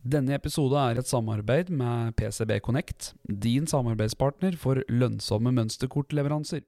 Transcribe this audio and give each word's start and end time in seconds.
Denne 0.00 0.32
episode 0.32 0.80
er 0.80 0.96
et 0.96 1.04
samarbeid 1.04 1.68
med 1.68 2.14
PCB 2.16 2.54
Connect, 2.64 3.10
din 3.28 3.66
samarbeidspartner 3.68 4.54
for 4.56 4.80
lønnsomme 4.88 5.52
mønsterkortleveranser. 5.52 6.62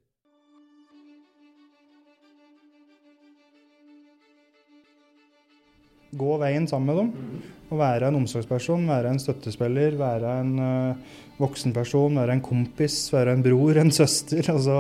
Gå 6.12 6.34
veien 6.42 6.68
sammen 6.68 6.90
med 6.90 7.00
dem. 7.00 7.38
Og 7.72 7.80
være 7.80 8.10
en 8.12 8.18
omsorgsperson, 8.18 8.85
være 8.85 9.15
en 9.15 9.22
støttespiller, 9.22 9.96
være 9.96 10.35
en 10.42 10.53
uh, 10.60 11.17
voksenperson, 11.40 12.21
være 12.21 12.37
en 12.37 12.44
kompis, 12.44 13.06
være 13.14 13.33
en 13.38 13.46
bror, 13.46 13.80
en 13.80 13.94
søster. 13.96 14.44
Altså 14.53 14.76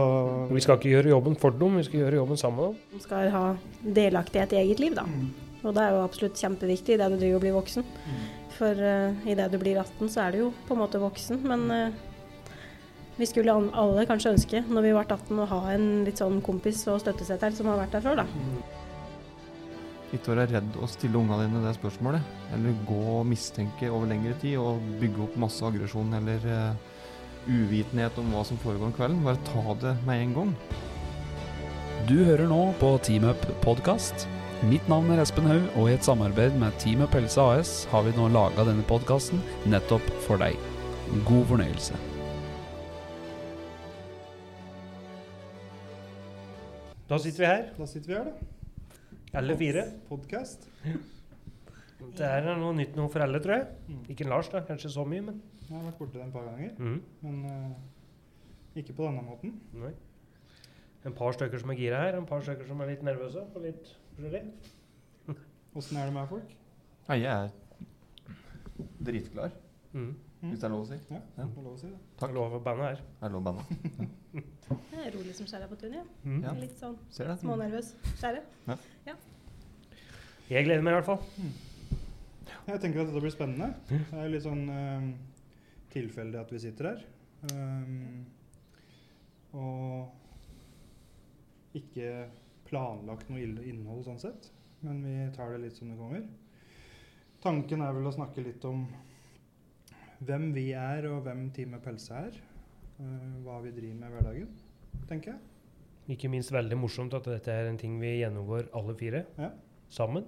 Vi 0.52 0.60
skal 0.60 0.76
ikke 0.76 0.92
gjøre 0.92 1.14
jobben 1.14 1.40
for 1.40 1.56
dem, 1.56 1.80
vi 1.80 1.86
skal 1.88 2.04
gjøre 2.04 2.20
jobben 2.20 2.36
sammen 2.36 2.60
med 2.60 2.68
dem. 2.68 2.84
De 2.98 3.02
skal 3.08 3.32
ha 3.32 3.46
delaktighet 3.96 4.52
i 4.52 4.60
eget 4.66 4.84
liv, 4.84 5.00
da. 5.00 5.08
Og 5.62 5.72
det 5.72 5.82
er 5.86 5.96
jo 5.96 6.04
absolutt 6.04 6.36
kjempeviktig 6.36 6.98
idet 6.98 7.08
du 7.14 7.16
driver 7.16 7.40
og 7.40 7.44
blir 7.46 7.56
voksen. 7.56 7.90
For 8.62 8.78
uh, 8.78 9.26
idet 9.26 9.48
du 9.50 9.58
blir 9.58 9.80
18, 9.82 10.06
så 10.12 10.20
er 10.22 10.34
du 10.36 10.38
jo 10.44 10.50
på 10.68 10.76
en 10.76 10.82
måte 10.84 11.00
voksen. 11.02 11.40
Men 11.50 11.64
uh, 11.66 12.52
vi 13.18 13.26
skulle 13.26 13.50
an- 13.50 13.72
alle 13.74 14.04
kanskje 14.06 14.36
ønske, 14.36 14.60
når 14.70 14.86
vi 14.86 14.92
ble 14.94 15.02
18, 15.02 15.40
å 15.42 15.48
ha 15.50 15.58
en 15.74 15.88
litt 16.06 16.22
sånn 16.22 16.38
kompis 16.46 16.84
og 16.92 17.00
støttesetter 17.02 17.56
som 17.58 17.72
har 17.72 17.80
vært 17.82 17.96
der 17.98 18.04
før, 18.06 18.22
da. 18.22 18.26
Ikke 20.12 20.34
være 20.34 20.46
redd 20.52 20.76
å 20.78 20.86
stille 20.92 21.18
ungene 21.18 21.48
dine 21.48 21.64
det 21.64 21.74
spørsmålet. 21.78 22.22
Eller 22.54 22.78
gå 22.86 23.00
og 23.16 23.26
mistenke 23.26 23.90
over 23.90 24.06
lengre 24.12 24.36
tid 24.42 24.58
og 24.60 24.78
bygge 25.00 25.26
opp 25.26 25.38
masse 25.40 25.64
aggresjon 25.66 26.14
eller 26.20 26.46
uh, 26.46 26.92
uvitenhet 27.48 28.20
om 28.22 28.30
hva 28.36 28.44
som 28.46 28.60
foregår 28.62 28.92
om 28.92 28.94
kvelden. 28.94 29.24
Bare 29.26 29.42
ta 29.50 29.76
det 29.82 29.96
med 30.06 30.22
en 30.28 30.36
gang. 30.38 30.54
Du 32.06 32.16
hører 32.26 32.46
nå 32.50 32.60
på 32.78 32.94
Team 33.02 33.26
Up 33.30 33.42
podkast. 33.64 34.28
Mitt 34.70 34.86
navn 34.88 35.10
er 35.10 35.20
Espen 35.22 35.46
Haug, 35.50 35.64
og 35.80 35.88
i 35.90 35.94
et 35.96 36.04
samarbeid 36.06 36.54
med 36.60 36.74
Team 36.82 37.02
Pelse 37.10 37.42
AS 37.42 37.70
har 37.90 38.04
vi 38.06 38.12
nå 38.14 38.28
laga 38.30 38.64
denne 38.68 38.84
podkasten 38.86 39.40
nettopp 39.72 40.06
for 40.26 40.38
deg. 40.40 40.54
God 41.26 41.44
fornøyelse. 41.50 41.98
Da 47.10 47.18
sitter 47.20 47.42
vi 47.42 47.48
her, 47.50 47.64
Da 47.76 47.86
sitter 47.90 48.08
vi 48.12 48.14
her, 48.20 48.28
da. 48.30 49.40
alle 49.40 49.56
fire. 49.58 49.82
Podkast. 50.08 50.68
Det 52.12 52.26
er 52.28 52.46
noe 52.58 52.72
nytt 52.76 52.94
noe 52.98 53.10
for 53.12 53.22
alle, 53.24 53.40
tror 53.42 53.56
jeg. 53.58 53.98
Ikke 54.14 54.28
Lars, 54.30 54.48
da, 54.52 54.62
kanskje 54.66 54.90
så 54.94 55.04
mye, 55.06 55.22
men 55.26 55.42
Jeg 55.68 55.78
har 55.78 55.84
vært 55.88 55.98
borti 55.98 56.18
det 56.18 56.24
et 56.26 56.32
par 56.32 56.44
ganger, 56.44 56.70
Mm. 56.78 57.02
men 57.22 57.44
uh, 57.46 58.76
ikke 58.76 58.92
på 58.92 59.06
denne 59.06 59.22
måten. 59.24 59.54
Nei. 59.72 59.92
En 61.06 61.12
par 61.16 61.32
stykker 61.32 61.58
som 61.62 61.70
er 61.70 61.78
gira 61.78 62.00
her, 62.02 62.16
en 62.18 62.26
par 62.26 62.42
stykker 62.44 62.66
som 62.68 62.80
er 62.80 62.86
litt 62.92 63.02
nervøse. 63.02 63.40
Og 63.54 63.62
litt 63.62 63.88
forskjellig. 64.16 64.42
Åssen 65.76 65.96
er 65.96 66.06
det 66.10 66.14
med 66.14 66.28
folk? 66.28 66.50
Ja, 67.08 67.14
jeg 67.14 67.30
er 67.32 67.50
dritklar, 69.02 69.50
Mm. 69.92 70.14
hvis 70.42 70.58
det 70.60 70.64
er 70.64 70.72
lov 70.72 70.82
å 70.82 70.86
si. 70.88 70.98
Ja, 71.10 71.20
Ja. 71.38 71.44
det 71.44 71.58
er 71.58 71.62
lov 71.62 71.74
å 71.74 71.78
si 71.80 71.86
det. 71.86 71.98
Takk. 72.18 72.32
Lov 72.34 72.52
å 72.56 72.60
bandet 72.62 72.84
her. 72.86 72.96
Det 73.20 73.26
er 73.26 73.30
lov 73.30 73.42
bandet. 73.44 73.66
Det 74.92 74.98
er 75.04 75.10
rolig 75.12 75.34
som 75.36 75.46
skjærer 75.46 75.68
på 75.68 75.76
tunet, 75.76 75.98
ja. 75.98 76.04
Mm. 76.24 76.42
Ja. 76.42 76.52
Litt 76.56 76.78
sånn 76.80 76.96
Ser 77.10 77.26
det? 77.28 77.38
smånervøs 77.42 77.90
skjære. 78.16 78.42
Jeg 80.48 80.64
gleder 80.64 80.82
meg 80.82 80.92
i 80.92 80.96
hvert 81.00 81.04
fall. 81.04 81.22
Jeg 82.66 82.80
tenker 82.80 83.00
at 83.02 83.06
dette 83.10 83.20
blir 83.20 83.30
spennende. 83.34 83.74
Det 83.88 84.18
er 84.22 84.28
litt 84.32 84.42
sånn 84.44 84.62
uh, 84.70 85.12
tilfeldig 85.92 86.40
at 86.40 86.50
vi 86.52 86.58
sitter 86.62 86.88
her. 86.92 87.04
Um, 87.52 88.26
og 89.52 90.12
ikke 91.74 92.28
planlagt 92.72 93.28
noe 93.30 93.44
innhold 93.68 94.06
sånn 94.08 94.18
sett, 94.22 94.48
men 94.82 95.02
vi 95.04 95.14
tar 95.36 95.52
det 95.52 95.60
litt 95.66 95.76
som 95.78 95.90
det 95.92 95.98
kommer. 96.00 96.24
Tanken 97.44 97.82
er 97.84 97.92
vel 97.92 98.08
å 98.08 98.14
snakke 98.14 98.42
litt 98.46 98.64
om 98.64 98.86
hvem 100.22 100.52
vi 100.54 100.68
er, 100.78 101.04
og 101.10 101.24
hvem 101.26 101.48
Team 101.54 101.74
Up 101.76 101.86
Helse 101.90 102.14
er. 102.28 102.40
eh, 103.02 103.30
hva 103.42 103.56
vi 103.64 103.70
driver 103.74 103.96
med 103.98 104.08
i 104.08 104.14
hverdagen, 104.14 104.48
tenker 105.08 105.32
jeg. 105.32 105.40
Ikke 106.16 106.28
minst 106.30 106.52
veldig 106.54 106.76
morsomt 106.78 107.14
at 107.14 107.24
dette 107.26 107.50
er 107.50 107.68
en 107.70 107.78
ting 107.78 107.96
vi 108.00 108.20
gjennomgår 108.20 108.68
alle 108.78 108.94
fire 108.94 109.24
Ja. 109.38 109.50
sammen. 109.90 110.24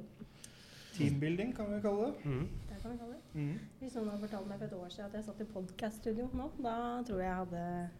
Teambuilding 0.96 1.52
kan 1.54 1.66
vi 1.72 1.80
kalle 1.82 2.12
det. 2.12 2.24
Mm. 2.24 2.48
Det 2.68 2.80
kan 2.82 2.90
vi 2.92 2.98
kalle 2.98 3.12
det. 3.14 3.34
Mm. 3.34 3.58
Hvis 3.80 3.94
noen 3.96 4.08
hadde 4.10 4.28
fortalt 4.28 4.48
meg 4.48 4.58
for 4.58 4.66
et 4.66 4.72
år 4.72 4.88
siden 4.90 5.06
at 5.06 5.12
jeg 5.14 5.24
satt 5.24 5.40
i 5.40 5.44
podkaststudio 5.44 6.28
nå, 6.34 6.50
da 6.62 7.02
tror 7.02 7.18
jeg 7.18 7.30
jeg 7.30 7.40
hadde 7.42 7.90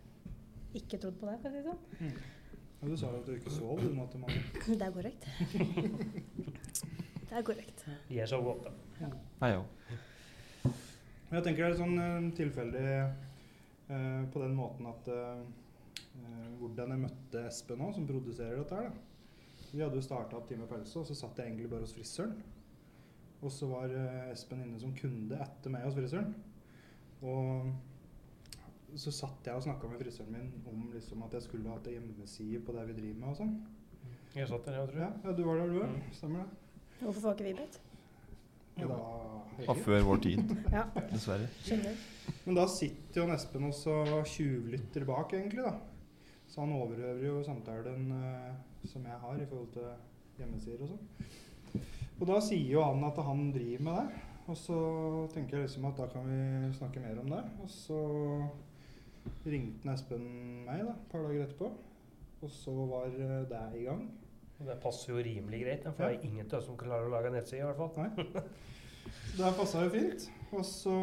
ikke 0.75 0.99
trodd 1.03 1.19
på 1.21 1.27
det, 1.31 1.39
for 1.41 1.49
å 1.49 1.53
si 1.53 1.63
det 1.63 1.65
sånn. 1.71 2.13
Og 2.85 2.91
du 2.93 2.97
sa 3.01 3.09
jo 3.09 3.17
at 3.23 3.29
du 3.29 3.33
ikke 3.33 3.53
sov 3.55 3.79
du 3.81 3.87
natt 3.97 4.11
til 4.13 4.21
mandag. 4.21 4.43
Det 4.69 4.85
er 4.85 4.93
korrekt. 4.93 5.25
Det 7.25 7.39
er 7.39 7.45
korrekt. 7.47 7.85
Jeg 8.13 8.29
sov 8.29 8.45
godt, 8.45 8.67
da. 8.67 9.09
Nei, 9.41 9.51
jo. 9.55 9.63
Men 10.65 11.39
jeg 11.39 11.47
tenker 11.47 11.65
det 11.65 11.71
er 11.73 11.79
sånn 11.81 11.97
eh, 11.99 12.27
tilfeldig 12.37 12.83
eh, 12.93 14.21
på 14.35 14.43
den 14.45 14.53
måten 14.59 14.87
at 14.91 15.09
eh, 15.11 15.41
eh, 16.21 16.51
hvordan 16.61 16.93
jeg 16.93 17.03
møtte 17.07 17.47
Espen 17.49 17.81
nå, 17.81 17.89
som 17.97 18.05
produserer 18.07 18.61
dette 18.61 18.77
her. 18.83 18.93
da. 18.93 19.65
Vi 19.73 19.81
hadde 19.83 19.99
jo 19.99 20.05
starta 20.05 20.37
opp 20.39 20.47
Time 20.53 20.69
Pelse, 20.71 21.01
og 21.01 21.09
så 21.09 21.17
satt 21.19 21.41
jeg 21.41 21.49
egentlig 21.51 21.73
bare 21.73 21.83
hos 21.89 21.97
frisøren. 21.97 22.37
Og 23.41 23.51
så 23.51 23.67
var 23.73 23.97
eh, 23.97 24.29
Espen 24.37 24.61
inne 24.63 24.79
som 24.85 24.93
kunde 25.01 25.41
etter 25.41 25.73
meg 25.73 25.89
hos 25.89 25.97
frisøren. 25.97 26.31
Og 27.25 27.73
så 29.01 29.11
satt 29.13 29.47
jeg 29.49 29.55
og 29.59 29.63
snakka 29.65 29.89
med 29.91 29.99
frisøren 30.03 30.33
min 30.33 30.51
om 30.71 30.85
liksom 30.95 31.23
at 31.27 31.33
jeg 31.39 31.43
skulle 31.49 31.71
hatt 31.73 31.87
ei 31.91 31.97
hjemmeside 31.97 32.61
på 32.67 32.73
det 32.77 32.85
vi 32.91 32.97
driver 33.01 33.21
med 33.21 33.29
og 33.33 33.39
sånn. 33.41 33.55
Jeg 34.35 34.49
satt 34.51 34.65
der, 34.67 34.77
jeg, 34.81 34.89
tror 34.91 35.01
Ja, 35.03 35.09
jeg. 35.09 35.25
ja, 35.25 35.33
du 35.39 35.43
var 35.47 35.59
der, 35.61 35.73
du 35.73 35.81
òg. 35.81 35.91
Mm. 35.95 36.13
Stemmer 36.13 36.45
det. 36.45 36.79
Hvorfor 37.01 37.21
får 37.25 37.35
ikke 37.37 37.49
vi 37.49 37.55
bedt? 37.63 37.81
Ja, 38.79 38.87
da, 38.91 38.99
Av 39.71 39.79
før 39.85 40.01
vår 40.09 40.21
tid, 40.25 40.55
Ja, 40.75 40.85
dessverre. 41.13 41.47
skjønner. 41.63 41.99
Men 42.47 42.57
da 42.59 42.65
sitter 42.71 43.21
jo 43.23 43.27
Espen 43.35 43.69
også 43.69 43.95
og 44.19 44.27
tjuvlytter 44.27 45.05
bak, 45.07 45.33
egentlig. 45.39 45.63
da. 45.63 45.77
Så 46.51 46.61
han 46.65 46.73
overøver 46.75 47.23
jo 47.27 47.43
samtalen 47.47 48.09
uh, 48.13 48.53
som 48.87 49.05
jeg 49.07 49.21
har 49.23 49.39
i 49.43 49.47
forhold 49.47 49.71
til 49.75 49.91
hjemmesider 50.39 50.83
og 50.83 50.91
sånn. 50.95 51.83
Og 52.21 52.27
da 52.31 52.41
sier 52.43 52.69
jo 52.77 52.83
han 52.85 53.03
at 53.07 53.17
han 53.27 53.49
driver 53.55 53.87
med 53.87 54.01
det. 54.01 54.23
Og 54.51 54.59
så 54.61 54.77
tenker 55.33 55.57
jeg 55.57 55.69
liksom 55.69 55.87
at 55.89 55.97
da 56.03 56.07
kan 56.13 56.27
vi 56.29 56.73
snakke 56.77 57.01
mer 57.01 57.23
om 57.23 57.31
det. 57.33 57.41
Og 57.65 57.71
så 57.73 58.01
ringte 59.47 59.93
Espen 59.93 60.25
meg 60.67 60.85
da, 60.87 60.95
et 60.95 61.09
par 61.13 61.25
dager 61.27 61.45
etterpå. 61.47 61.71
Og 62.45 62.51
så 62.53 62.75
var 62.91 63.09
eh, 63.15 63.43
det 63.51 63.63
i 63.81 63.85
gang. 63.87 64.05
Og 64.61 64.69
det 64.69 64.79
passer 64.83 65.13
jo 65.13 65.23
rimelig 65.25 65.61
greit, 65.65 65.85
for 65.85 65.97
for 65.99 66.07
det 66.09 66.19
er 66.21 66.27
ingen 66.29 66.47
av 66.47 66.59
oss 66.61 66.69
som 66.69 66.77
klarer 66.79 67.09
å 67.09 67.13
lage 67.13 67.33
nettside, 67.35 67.65
i 67.65 67.67
hvert 67.67 67.81
fall. 67.81 68.45
Så 69.35 69.39
det 69.41 69.55
passa 69.59 69.83
jo 69.85 69.91
fint. 69.95 70.29
Og 70.55 70.65
så 70.69 70.95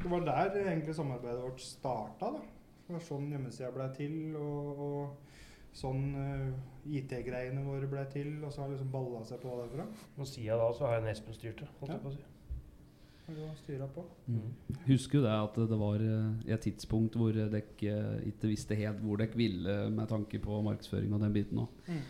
Det 0.00 0.10
var 0.10 0.24
der 0.26 0.56
egentlig 0.62 0.94
samarbeidet 0.96 1.42
vårt 1.44 1.60
starta, 1.60 2.30
da. 2.38 2.40
Det 2.84 2.92
var 2.96 3.04
sånn 3.04 3.30
hjemmesida 3.32 3.70
blei 3.72 3.86
til, 3.96 4.16
og, 4.36 4.80
og 4.84 5.76
sånn 5.76 6.02
uh, 6.16 6.88
IT-greiene 6.88 7.62
våre 7.64 7.88
blei 7.88 8.04
til. 8.12 8.36
Og 8.44 8.52
så 8.52 8.62
har 8.62 8.68
det 8.68 8.78
liksom 8.78 8.90
balla 8.92 9.22
seg 9.28 9.40
på 9.44 9.54
derfra. 9.60 9.86
Og 10.18 10.28
siden 10.28 10.60
da 10.60 10.66
så 10.76 10.88
har 10.88 10.98
jeg 10.98 11.14
Espen 11.14 11.36
styrt 11.36 11.62
det, 11.62 11.68
holdt 11.80 11.94
Ja. 11.94 12.00
på 12.02 12.10
å 12.10 12.16
si. 12.16 12.24
Og 12.24 12.24
det 12.24 12.24
var 12.24 12.24
styra 12.24 12.24
på. 12.24 12.30
Mm. 14.28 14.80
Husker 14.88 15.18
jo 15.18 15.24
det 15.24 15.32
at 15.32 15.56
det 15.70 15.78
var 15.80 16.02
eh, 16.04 16.52
et 16.52 16.66
tidspunkt 16.66 17.16
hvor 17.16 17.32
dere 17.32 17.62
ikke 18.28 18.50
visste 18.50 18.76
helt 18.76 19.00
hvor 19.00 19.20
dere 19.20 19.38
ville 19.38 19.78
med 19.94 20.10
tanke 20.10 20.40
på 20.42 20.60
markedsføring 20.66 21.14
og 21.14 21.24
den 21.24 21.36
biten 21.36 21.62
òg. 21.64 21.88
Mm. 21.88 22.02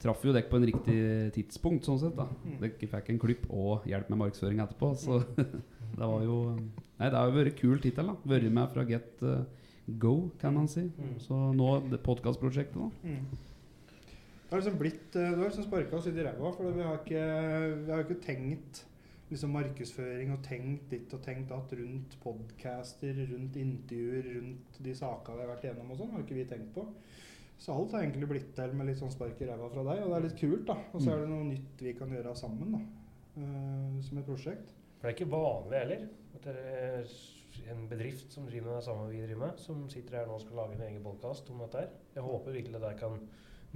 Traff 0.00 0.24
jo 0.24 0.32
dere 0.32 0.48
på 0.48 0.56
en 0.56 0.68
riktig 0.68 0.98
tidspunkt, 1.36 1.84
sånn 1.88 2.00
sett. 2.00 2.16
da 2.16 2.28
Mm. 2.28 2.58
Dere 2.60 2.90
fikk 2.92 3.10
en 3.12 3.20
klipp 3.20 3.46
og 3.50 3.86
hjelp 3.88 4.08
med 4.12 4.22
markedsføring 4.24 4.60
etterpå. 4.64 4.94
Så 4.96 5.20
det 5.98 6.06
var 6.12 6.22
jo 6.24 6.38
Nei, 6.56 7.08
det 7.08 7.16
har 7.16 7.28
jo 7.28 7.36
vært 7.36 7.56
kul 7.56 7.80
tittel. 7.80 8.12
Vært 8.28 8.52
med 8.52 8.72
fra 8.72 8.84
Get 8.84 9.22
uh, 9.24 9.44
Go, 9.98 10.30
kan 10.40 10.54
man 10.54 10.68
si. 10.68 10.82
Mm. 10.92 11.14
Så 11.24 11.36
nå 11.56 11.70
podkastprosjektet, 12.04 12.76
da. 12.76 12.90
Mm. 13.04 13.48
Det 14.50 14.56
har 14.56 14.62
liksom 14.62 14.78
blitt 14.80 15.16
eh, 15.16 15.30
Du 15.30 15.40
har 15.40 15.48
liksom 15.48 15.64
sparka 15.64 15.96
oss 15.96 16.06
i 16.10 16.14
ræva, 16.16 16.52
for 16.56 16.74
vi 16.74 16.82
har 16.82 16.96
ikke, 16.98 17.26
vi 17.86 17.92
har 17.92 18.04
ikke 18.04 18.22
tenkt 18.24 18.84
liksom 19.30 19.52
markedsføring 19.54 20.32
og 20.34 20.42
tenkt 20.44 20.90
ditt 20.90 21.12
og 21.14 21.22
tenkt 21.24 21.50
datt 21.52 21.72
rundt 21.78 22.16
podcaster, 22.22 23.18
rundt 23.30 23.58
intervjuer, 23.60 24.30
rundt 24.36 24.80
de 24.82 24.94
sakene 24.98 25.38
vi 25.38 25.44
har 25.44 25.52
vært 25.52 25.66
igjennom 25.66 25.92
og 25.94 26.00
sånn. 26.00 26.14
har 26.14 26.24
ikke 26.24 26.38
vi 26.38 26.46
tenkt 26.50 26.72
på. 26.74 26.86
Så 27.60 27.74
alt 27.76 27.92
har 27.92 28.06
egentlig 28.06 28.30
blitt 28.30 28.52
til 28.56 28.72
med 28.76 28.88
litt 28.88 28.98
sånn 28.98 29.12
spark 29.12 29.40
i 29.42 29.48
ræva 29.50 29.68
fra 29.68 29.84
deg, 29.90 30.02
og 30.02 30.10
det 30.10 30.16
er 30.16 30.24
litt 30.24 30.38
kult, 30.40 30.64
da. 30.70 30.78
Og 30.94 31.02
så 31.02 31.12
er 31.12 31.22
det 31.22 31.28
noe 31.28 31.48
nytt 31.50 31.82
vi 31.84 31.92
kan 31.98 32.14
gjøre 32.14 32.32
sammen, 32.38 32.72
da. 32.72 32.80
Uh, 33.36 33.98
som 34.02 34.18
et 34.18 34.26
prosjekt. 34.26 34.72
For 34.96 35.06
det 35.06 35.12
er 35.12 35.18
ikke 35.18 35.34
vanlig 35.34 35.82
heller. 35.82 36.08
At 36.38 36.48
det 36.48 36.54
er 36.80 37.12
en 37.74 37.84
bedrift 37.90 38.32
som 38.32 38.48
driver 38.48 38.70
med 38.70 38.78
det 38.78 38.86
samme 38.88 39.06
vi 39.10 39.20
driver 39.26 39.44
med, 39.44 39.60
som 39.60 39.84
sitter 39.92 40.18
her 40.18 40.26
nå 40.30 40.38
og 40.38 40.42
skal 40.42 40.60
lage 40.62 40.78
en 40.78 40.86
egen 40.88 41.04
podkast 41.04 41.52
om 41.52 41.60
dette 41.60 41.84
her. 41.84 41.94
Jeg 42.16 42.26
håper 42.26 42.56
virkelig 42.56 42.78
det 42.78 42.82
der 42.86 42.98
kan 43.00 43.20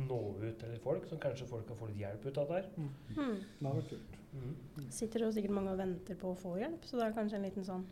nå 0.00 0.20
ut 0.40 0.58
til 0.64 0.76
folk, 0.82 1.06
så 1.06 1.20
kanskje 1.22 1.48
folk 1.52 1.68
kan 1.68 1.78
få 1.78 1.92
litt 1.92 2.00
hjelp 2.02 2.24
ut 2.24 2.40
av 2.40 2.50
dette 2.50 2.60
her. 2.60 2.70
Hmm. 3.14 3.34
Det 3.60 3.68
har 3.68 3.78
vært 3.78 3.92
kult. 3.92 4.20
Mm. 4.34 4.86
Sitter 4.90 5.24
jo 5.24 5.30
sikkert 5.32 5.54
mange 5.54 5.70
og 5.72 5.78
venter 5.78 6.16
på 6.18 6.32
å 6.32 6.38
få 6.38 6.56
hjelp, 6.58 6.84
så 6.84 6.98
det 6.98 7.06
er 7.06 7.14
kanskje 7.16 7.38
en 7.38 7.46
liten 7.46 7.64
sånn 7.66 7.84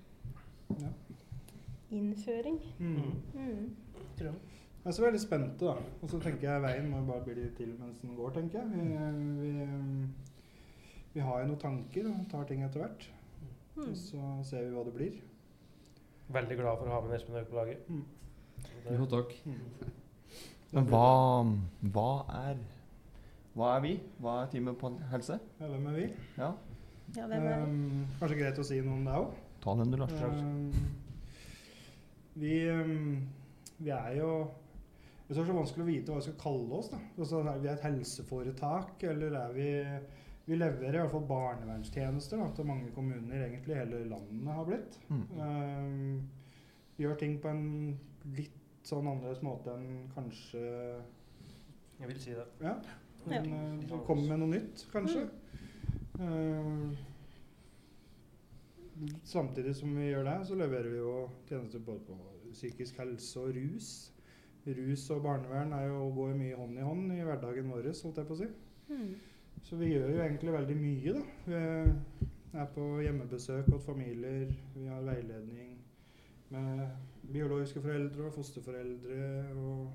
Ja. 0.81 0.89
innføring. 1.93 2.59
Mm. 2.79 3.13
Mm. 3.35 3.71
Tror 4.17 4.27
jeg. 4.31 4.35
Jeg 4.83 4.91
er 4.91 4.97
så 4.97 5.03
veldig 5.05 5.21
spent, 5.23 5.59
da. 5.61 5.77
Og 6.03 6.11
så 6.11 6.19
tenker 6.21 6.49
jeg 6.51 6.63
veien 6.65 6.89
må 6.91 7.05
bare 7.07 7.23
bli 7.25 7.49
til 7.57 7.75
mens 7.79 8.01
den 8.03 8.17
går, 8.19 8.33
tenker 8.35 8.59
jeg. 8.59 8.69
Vi, 8.73 9.53
vi, 9.53 10.09
vi 11.15 11.21
har 11.21 11.41
jo 11.43 11.47
noen 11.53 11.61
tanker 11.63 12.09
og 12.11 12.25
tar 12.33 12.49
ting 12.49 12.65
etter 12.67 12.83
hvert. 12.83 13.07
Mm. 13.77 13.85
Og 13.85 13.97
så 13.97 14.33
ser 14.49 14.65
vi 14.67 14.75
hva 14.75 14.83
det 14.89 14.95
blir. 14.97 15.21
Veldig 16.33 16.57
glad 16.59 16.79
for 16.81 16.89
å 16.89 16.97
ha 16.97 17.01
med 17.05 17.15
Espen 17.15 17.37
Haug 17.39 17.47
på 17.53 17.61
laget. 17.61 17.87
Mm. 17.89 18.03
Jo, 18.91 19.07
takk. 19.07 19.33
Men 20.73 20.87
hva, 20.89 21.07
hva 21.95 22.11
er 22.49 22.61
Hva 23.53 23.75
er 23.77 23.83
vi? 23.85 23.93
Hva 24.23 24.39
er 24.43 24.51
teamet 24.53 24.79
på 24.81 24.91
helse? 25.13 25.37
Ja, 25.61 25.69
hvem 25.69 25.87
er 25.91 25.97
vi? 25.99 26.07
Ja, 26.39 26.53
Ja, 27.17 27.27
hvem 27.29 27.45
er 27.45 27.65
vi? 27.67 27.71
Um, 27.71 28.07
kanskje 28.21 28.39
greit 28.41 28.59
å 28.59 28.65
si 28.65 28.79
noe 28.81 28.97
om 28.97 29.05
det 29.05 29.17
òg. 29.21 29.35
ta 29.63 29.75
den 29.79 29.93
du, 29.93 29.97
Lars. 30.01 30.13
Um, 30.23 30.73
vi, 32.41 32.55
um, 32.71 33.29
vi 33.79 33.91
er 33.93 34.17
jo 34.17 34.33
Det 35.29 35.37
er 35.37 35.45
så 35.47 35.55
vanskelig 35.57 35.85
å 35.85 35.89
vite 35.89 36.13
hva 36.13 36.19
vi 36.19 36.27
skal 36.27 36.41
kalle 36.41 36.79
oss. 36.79 36.89
da. 36.93 36.99
Altså, 37.19 37.43
er 37.49 37.61
vi 37.63 37.69
et 37.73 37.85
helseforetak, 37.87 39.03
eller 39.13 39.37
er 39.45 39.53
vi 39.57 39.69
Vi 40.45 40.57
leverer 40.59 40.97
i 40.97 40.99
hvert 41.05 41.13
fall 41.13 41.29
barnevernstjenester 41.29 42.41
da, 42.41 42.49
til 42.57 42.67
mange 42.67 42.91
kommuner 42.97 43.45
egentlig 43.47 43.77
hele 43.79 44.01
landet 44.11 44.49
har 44.57 44.65
blitt. 44.67 44.97
Mm. 45.09 45.27
Um, 45.39 46.31
vi 46.97 47.05
gjør 47.05 47.15
ting 47.21 47.37
på 47.41 47.49
en 47.53 47.99
litt 48.35 48.59
sånn 48.83 49.07
annerledes 49.07 49.43
måte 49.47 49.71
enn 49.77 50.09
kanskje 50.17 50.65
Jeg 52.01 52.09
vil 52.09 52.19
si 52.19 52.35
det. 52.35 52.49
Ja. 52.65 52.75
Ja. 53.25 53.31
Men, 53.31 53.53
uh, 53.53 53.79
vi 53.81 54.01
kommer 54.07 54.29
med 54.29 54.43
noe 54.43 54.53
nytt, 54.53 54.85
kanskje. 54.93 55.27
Uh, 56.19 56.93
samtidig 59.25 59.75
som 59.79 59.95
vi 59.97 60.11
gjør 60.11 60.27
det, 60.29 60.39
så 60.49 60.59
leverer 60.59 60.91
vi 60.91 60.99
jo 61.01 61.15
tjenester 61.49 61.83
både 61.87 62.07
på 62.09 62.19
psykisk 62.53 62.99
helse 63.03 63.41
og 63.41 63.55
rus. 63.57 63.93
Rus 64.67 65.09
og 65.11 65.23
barnevern 65.25 65.73
er 65.75 65.89
jo, 65.89 66.11
går 66.15 66.37
mye 66.39 66.59
hånd 66.59 66.79
i 66.79 66.87
hånd 66.87 67.15
i 67.15 67.23
hverdagen 67.27 67.71
vår, 67.73 67.89
holdt 68.05 68.21
jeg 68.21 68.29
på 68.29 68.37
å 68.37 68.43
si. 68.43 68.51
Mm. 68.93 69.09
Så 69.63 69.79
vi 69.79 69.95
gjør 69.95 70.13
jo 70.13 70.23
egentlig 70.23 70.55
veldig 70.55 70.77
mye, 70.79 71.17
da. 71.17 71.23
Vi 72.53 72.61
er 72.61 72.69
på 72.75 72.85
hjemmebesøk 73.01 73.71
hos 73.73 73.85
familier. 73.87 74.51
Vi 74.75 74.87
har 74.87 75.03
veiledning 75.07 75.79
med 76.53 76.89
biologiske 77.33 77.81
foreldre 77.81 78.27
og 78.27 78.35
fosterforeldre. 78.35 79.21
Og 79.57 79.93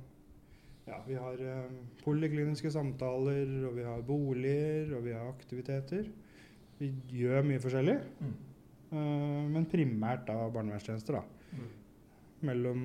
ja, 0.88 0.98
vi 1.08 1.16
har 1.20 1.42
eh, 1.44 1.72
polikliniske 2.04 2.72
samtaler, 2.72 3.50
og 3.68 3.76
vi 3.76 3.84
har 3.84 4.02
boliger, 4.08 4.96
og 4.98 5.04
vi 5.06 5.12
har 5.16 5.28
aktiviteter. 5.30 6.08
Vi 6.80 6.92
gjør 7.12 7.44
mye 7.48 7.60
forskjellig. 7.64 7.98
Mm. 8.22 8.34
Eh, 8.92 9.44
men 9.56 9.66
primært 9.72 10.26
da 10.30 10.38
barnevernstjenester, 10.54 11.20
da. 11.20 11.24
Mm. 11.58 11.70
Mellom 12.48 12.84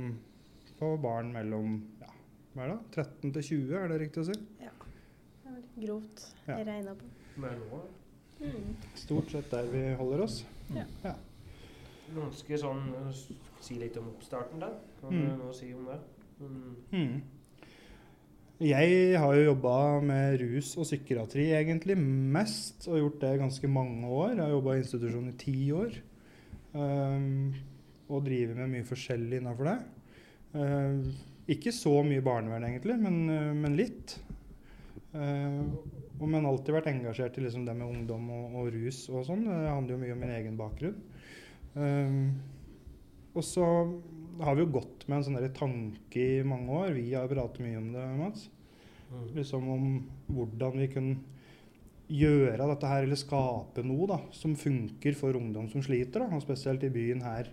på 0.78 0.96
barn 0.99 1.28
mellom 1.34 1.75
ja, 2.00 2.08
hva 2.56 2.64
er 2.64 2.70
det? 2.72 2.78
13 3.04 3.32
til 3.37 3.43
20, 3.43 3.75
er 3.78 3.88
det 3.93 3.99
riktig 4.02 4.22
å 4.25 4.28
si? 4.32 4.38
Ja. 4.64 4.72
Det 5.43 5.50
er 5.50 5.58
vel 5.58 5.66
Grovt 5.87 6.25
Ja. 6.49 6.56
regna 6.66 6.94
på. 6.99 7.82
Mm. 8.43 8.72
Stort 8.99 9.31
sett 9.31 9.50
der 9.52 9.69
vi 9.70 9.82
holder 10.00 10.25
oss. 10.25 10.40
Noen 12.12 12.32
skal 12.37 12.58
sånn 12.60 12.82
uh, 12.96 13.12
si 13.62 13.76
litt 13.81 13.94
om 14.00 14.08
oppstarten 14.10 14.60
der. 14.60 14.75
Kan 15.00 15.14
Mm. 15.14 15.28
du 15.31 15.37
noe 15.44 15.54
si 15.54 15.70
om 15.75 15.87
det? 15.87 16.00
Mm. 16.40 17.22
Jeg 18.62 19.19
har 19.19 19.32
jo 19.35 19.47
jobba 19.49 19.76
med 20.06 20.37
rus 20.38 20.69
og 20.79 20.85
psykiatri 20.87 21.49
egentlig 21.56 21.97
mest, 21.99 22.85
og 22.87 23.00
gjort 23.00 23.17
det 23.25 23.31
ganske 23.41 23.70
mange 23.70 24.06
år. 24.06 24.37
Jeg 24.37 24.44
har 24.44 24.53
jobba 24.53 24.76
i 24.76 24.82
institusjon 24.85 25.31
i 25.32 25.38
ti 25.41 25.55
år. 25.75 25.97
Um, 26.76 27.50
og 28.06 28.23
driver 28.23 28.61
med 28.61 28.70
mye 28.76 28.87
forskjellig 28.87 29.41
innafor 29.41 29.67
det. 29.67 29.75
Uh, 30.55 31.11
ikke 31.50 31.75
så 31.75 31.97
mye 32.06 32.23
barnevern 32.23 32.69
egentlig, 32.69 33.00
men, 33.03 33.19
uh, 33.32 33.50
men 33.64 33.75
litt. 33.81 34.14
Uh, 35.11 35.67
og 36.20 36.31
men 36.31 36.47
alltid 36.47 36.76
vært 36.76 36.93
engasjert 36.93 37.41
i 37.41 37.47
liksom 37.49 37.67
det 37.67 37.75
med 37.75 37.88
ungdom 37.88 38.31
og, 38.31 38.59
og 38.62 38.70
rus 38.76 39.09
og 39.11 39.26
sånn. 39.26 39.43
Det 39.49 39.73
handler 39.73 39.97
jo 39.97 40.03
mye 40.05 40.14
om 40.14 40.23
min 40.23 40.37
egen 40.38 40.61
bakgrunn. 40.61 41.03
Og 43.32 43.43
så 43.43 43.67
har 44.44 44.55
vi 44.55 44.62
jo 44.62 44.75
gått 44.76 44.91
med 45.08 45.19
en 45.20 45.26
sånn 45.26 45.52
tanke 45.56 46.22
i 46.22 46.43
mange 46.46 46.70
år. 46.82 46.93
Vi 46.96 47.12
har 47.14 47.31
pratet 47.31 47.62
mye 47.64 47.78
om 47.81 47.90
det, 47.94 48.06
Mats. 48.19 48.49
Mm. 49.12 49.26
Liksom 49.37 49.69
om 49.69 49.87
hvordan 50.32 50.78
vi 50.81 50.88
kunne 50.93 51.16
gjøre 52.12 52.66
dette 52.69 52.88
her, 52.90 53.06
eller 53.06 53.16
skape 53.20 53.84
noe 53.87 54.08
da, 54.10 54.19
som 54.37 54.56
funker 54.58 55.14
for 55.16 55.37
ungdom 55.38 55.69
som 55.72 55.84
sliter. 55.84 56.25
Da. 56.25 56.28
Og 56.37 56.44
spesielt 56.44 56.84
i 56.84 56.93
byen 56.93 57.22
her, 57.25 57.49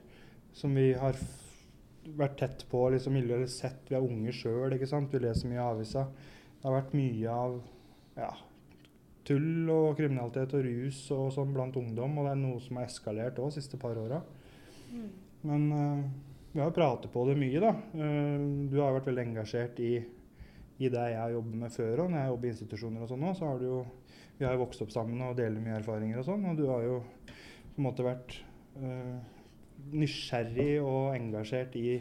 som 0.55 0.73
vi 0.75 0.91
har 0.99 1.15
f- 1.15 2.11
vært 2.19 2.37
tett 2.41 2.65
på 2.71 2.85
liksom, 2.93 3.13
miljøet, 3.15 3.37
eller 3.43 3.51
sett. 3.53 3.83
Vi 3.89 3.95
er 3.95 4.03
unge 4.05 4.33
sjøl, 4.35 4.75
ikke 4.75 4.89
sant. 4.89 5.11
Vi 5.13 5.21
leser 5.23 5.51
mye 5.51 5.61
i 5.61 5.65
avisa. 5.67 6.07
Det 6.59 6.67
har 6.67 6.75
vært 6.81 6.95
mye 6.97 7.31
av 7.31 7.59
ja, 8.19 8.31
tull 9.29 9.69
og 9.71 9.93
kriminalitet 9.99 10.55
og 10.57 10.65
rus 10.65 11.03
og 11.15 11.29
sånn 11.35 11.53
blant 11.55 11.77
ungdom, 11.79 12.17
og 12.19 12.25
det 12.27 12.31
er 12.33 12.41
noe 12.41 12.59
som 12.63 12.79
har 12.81 12.89
eskalert 12.89 13.39
òg 13.39 13.51
de 13.53 13.59
siste 13.61 13.79
par 13.79 13.95
åra. 14.01 14.19
Mm. 14.89 15.09
Men 15.47 15.67
eh, 15.71 16.01
vi 16.51 16.61
har 16.61 16.71
pratet 16.73 17.11
på 17.13 17.25
det 17.29 17.35
mye, 17.37 17.61
da. 17.61 17.73
Eh, 17.93 18.45
du 18.71 18.79
har 18.81 18.95
vært 18.95 19.09
veldig 19.11 19.25
engasjert 19.27 19.79
i, 19.85 19.95
i 20.79 20.91
det 20.91 21.07
jeg 21.13 21.35
jobber 21.35 21.63
med 21.63 21.73
før 21.73 22.05
òg. 22.05 22.11
Når 22.11 22.21
jeg 22.21 22.31
jobber 22.33 22.47
i 22.47 22.53
institusjoner 22.55 23.05
og 23.05 23.11
sånn 23.11 23.25
òg, 23.27 23.35
så 23.37 23.49
har 23.51 23.59
du 23.61 23.67
jo 23.69 23.81
Vi 24.39 24.45
har 24.47 24.53
jo 24.55 24.61
vokst 24.61 24.79
opp 24.85 24.91
sammen 24.93 25.19
og 25.19 25.33
deler 25.35 25.59
mye 25.59 25.81
erfaringer 25.81 26.21
og 26.21 26.23
sånn, 26.23 26.45
og 26.47 26.55
du 26.55 26.61
har 26.69 26.79
jo 26.85 27.01
på 27.19 27.81
en 27.81 27.83
måte 27.83 28.05
vært 28.05 28.37
eh, 28.79 29.17
nysgjerrig 29.91 30.77
og 30.79 31.09
engasjert 31.11 31.75
i 31.75 31.97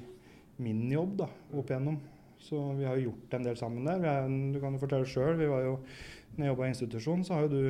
min 0.63 0.85
jobb 0.93 1.17
da, 1.25 1.27
opp 1.51 1.73
igjennom. 1.73 1.99
Så 2.39 2.61
vi 2.79 2.87
har 2.87 2.95
jo 2.95 3.09
gjort 3.09 3.35
en 3.35 3.49
del 3.49 3.59
sammen 3.59 3.91
der. 3.91 4.07
Er, 4.07 4.31
du 4.55 4.61
kan 4.63 4.77
jo 4.77 4.83
fortelle 4.85 5.11
sjøl. 5.11 5.35
Vi 5.35 5.51
Når 5.51 6.45
jeg 6.45 6.53
jobba 6.53 6.69
i 6.69 6.73
institusjon, 6.77 7.25
så 7.27 7.35
har 7.35 7.49
jo 7.49 7.57
du 7.57 7.65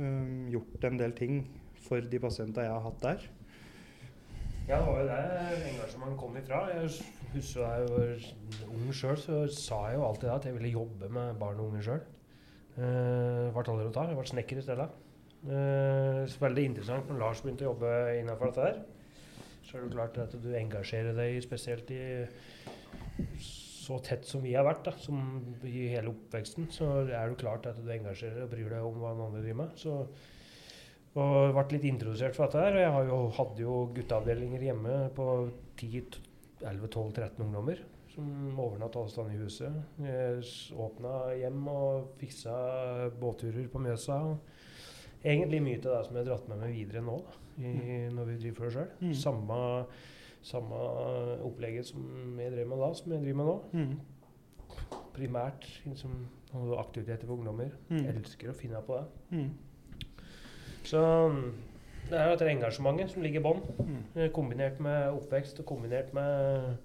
eh, 0.00 0.50
gjort 0.56 0.88
en 0.88 1.00
del 1.04 1.12
ting 1.12 1.42
for 1.86 2.00
de 2.00 2.22
pasientene 2.22 2.64
jeg 2.64 2.72
har 2.72 2.86
hatt 2.88 3.02
der. 3.04 3.28
Ja, 4.66 4.80
det 4.80 4.86
var 4.86 4.96
jo 4.98 5.06
der 5.06 5.60
engasjementet 5.68 6.18
kom 6.18 6.36
ifra. 6.40 6.60
Jeg 6.74 6.88
husker 7.36 7.60
da 7.62 7.66
jeg 7.76 7.90
var 7.92 8.72
ung 8.74 8.88
sjøl, 8.98 9.20
så 9.22 9.36
sa 9.54 9.76
jeg 9.86 10.00
jo 10.00 10.06
alltid 10.08 10.32
at 10.32 10.48
jeg 10.48 10.56
ville 10.56 10.72
jobbe 10.72 11.10
med 11.14 11.38
barn 11.38 11.60
og 11.62 11.68
unge 11.68 11.82
sjøl. 11.86 12.00
Uh, 12.74 13.46
ble 13.54 13.62
aldri 13.62 13.92
ta. 13.94 14.08
Jeg 14.10 14.18
ble 14.18 14.26
snekker 14.32 14.58
i 14.58 14.64
stedet. 14.66 14.88
Uh, 15.46 16.26
veldig 16.42 16.66
interessant 16.72 17.06
når 17.06 17.22
Lars 17.22 17.44
begynte 17.44 17.62
å 17.62 17.70
jobbe 17.70 17.92
innafor 18.18 18.50
dette 18.50 18.66
her. 18.66 18.82
Så 19.68 19.78
er 19.78 19.86
det 19.86 19.94
klart 19.94 20.18
at 20.24 20.34
du 20.34 20.50
engasjerer 20.58 21.14
deg 21.14 21.38
spesielt 21.46 21.94
i 21.94 22.02
så 23.38 24.00
tett 24.02 24.26
som 24.26 24.42
vi 24.42 24.58
har 24.58 24.66
vært, 24.66 24.82
da, 24.88 24.96
som 24.98 25.20
i 25.62 25.92
hele 25.92 26.10
oppveksten, 26.10 26.66
så 26.74 27.04
er 27.06 27.30
det 27.30 27.38
klart 27.38 27.70
at 27.70 27.78
du 27.78 27.86
engasjerer 27.94 28.40
deg 28.40 28.48
og 28.48 28.56
bryr 28.56 28.74
deg 28.74 28.90
om 28.90 28.98
hva 28.98 29.14
den 29.14 29.28
andre 29.28 29.46
driver 29.46 29.62
med. 29.62 29.78
Så 29.78 30.00
og 31.16 31.56
ble 31.56 31.66
litt 31.76 31.86
introdusert 31.88 32.36
for 32.36 32.46
dette 32.46 32.62
her. 32.62 32.76
Og 32.76 32.82
jeg 32.84 32.94
har 32.96 33.10
jo, 33.10 33.20
hadde 33.40 33.64
jo 33.64 33.82
gutteavdelinger 33.96 34.66
hjemme 34.68 34.96
på 35.16 35.28
10-11-12-13 35.80 37.46
ungdommer 37.46 37.84
som 38.16 38.58
overnatta 38.58 39.02
hos 39.04 39.12
steder 39.12 39.34
i 39.34 39.42
huset. 39.42 39.80
Jeg 40.00 40.44
åpna 40.80 41.16
hjem 41.36 41.66
og 41.68 42.14
fiksa 42.20 42.54
båtturer 43.20 43.68
på 43.72 43.82
Mjøsa. 43.84 44.20
Egentlig 45.20 45.60
mye 45.64 45.80
til 45.82 45.92
det 45.92 46.02
som 46.06 46.16
jeg 46.16 46.24
har 46.24 46.30
dratt 46.30 46.48
med 46.48 46.62
meg 46.62 46.76
videre 46.76 47.02
nå, 47.04 47.16
i, 47.60 47.72
når 48.14 48.30
vi 48.30 48.38
driver 48.40 48.58
for 48.60 48.68
oss 48.70 48.76
sjøl. 48.78 48.90
Mm. 49.02 49.14
Samme, 49.20 49.58
samme 50.46 50.80
opplegget 51.44 51.90
som 51.90 52.40
jeg 52.40 52.54
drev 52.54 52.70
med 52.72 52.84
da, 52.84 52.90
som 52.96 53.12
jeg 53.12 53.24
driver 53.24 53.40
med 53.42 53.50
nå. 53.50 53.56
Mm. 53.76 54.96
Primært 55.16 55.68
liksom, 55.84 56.16
aktiviteter 56.80 57.28
for 57.28 57.36
ungdommer. 57.36 57.76
Mm. 57.90 58.04
Elsker 58.14 58.52
å 58.52 58.56
finne 58.56 58.80
på 58.86 58.96
det. 58.96 59.06
Mm. 59.36 59.50
Så 60.86 61.00
mm, 61.32 61.40
det 62.10 62.18
er 62.18 62.28
jo 62.30 62.36
dette 62.36 62.50
engasjementet 62.52 63.10
som 63.14 63.24
ligger 63.24 63.42
i 63.42 63.46
bånn, 63.48 63.62
Mm. 63.82 64.02
eh, 64.14 64.28
kombinert 64.34 64.78
med 64.80 65.08
oppvekst 65.16 65.58
og 65.62 65.66
kombinert 65.66 66.12
med 66.14 66.76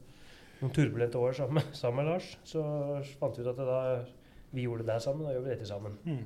noen 0.62 0.74
turbulente 0.74 1.18
år 1.22 1.34
sammen, 1.38 1.64
sammen 1.78 2.02
med 2.04 2.12
Lars, 2.14 2.32
så 2.46 2.64
fant 3.20 3.38
vi 3.38 3.46
ut 3.46 3.52
at 3.54 3.62
da 3.62 3.82
vi 4.54 4.66
gjorde 4.66 4.86
det 4.86 4.98
sammen, 5.02 5.26
da 5.26 5.34
gjør 5.36 5.46
vi 5.46 5.54
dette 5.54 5.70
sammen. 5.70 5.98
Mm. 6.06 6.26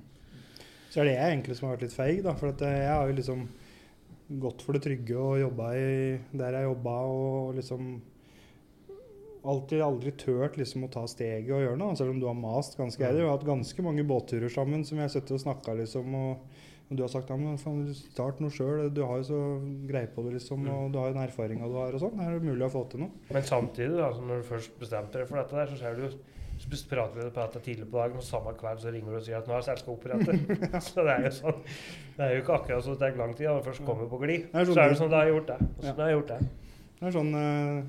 Så 0.89 1.01
er 1.01 1.09
det 1.09 1.13
jeg 1.17 1.31
egentlig 1.35 1.55
som 1.57 1.67
har 1.67 1.75
vært 1.75 1.85
litt 1.89 1.95
feig, 1.95 2.23
da. 2.23 2.33
For 2.39 2.53
at 2.53 2.61
eh, 2.65 2.79
jeg 2.85 2.91
har 2.95 3.07
jo 3.11 3.15
liksom 3.19 3.45
gått 4.41 4.63
for 4.65 4.73
det 4.73 4.81
trygge 4.81 5.15
og 5.21 5.37
jobba 5.37 5.67
der 5.75 6.55
jeg 6.57 6.65
jobba 6.65 6.93
og 7.05 7.55
liksom 7.59 7.89
alltid 9.45 9.83
aldri 9.85 10.11
turt 10.17 10.55
liksom 10.57 10.87
å 10.87 10.89
ta 10.89 11.03
steget 11.09 11.51
og 11.53 11.61
gjøre 11.61 11.77
noe, 11.77 11.93
selv 11.97 12.15
om 12.15 12.21
du 12.21 12.25
har 12.25 12.37
mast 12.37 12.77
ganske 12.79 13.03
ærlig. 13.05 13.21
Vi 13.21 13.27
har 13.27 13.35
hatt 13.35 13.45
ganske 13.45 13.85
mange 13.85 14.05
båtturer 14.07 14.49
sammen 14.49 14.81
som 14.87 14.97
vi 14.97 15.03
har 15.05 15.11
sittet 15.13 15.35
og 15.37 15.43
snakka 15.43 15.75
liksom, 15.77 16.15
og, 16.17 16.63
og 16.91 16.97
du 16.97 17.01
har 17.03 17.09
sagt 17.09 17.29
ja, 17.29 17.35
men 17.35 17.57
faen, 17.57 17.93
start 17.95 18.39
noe 18.39 18.49
sjøl, 18.53 18.93
du 18.93 19.01
har 19.03 19.17
jo 19.17 19.23
så 19.23 19.39
greie 19.89 20.07
på 20.07 20.23
det, 20.23 20.33
liksom, 20.37 20.61
Mm. 20.63 20.69
og 20.69 20.91
du 20.93 20.99
har 20.99 21.07
jo 21.09 21.13
den 21.13 21.23
erfaringa 21.27 21.67
du 21.67 21.73
har 21.79 21.93
og 21.93 21.99
sånn. 22.01 22.19
Er 22.21 22.31
det 22.39 22.43
mulig 22.45 22.65
å 22.67 22.69
få 22.71 22.89
til 22.89 22.99
noe? 23.01 23.11
Men 23.31 23.41
samtidig, 23.43 23.97
da, 23.97 24.09
når 24.21 24.41
du 24.41 24.47
først 24.53 24.79
bestemte 24.79 25.17
deg 25.19 25.27
for 25.27 25.37
dette 25.37 25.55
der, 25.55 25.65
så 25.67 25.77
ser 25.79 25.95
du 25.95 26.01
jo 26.07 26.11
så 26.55 26.69
prater 26.87 27.15
vi 27.19 27.29
på 27.29 27.41
dette 27.41 27.59
tidlig 27.65 27.91
på 27.91 27.97
dagen, 27.99 28.15
og 28.15 28.23
samme 28.23 28.53
kveld 28.55 28.79
så 28.79 28.87
ringer 28.93 29.11
du 29.11 29.15
og 29.17 29.23
sier 29.25 29.37
at 29.41 29.47
nå 29.47 29.57
er 29.57 29.65
selskapet 29.65 29.91
opprettet. 30.15 30.81
så 30.87 31.03
det 31.03 31.11
er 31.17 31.23
jo 31.25 31.31
sånn. 31.35 31.59
Det 32.15 32.23
er 32.23 32.31
jo 32.35 32.41
ikke 32.45 32.55
akkurat 32.61 32.83
så 32.85 32.93
det 32.95 32.99
tar 33.01 33.17
lang 33.19 33.33
tid. 33.35 33.47
Når 33.49 33.65
først 33.65 33.83
kommer 33.85 34.07
på 34.07 34.19
glid, 34.21 34.45
er 34.53 34.63
sånn 34.65 34.73
så 34.77 34.81
er 34.85 34.89
det 34.93 34.97
sånn 35.01 35.09
da 35.11 35.17
har 35.25 35.33
gjort 35.33 35.47
det. 35.51 35.57
Og 35.65 35.81
så 35.83 35.87
Ja. 35.89 35.93
det 35.93 36.05
har 36.05 36.13
gjort 36.15 36.27
det. 36.27 36.39
Det 37.01 37.07
er 37.09 37.11
sånn 37.11 37.33
eh, 37.35 37.83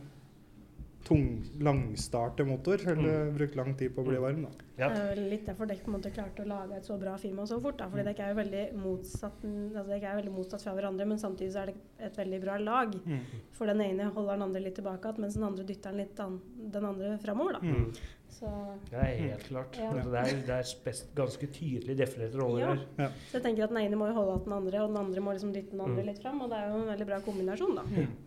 tung, 1.06 1.26
langstartemotor. 1.62 2.86
Eller 2.90 3.30
Mm. 3.30 3.36
brukt 3.38 3.54
lang 3.56 3.74
tid 3.76 3.94
på 3.94 4.02
å 4.02 4.08
bli 4.08 4.16
varm, 4.18 4.42
da. 4.42 4.48
Ja. 4.78 4.88
Det 4.92 4.98
er 5.00 5.14
vel 5.14 5.30
litt 5.30 5.46
derfor 5.46 5.66
dere 5.66 5.78
på 5.84 5.88
en 5.88 5.94
måte 6.00 6.10
klarte 6.12 6.44
å 6.44 6.46
lage 6.46 6.76
et 6.76 6.84
så 6.84 6.98
bra 7.00 7.14
firma 7.16 7.46
så 7.48 7.60
fort. 7.62 7.78
Da. 7.78 7.88
Fordi 7.88 8.02
Mm. 8.04 8.14
dere 8.14 8.24
er 8.26 8.34
jo 8.34 8.40
veldig 8.42 8.64
motsatt, 8.82 9.44
altså 9.44 9.86
dere 9.88 10.04
er 10.12 10.22
veldig 10.22 10.32
motsatt 10.36 10.62
fra 10.62 10.74
hverandre, 10.74 11.06
men 11.06 11.18
samtidig 11.18 11.52
så 11.52 11.62
er 11.62 11.66
det 11.66 11.76
et 12.00 12.16
veldig 12.16 12.40
bra 12.42 12.56
lag. 12.58 12.92
Mm. 13.06 13.20
For 13.52 13.66
den 13.66 13.80
ene 13.80 14.10
holder 14.12 14.32
den 14.34 14.42
andre 14.42 14.60
litt 14.60 14.74
tilbake, 14.76 15.00
igjen, 15.00 15.18
mens 15.20 15.34
den 15.34 15.44
andre 15.44 15.64
dytter 15.64 15.90
den 15.90 15.96
litt 15.98 16.20
an, 16.20 16.40
den 16.70 16.84
andre 16.84 17.18
framover. 17.18 17.52
Da. 17.54 17.58
Mm. 17.60 17.94
Så, 18.28 18.46
Det 18.90 18.98
er 18.98 19.16
helt 19.16 19.44
klart. 19.48 19.76
Ja. 19.78 19.92
Altså, 19.92 20.10
Det 20.10 20.20
er, 20.20 20.40
det 20.44 20.50
er 20.50 20.62
spes- 20.62 21.06
ganske 21.14 21.46
tydelig 21.48 21.96
definerte 21.96 22.34
roller 22.36 22.60
Ja. 22.60 22.74
her. 22.98 23.08
så 23.30 23.32
jeg 23.40 23.42
tenker 23.44 23.62
at 23.64 23.70
den 23.70 23.78
ene 23.78 23.96
må 23.96 24.08
jo 24.08 24.12
holde 24.12 24.32
igjen 24.34 24.44
den 24.44 24.52
andre, 24.52 24.78
og 24.82 24.88
den 24.88 24.96
andre 25.06 25.20
må 25.22 25.32
liksom 25.32 25.54
dytte 25.54 25.70
den 25.70 25.80
andre 25.80 26.02
Mm. 26.02 26.06
litt 26.06 26.18
fram. 26.20 26.42
Og 26.42 26.50
det 26.50 26.58
er 26.58 26.68
jo 26.68 26.74
en 26.82 26.98
veldig 26.98 27.06
bra 27.06 27.20
kombinasjon, 27.20 27.74
da. 27.76 27.82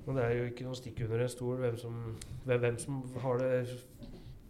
Og 0.07 0.15
det 0.15 0.23
er 0.23 0.33
jo 0.33 0.49
ikke 0.49 0.63
noe 0.65 0.73
stikk 0.73 1.01
under 1.03 1.19
en 1.21 1.27
stol 1.29 1.57
hvem 1.57 1.77
som, 1.77 2.15
hvem, 2.47 2.59
hvem 2.59 2.79
som 2.79 3.03
har 3.21 3.37
det, 3.37 3.67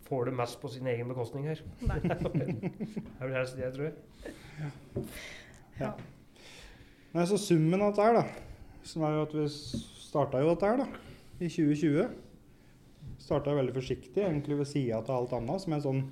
får 0.09 0.29
det 0.29 0.35
mest 0.39 0.57
på 0.61 0.71
sin 0.73 0.87
egen 0.89 1.11
bekostning 1.11 1.45
her. 1.49 1.61
Nei. 1.85 1.99
Det 2.09 3.19
er 3.19 3.27
vel 3.27 3.35
helst 3.37 3.59
det 3.59 3.67
jeg 3.67 3.75
tror. 3.75 5.11
Ja. 5.79 5.91
Nei, 7.13 7.25
så 7.29 7.37
summen 7.41 7.81
av 7.81 7.93
dette 7.93 8.07
her, 8.07 8.17
da, 8.19 8.81
som 8.85 9.05
er 9.05 9.15
jo 9.15 9.27
at 9.27 9.35
vi 9.37 9.45
starta 9.49 10.41
jo 10.41 10.51
dette 10.51 10.71
her, 10.71 10.81
da, 10.83 11.05
i 11.39 11.47
2020. 11.49 12.09
Starta 13.19 13.55
veldig 13.57 13.75
forsiktig, 13.75 14.23
egentlig 14.23 14.59
ved 14.59 14.69
sida 14.69 14.99
av 15.01 15.15
alt 15.15 15.37
annet, 15.37 15.63
som 15.63 15.73
er 15.73 15.81
et 15.81 15.87
sånn 15.87 16.03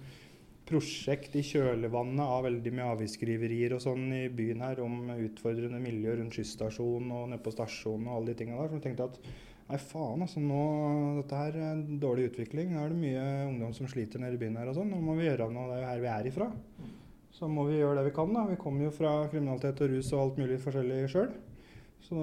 prosjekt 0.68 1.36
i 1.40 1.44
kjølvannet 1.48 2.24
av 2.24 2.44
veldig 2.48 2.74
mye 2.76 2.90
avisskriverier 2.98 3.78
og 3.78 3.84
sånn 3.86 4.10
i 4.18 4.24
byen 4.34 4.66
her 4.66 4.82
om 4.84 5.14
utfordrende 5.14 5.80
miljø 5.80 6.18
rundt 6.20 6.36
skysstasjonen 6.36 7.14
og 7.16 7.30
nede 7.32 7.44
på 7.46 7.54
stasjonen 7.56 8.10
og 8.10 8.18
alle 8.18 8.34
de 8.34 8.42
tinga 8.42 8.58
der. 8.60 8.72
Så 8.74 8.80
jeg 8.80 8.86
tenkte 8.90 9.08
at 9.08 9.22
nei, 9.68 9.80
faen, 9.82 10.24
altså 10.24 10.42
nå 10.44 10.62
Dette 11.20 11.42
her 11.42 11.58
er 11.60 11.72
en 11.74 12.00
dårlig 12.02 12.30
utvikling. 12.32 12.72
Nå 12.74 12.84
er 12.84 12.94
det 12.94 13.00
mye 13.02 13.26
ungdom 13.50 13.74
som 13.76 13.90
sliter 13.92 14.22
nede 14.24 14.38
i 14.38 14.42
byen 14.42 14.58
her 14.60 14.72
og 14.72 14.78
sånn. 14.80 14.92
Nå 14.94 15.02
må 15.04 15.18
vi 15.18 15.28
gjøre 15.28 15.50
noe. 15.54 15.68
Det 15.72 15.78
er 15.78 15.84
jo 15.84 15.90
her 15.92 16.04
vi 16.04 16.12
er 16.14 16.30
ifra. 16.32 16.50
Så 17.38 17.50
må 17.52 17.68
vi 17.68 17.78
gjøre 17.78 18.00
det 18.00 18.08
vi 18.08 18.16
kan, 18.16 18.32
da. 18.34 18.46
Vi 18.50 18.58
kommer 18.62 18.88
jo 18.88 18.94
fra 18.96 19.12
kriminalitet 19.32 19.84
og 19.86 19.92
rus 19.94 20.14
og 20.14 20.24
alt 20.24 20.40
mulig 20.42 20.58
forskjellig 20.64 21.02
sjøl. 21.14 21.34
Så 22.08 22.16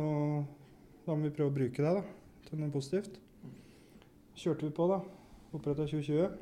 da 1.04 1.14
må 1.14 1.28
vi 1.28 1.34
prøve 1.36 1.52
å 1.52 1.54
bruke 1.54 1.84
det 1.84 1.92
da, 1.98 2.02
til 2.48 2.62
noe 2.62 2.72
positivt. 2.74 3.20
Kjørte 4.40 4.66
vi 4.66 4.74
på, 4.74 4.88
da. 4.90 4.98
Oppretta 5.54 5.86
2020. 5.86 6.32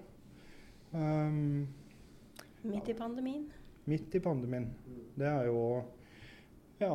Um, 0.95 1.67
Midt 2.63 2.89
i 2.89 2.95
pandemien. 2.97 3.45
midt 3.91 4.15
i 4.15 4.21
pandemien. 4.23 4.69
Det 5.19 5.27
er 5.27 5.49
jo 5.51 5.83
ja, 6.81 6.95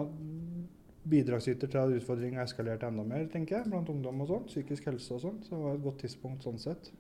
bidragsyter 1.11 1.71
til 1.71 1.81
at 1.81 1.95
utfordringen 2.01 2.41
har 2.41 2.49
eskalert 2.49 2.83
enda 2.87 3.05
mer, 3.07 3.25
tenker 3.31 3.59
jeg, 3.59 3.71
blant 3.71 3.89
ungdom 3.91 4.23
og 4.23 4.29
sånn. 4.31 4.45
Psykisk 4.51 4.89
helse 4.91 5.15
og 5.15 5.23
sånn. 5.23 5.41
Så 5.45 5.55
det 5.55 5.63
var 5.63 5.77
et 5.77 5.87
godt 5.87 6.03
tidspunkt 6.03 6.47
sånn 6.47 6.61
sett. 6.61 6.91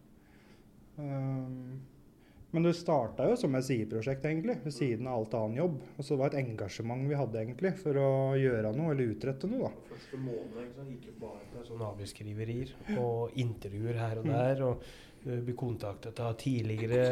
Um, 0.97 1.77
men 2.55 2.63
det 2.63 2.77
starta 2.79 3.25
jo 3.27 3.35
som 3.37 3.57
et 3.59 3.65
sideprosjekt, 3.67 4.23
egentlig, 4.25 4.55
ved 4.63 4.73
siden 4.73 5.09
av 5.09 5.19
alt 5.19 5.35
annen 5.37 5.59
jobb. 5.59 5.81
Og 5.97 5.99
så 5.99 6.15
det 6.15 6.21
var 6.21 6.31
et 6.31 6.39
engasjement 6.45 7.03
vi 7.09 7.19
hadde 7.19 7.41
egentlig 7.41 7.73
for 7.81 7.99
å 7.99 8.11
gjøre 8.39 8.71
noe, 8.77 8.93
eller 8.93 9.11
utrette 9.11 9.49
noe, 9.51 9.67
da. 9.67 9.89
Første 9.91 10.21
måned 10.23 10.63
ikke 10.63 10.87
gikk 10.93 11.11
jo 11.11 11.17
bare 11.25 11.43
med 11.51 11.67
sånne 11.67 11.91
avisskriverier 11.91 12.73
og 13.03 13.37
intervjuer 13.43 14.01
her 14.01 14.23
og 14.23 14.31
der. 14.31 14.65
Og 14.69 14.89
uh, 15.27 15.37
bli 15.43 15.57
kontaktet 15.59 16.23
av 16.23 16.39
tidligere 16.39 17.05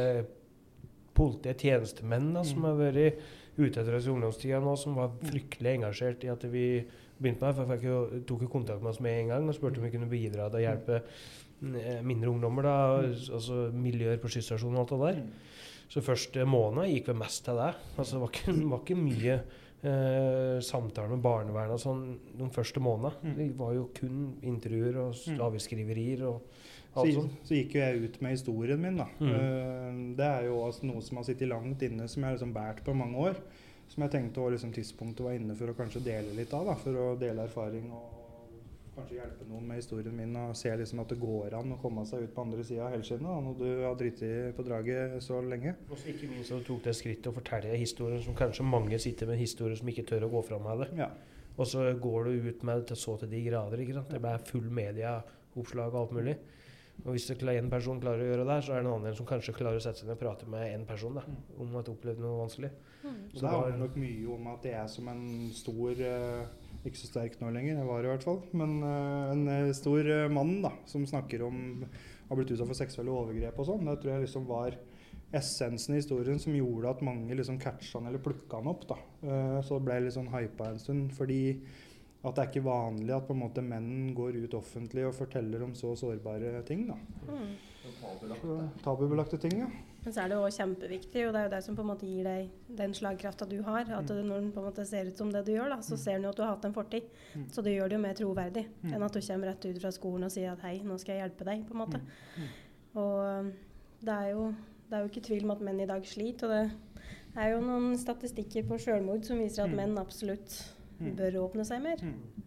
politi- 1.15 1.55
tjenestemenn 1.57 2.34
da, 2.34 2.43
som 2.43 2.60
Mm. 2.60 2.65
har 2.65 2.75
vært 2.91 3.17
ute 3.57 3.79
etter 3.81 3.95
oss 3.95 4.05
i 4.07 4.12
ungdomstida 4.12 4.60
nå, 4.62 4.75
som 4.77 4.95
var 4.95 5.12
fryktelig 5.24 5.77
engasjert 5.79 6.24
i 6.25 6.27
at 6.34 6.43
vi 6.51 6.86
begynte 7.22 7.41
med 7.41 7.55
det. 7.55 7.55
For 7.55 7.75
jeg 7.75 8.25
tok 8.27 8.41
jo 8.41 8.48
kontakt 8.51 8.81
med 8.84 8.89
oss 8.91 9.00
med 9.00 9.19
en 9.22 9.27
gang 9.29 9.48
og 9.48 9.55
spurte 9.55 9.77
om 9.79 9.84
vi 9.88 9.91
kunne 9.98 10.10
bidra 10.12 10.50
til 10.51 10.60
å 10.60 10.65
hjelpe 10.65 11.01
eh, 11.01 12.01
mindre 12.03 12.29
ungdommer. 12.29 12.63
da, 12.63 13.01
altså 13.34 13.72
Miljøer 13.74 14.17
på 14.19 14.27
skysstasjonen 14.27 14.75
og 14.77 14.91
alt 14.91 15.15
det 15.15 15.15
der. 15.15 15.24
Så 15.88 16.01
første 16.03 16.43
måned 16.45 16.89
gikk 16.91 17.07
vel 17.07 17.15
mest 17.22 17.45
til 17.45 17.55
det. 17.55 17.74
Altså, 17.98 18.17
det 18.17 18.22
var 18.22 18.34
ikke, 18.34 18.69
var 18.69 18.79
ikke 18.84 18.98
mye 19.00 19.41
eh, 19.86 20.60
samtaler 20.65 21.10
med 21.13 21.22
barnevernet 21.24 21.79
sånn 21.79 22.17
de 22.39 22.50
første 22.50 22.81
månedene. 22.81 23.13
Mm. 23.24 23.36
Det 23.38 23.57
var 23.60 23.74
jo 23.75 23.89
kun 23.93 24.34
intervjuer 24.43 24.98
og 24.98 25.13
Mm. 25.13 25.39
avisskriverier 25.45 26.24
og 26.27 26.41
Så, 26.95 27.25
så 27.43 27.57
gikk 27.57 27.75
jo 27.75 27.83
jeg 27.83 28.01
ut 28.05 28.17
med 28.23 28.35
historien 28.37 28.81
min, 28.81 28.99
da. 29.01 29.07
Mm. 29.19 29.31
Eh, 29.35 30.01
det 30.19 30.27
er 30.31 30.49
jo 30.49 30.59
også 30.63 30.87
noe 30.87 31.03
som 31.03 31.19
har 31.19 31.27
sittet 31.27 31.51
langt 31.51 31.83
inne, 31.83 32.07
som 32.07 32.23
jeg 32.23 32.31
har 32.31 32.37
liksom 32.37 32.55
båret 32.55 32.83
på 32.85 32.95
mange 32.95 33.29
år. 33.29 33.39
Som 33.91 34.05
jeg 34.05 34.15
tenkte 34.15 34.41
var 34.41 34.55
liksom 34.55 34.71
tidspunktet 34.73 35.25
var 35.25 35.35
inne 35.37 35.55
for 35.59 35.69
å 35.69 35.77
kanskje 35.77 36.03
dele 36.05 36.33
litt 36.37 36.53
av. 36.55 36.65
da, 36.71 36.77
For 36.79 36.97
å 36.97 37.09
dele 37.19 37.43
erfaring 37.45 37.91
og 37.93 38.15
kanskje 38.95 39.17
hjelpe 39.17 39.45
noen 39.49 39.67
med 39.67 39.79
historien 39.81 40.15
min. 40.15 40.33
Og 40.39 40.55
se 40.57 40.71
liksom 40.79 41.03
at 41.03 41.11
det 41.11 41.19
går 41.21 41.57
an 41.59 41.75
å 41.75 41.79
komme 41.81 42.05
seg 42.09 42.25
ut 42.25 42.33
på 42.35 42.45
andre 42.45 42.65
sida 42.65 42.87
av 42.87 42.95
helskinnet 42.95 43.45
når 43.45 43.59
du 43.59 43.67
har 43.83 43.99
driti 43.99 44.31
på 44.55 44.65
draget 44.65 45.19
så 45.23 45.41
lenge. 45.43 45.75
Og 45.89 45.99
så 45.99 46.11
ikke 46.13 46.31
minst 46.31 46.55
at 46.55 46.63
du 46.63 46.69
tok 46.71 46.83
det 46.87 46.95
skrittet 46.97 47.31
å 47.31 47.35
fortelle 47.35 47.77
historien 47.81 48.23
som 48.25 48.37
kanskje 48.37 48.67
mange 48.67 48.99
sitter 49.03 49.29
med 49.29 49.37
en 49.37 49.45
historie 49.45 49.77
som 49.79 49.91
ikke 49.91 50.07
tør 50.09 50.27
å 50.29 50.33
gå 50.37 50.43
fram 50.49 50.65
med 50.65 50.85
det. 50.85 50.91
Ja. 51.03 51.11
Og 51.55 51.69
så 51.71 51.85
går 52.01 52.27
du 52.27 52.49
ut 52.49 52.63
med 52.67 52.81
det 52.81 52.89
til 52.91 52.99
så 52.99 53.15
til 53.19 53.31
de 53.31 53.45
grader. 53.45 53.79
ikke 53.79 53.99
sant? 53.99 54.11
Det 54.11 54.21
ble 54.23 54.35
full 54.49 54.69
medieoppslag 54.81 55.93
og 55.93 56.01
alt 56.01 56.15
mulig. 56.17 56.39
Og 57.03 57.11
hvis 57.13 57.27
det 57.27 57.37
en 57.57 57.69
person 57.69 57.99
klarer 58.01 58.23
å 58.23 58.29
gjøre 58.31 58.45
det, 58.47 58.57
så 58.65 58.73
er 58.73 58.79
det 58.81 58.85
en 58.87 58.93
annen 58.95 59.15
som 59.17 59.27
kanskje 59.29 59.53
klarer 59.53 59.77
å 59.77 59.83
sette 59.83 59.99
seg 60.01 60.07
ned 60.07 60.15
og 60.15 60.21
prate 60.23 60.47
med 60.49 60.63
en 60.73 60.85
person 60.89 61.13
da, 61.13 61.21
om 61.59 61.75
at 61.77 61.85
de 61.85 61.93
opplevde 61.93 62.23
noe 62.23 62.39
vanskelig. 62.39 62.71
Mm. 63.03 63.19
Så 63.33 63.41
det 63.41 63.43
var- 63.43 63.51
handler 63.59 63.77
nok 63.83 63.95
mye 64.01 64.33
om 64.33 64.47
at 64.47 64.63
jeg 64.63 64.73
er 64.73 64.87
som 64.87 65.07
en 65.11 65.51
stor 65.53 65.91
eh, 66.01 66.45
Ikke 66.85 66.97
så 67.01 67.07
sterk 67.09 67.39
nå 67.41 67.49
lenger, 67.51 67.77
jeg 67.79 67.85
var 67.87 68.03
i 68.03 68.09
hvert 68.11 68.23
fall. 68.23 68.41
Men 68.53 68.81
eh, 68.83 69.31
en 69.33 69.47
eh, 69.47 69.71
stor 69.73 70.03
mann 70.29 70.61
da, 70.61 70.71
som 70.85 71.05
snakker 71.05 71.41
om 71.41 71.83
har 72.29 72.37
blitt 72.37 72.51
utsatt 72.53 72.67
for 72.67 72.77
seksuelle 72.77 73.09
overgrep 73.09 73.57
og 73.57 73.65
sånn. 73.65 73.85
Det 73.85 74.01
tror 74.01 74.13
jeg 74.13 74.25
liksom 74.27 74.45
var 74.45 74.77
essensen 75.33 75.95
i 75.95 75.97
historien 75.99 76.39
som 76.39 76.53
gjorde 76.53 76.89
at 76.89 77.01
mange 77.05 77.33
liksom 77.35 77.57
catcha 77.59 77.97
han 77.99 78.07
eller 78.07 78.21
plukka 78.21 78.57
han 78.61 78.69
opp. 78.69 78.85
da. 78.87 78.97
Eh, 79.23 79.61
så 79.65 79.79
det 79.79 79.85
ble 79.85 79.99
litt 80.05 80.13
sånn 80.13 80.29
hypa 80.29 80.69
en 80.69 80.79
stund. 80.79 81.11
Fordi 81.17 81.61
at 82.25 82.36
det 82.36 82.41
er 82.44 82.50
ikke 82.50 82.65
vanlig 82.65 83.13
at 83.15 83.27
på 83.27 83.34
en 83.36 83.39
måte 83.44 83.62
menn 83.62 84.13
går 84.17 84.38
ut 84.44 84.53
offentlig 84.58 85.03
og 85.05 85.13
forteller 85.13 85.62
om 85.63 85.75
så 85.77 85.91
sårbare 86.00 86.63
ting. 86.65 86.88
da. 86.89 86.96
Mm. 87.29 87.53
Tabubelagte 88.84 89.38
ting, 89.38 89.60
ja. 89.60 89.67
Men 90.05 90.13
så 90.13 90.22
er 90.22 90.29
det 90.29 90.36
jo 90.38 90.44
også 90.46 90.62
kjempeviktig, 90.62 91.22
og 91.25 91.32
det 91.34 91.39
er 91.39 91.46
jo 91.48 91.51
det 91.55 91.60
som 91.65 91.75
på 91.77 91.82
en 91.82 91.89
måte 91.89 92.05
gir 92.10 92.27
deg 92.27 92.50
den 92.77 92.94
slagkrafta 92.94 93.48
du 93.50 93.55
har. 93.65 93.88
At 93.89 94.10
mm. 94.10 94.20
når 94.27 94.41
den 94.44 94.51
på 94.53 94.62
en 94.62 94.67
måte 94.67 94.86
ser 94.86 95.10
ut 95.10 95.17
som 95.17 95.32
det 95.34 95.41
du 95.48 95.51
gjør, 95.55 95.70
da, 95.74 95.79
så 95.86 95.98
ser 95.98 96.20
den 96.20 96.27
jo 96.27 96.34
at 96.34 96.38
du 96.38 96.44
har 96.46 96.51
hatt 96.53 96.65
en 96.70 96.75
fortid. 96.75 97.08
Mm. 97.34 97.46
Så 97.55 97.63
det 97.65 97.74
gjør 97.74 97.89
det 97.89 97.98
jo 97.98 98.03
mer 98.03 98.20
troverdig 98.20 98.65
Mm. 98.84 98.94
enn 98.94 99.03
at 99.08 99.13
du 99.17 99.22
kommer 99.22 99.48
rett 99.50 99.65
ut 99.65 99.82
fra 99.82 99.91
skolen 99.91 100.24
og 100.27 100.32
sier 100.32 100.51
at 100.51 100.62
hei, 100.62 100.75
nå 100.86 100.98
skal 101.01 101.15
jeg 101.15 101.24
hjelpe 101.25 101.46
deg, 101.50 101.65
på 101.67 101.74
en 101.74 101.82
måte. 101.82 102.01
Mm. 102.38 102.48
Og 103.01 103.15
um, 103.39 103.51
det 104.05 104.13
er, 104.13 104.29
jo, 104.36 104.53
det 104.89 104.94
er 104.98 105.01
jo 105.05 105.10
ikke 105.10 105.25
tvil 105.29 105.44
om 105.48 105.51
at 105.55 105.62
menn 105.65 105.82
i 105.82 105.89
dag 105.89 106.05
sliter, 106.05 106.46
og 106.46 106.70
det 107.36 107.41
er 107.44 107.50
jo 107.55 107.62
noen 107.65 107.98
statistikker 107.98 108.63
på 108.70 108.77
selvmord 108.79 109.25
som 109.25 109.41
viser 109.41 109.63
at 109.65 109.70
Mm. 109.74 109.75
menn 109.82 109.98
absolutt 109.98 110.62
Mm. 110.62 110.75
Bør 110.99 111.39
åpne 111.45 111.65
seg 111.67 111.81
mer. 111.83 112.01
Mm. 112.01 112.43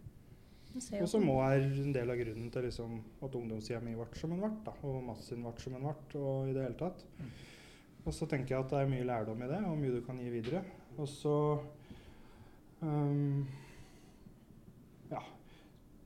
Og 1.01 1.07
så 1.09 1.19
må 1.19 1.39
er 1.41 1.63
en 1.65 1.93
del 1.95 2.11
av 2.13 2.17
grunnen 2.19 2.51
til 2.53 2.63
liksom 2.67 2.99
at 3.25 3.35
ungdomstida 3.35 3.79
mi 3.81 3.95
ble 3.97 4.05
som 4.15 4.29
den 4.29 4.39
ble, 4.43 4.51
da, 4.63 4.73
og 4.85 4.99
massen 5.03 5.41
ble 5.43 5.53
som 5.57 5.73
den 5.73 5.81
ble, 5.87 6.21
og 6.21 6.49
i 6.49 6.53
det 6.53 6.63
hele 6.67 6.77
tatt. 6.77 7.05
Og 8.05 8.13
så 8.15 8.27
tenker 8.29 8.55
jeg 8.55 8.63
at 8.65 8.69
det 8.69 8.79
er 8.83 8.91
mye 8.91 9.07
lærdom 9.09 9.41
i 9.43 9.49
det, 9.49 9.63
og 9.65 9.77
mye 9.81 9.95
du 9.97 10.01
kan 10.05 10.19
gi 10.21 10.29
videre. 10.29 10.61
Og 10.97 11.07
så 11.09 11.33
um, 12.85 13.41
ja, 15.11 15.21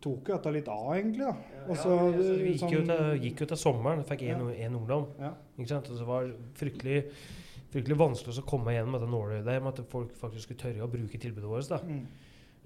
tok 0.04 0.32
jo 0.32 0.38
dette 0.40 0.56
litt 0.56 0.72
av, 0.72 0.90
egentlig, 0.96 1.28
da. 1.28 1.62
Også, 1.68 1.92
ja, 1.94 2.08
altså, 2.08 2.34
vi 2.40 2.50
gikk, 2.56 2.66
jo 2.72 2.82
sånn- 2.82 2.92
til, 2.96 3.22
gikk 3.28 3.44
jo 3.46 3.52
til 3.52 3.58
sommeren, 3.68 4.04
fikk 4.10 4.22
Ja. 4.28 4.40
ungdom. 4.40 5.08
Ja. 5.20 5.34
Ikke 5.58 5.70
sant? 5.76 5.90
Og 5.92 5.98
det 6.00 6.08
var 6.08 6.34
fryktelig, 6.56 7.00
fryktelig 7.72 7.98
vanskelig 8.00 8.40
å 8.42 8.48
komme 8.48 8.74
gjennom 8.74 8.94
dette 8.98 9.12
nåløyet 9.12 9.46
med 9.62 9.68
at 9.80 9.86
folk 9.92 10.16
faktisk 10.16 10.48
skulle 10.48 10.60
tørre 10.66 10.88
å 10.88 10.92
bruke 10.92 11.20
tilbudet 11.20 11.50
vårt. 11.50 11.70
da. 11.70 11.78
Mm. 11.84 12.08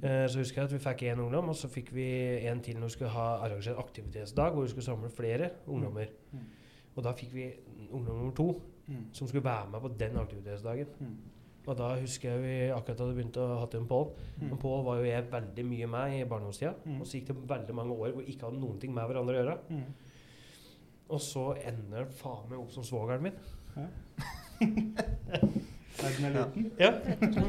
Eh, 0.04 0.28
Så 0.30 0.38
husker 0.40 0.62
jeg 0.62 0.66
at 0.70 0.74
vi 0.74 0.80
fikk 0.90 1.02
én 1.12 1.20
ungdom, 1.20 1.50
og 1.50 1.56
så 1.56 1.68
fikk 1.68 1.92
vi 1.94 2.06
en 2.48 2.60
til 2.62 2.76
når 2.78 2.88
vi 2.92 2.94
skulle 2.94 3.10
ha 3.10 3.28
arrangert 3.46 3.78
aktivitetsdag 3.82 4.54
hvor 4.54 4.62
vi 4.62 4.70
skulle 4.70 4.86
samle 4.86 5.10
flere 5.10 5.50
ungdommer. 5.68 6.06
Mm. 6.32 6.40
Og 6.96 7.04
da 7.04 7.12
fikk 7.18 7.34
vi 7.34 7.48
ungdom 7.92 8.16
nummer 8.18 8.32
to 8.36 8.62
Mm. 8.88 9.10
som 9.12 9.28
skulle 9.28 9.44
være 9.44 9.68
med 9.72 9.82
på 9.82 9.90
den 10.00 10.16
aktivitetsdagen. 10.18 10.86
Mm. 11.00 11.16
Og 11.68 11.78
da 11.78 11.90
husker 12.00 12.30
jeg 12.32 12.42
vi 12.42 12.72
akkurat 12.72 13.00
hadde 13.00 13.16
begynt 13.16 13.38
å 13.38 13.48
ha 13.60 13.66
til 13.66 13.80
en 13.82 13.88
Pål. 13.88 14.06
Mm. 14.42 14.52
Og 14.54 14.60
Pål 14.60 14.84
var 14.86 14.96
jo 14.98 15.04
jeg 15.04 15.26
veldig 15.32 15.66
mye 15.66 15.88
med 15.88 16.14
i 16.20 16.24
barndomstida. 16.24 16.74
Mm. 16.86 17.02
Og 17.02 17.08
så 17.08 17.18
gikk 17.18 17.28
det 17.28 17.36
veldig 17.50 17.76
mange 17.76 17.92
år 17.94 18.12
hvor 18.14 18.22
vi 18.24 18.32
ikke 18.32 18.46
hadde 18.48 18.60
noen 18.62 18.80
ting 18.80 18.94
med 18.94 19.04
hverandre 19.10 19.36
å 19.36 19.42
gjøre. 19.42 19.58
Mm. 19.70 19.84
Og 21.10 21.20
så 21.20 21.44
ender 21.68 22.06
faen 22.06 22.50
meg 22.50 22.60
opp 22.60 22.72
som 22.72 22.84
svogeren 22.84 23.22
min. 23.22 23.34
Verden 25.98 26.26
er 26.26 26.34
liten. 26.38 26.68
Ja, 26.80 26.92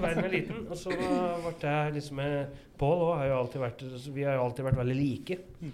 verden 0.00 0.25
er 0.25 0.33
liten. 0.33 0.62
Og 0.71 0.76
så 0.81 0.90
ble 0.95 1.52
jeg 1.62 1.93
liksom 1.99 2.17
med 2.17 2.57
Pål 2.78 3.02
òg. 3.09 3.17
har 3.19 3.26
jo 3.28 3.37
alltid 3.43 3.61
vært 3.61 3.83
Vi 4.14 4.23
har 4.25 4.35
jo 4.38 4.45
alltid 4.47 4.64
vært 4.64 4.78
veldig 4.81 4.97
like. 4.97 5.38
Mm. 5.61 5.73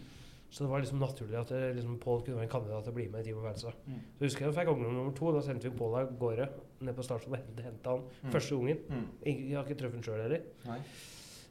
Så 0.54 0.62
det 0.64 0.70
var 0.70 0.80
liksom 0.84 1.00
naturlig 1.02 1.34
at 1.40 1.48
det, 1.50 1.60
liksom, 1.76 1.96
Pål 1.98 2.20
kunne 2.24 2.36
være 2.38 2.46
en 2.46 2.52
kandidat 2.52 2.84
til 2.86 2.92
å 2.92 2.94
bli 2.94 3.08
med 3.10 3.20
i 3.20 3.24
Team 3.32 3.40
Versa. 3.42 3.72
Mm. 3.88 3.96
Så 4.18 4.24
husker 4.28 4.44
jeg 4.46 4.54
da 4.54 4.60
fikk 4.60 4.70
ungdom 4.74 4.94
nummer 4.94 5.14
to. 5.18 5.32
Da 5.34 5.40
sendte 5.42 5.68
vi 5.70 5.78
Pål 5.78 5.96
av 5.98 6.12
gårde 6.20 6.46
ned 6.86 6.94
på 6.94 7.02
stasjonen 7.06 7.40
og 7.56 7.64
henta 7.64 7.90
han 7.96 8.04
Mm. 8.22 8.30
første 8.36 8.54
ungen. 8.54 8.78
Mm. 8.88 9.06
Ingen- 9.26 9.48
Jeg 9.50 9.56
har 9.56 9.64
ikke 9.64 9.78
truffet 9.80 9.94
han 9.98 10.02
sjøl 10.02 10.22
heller. 10.22 10.40
Nei. 10.66 10.78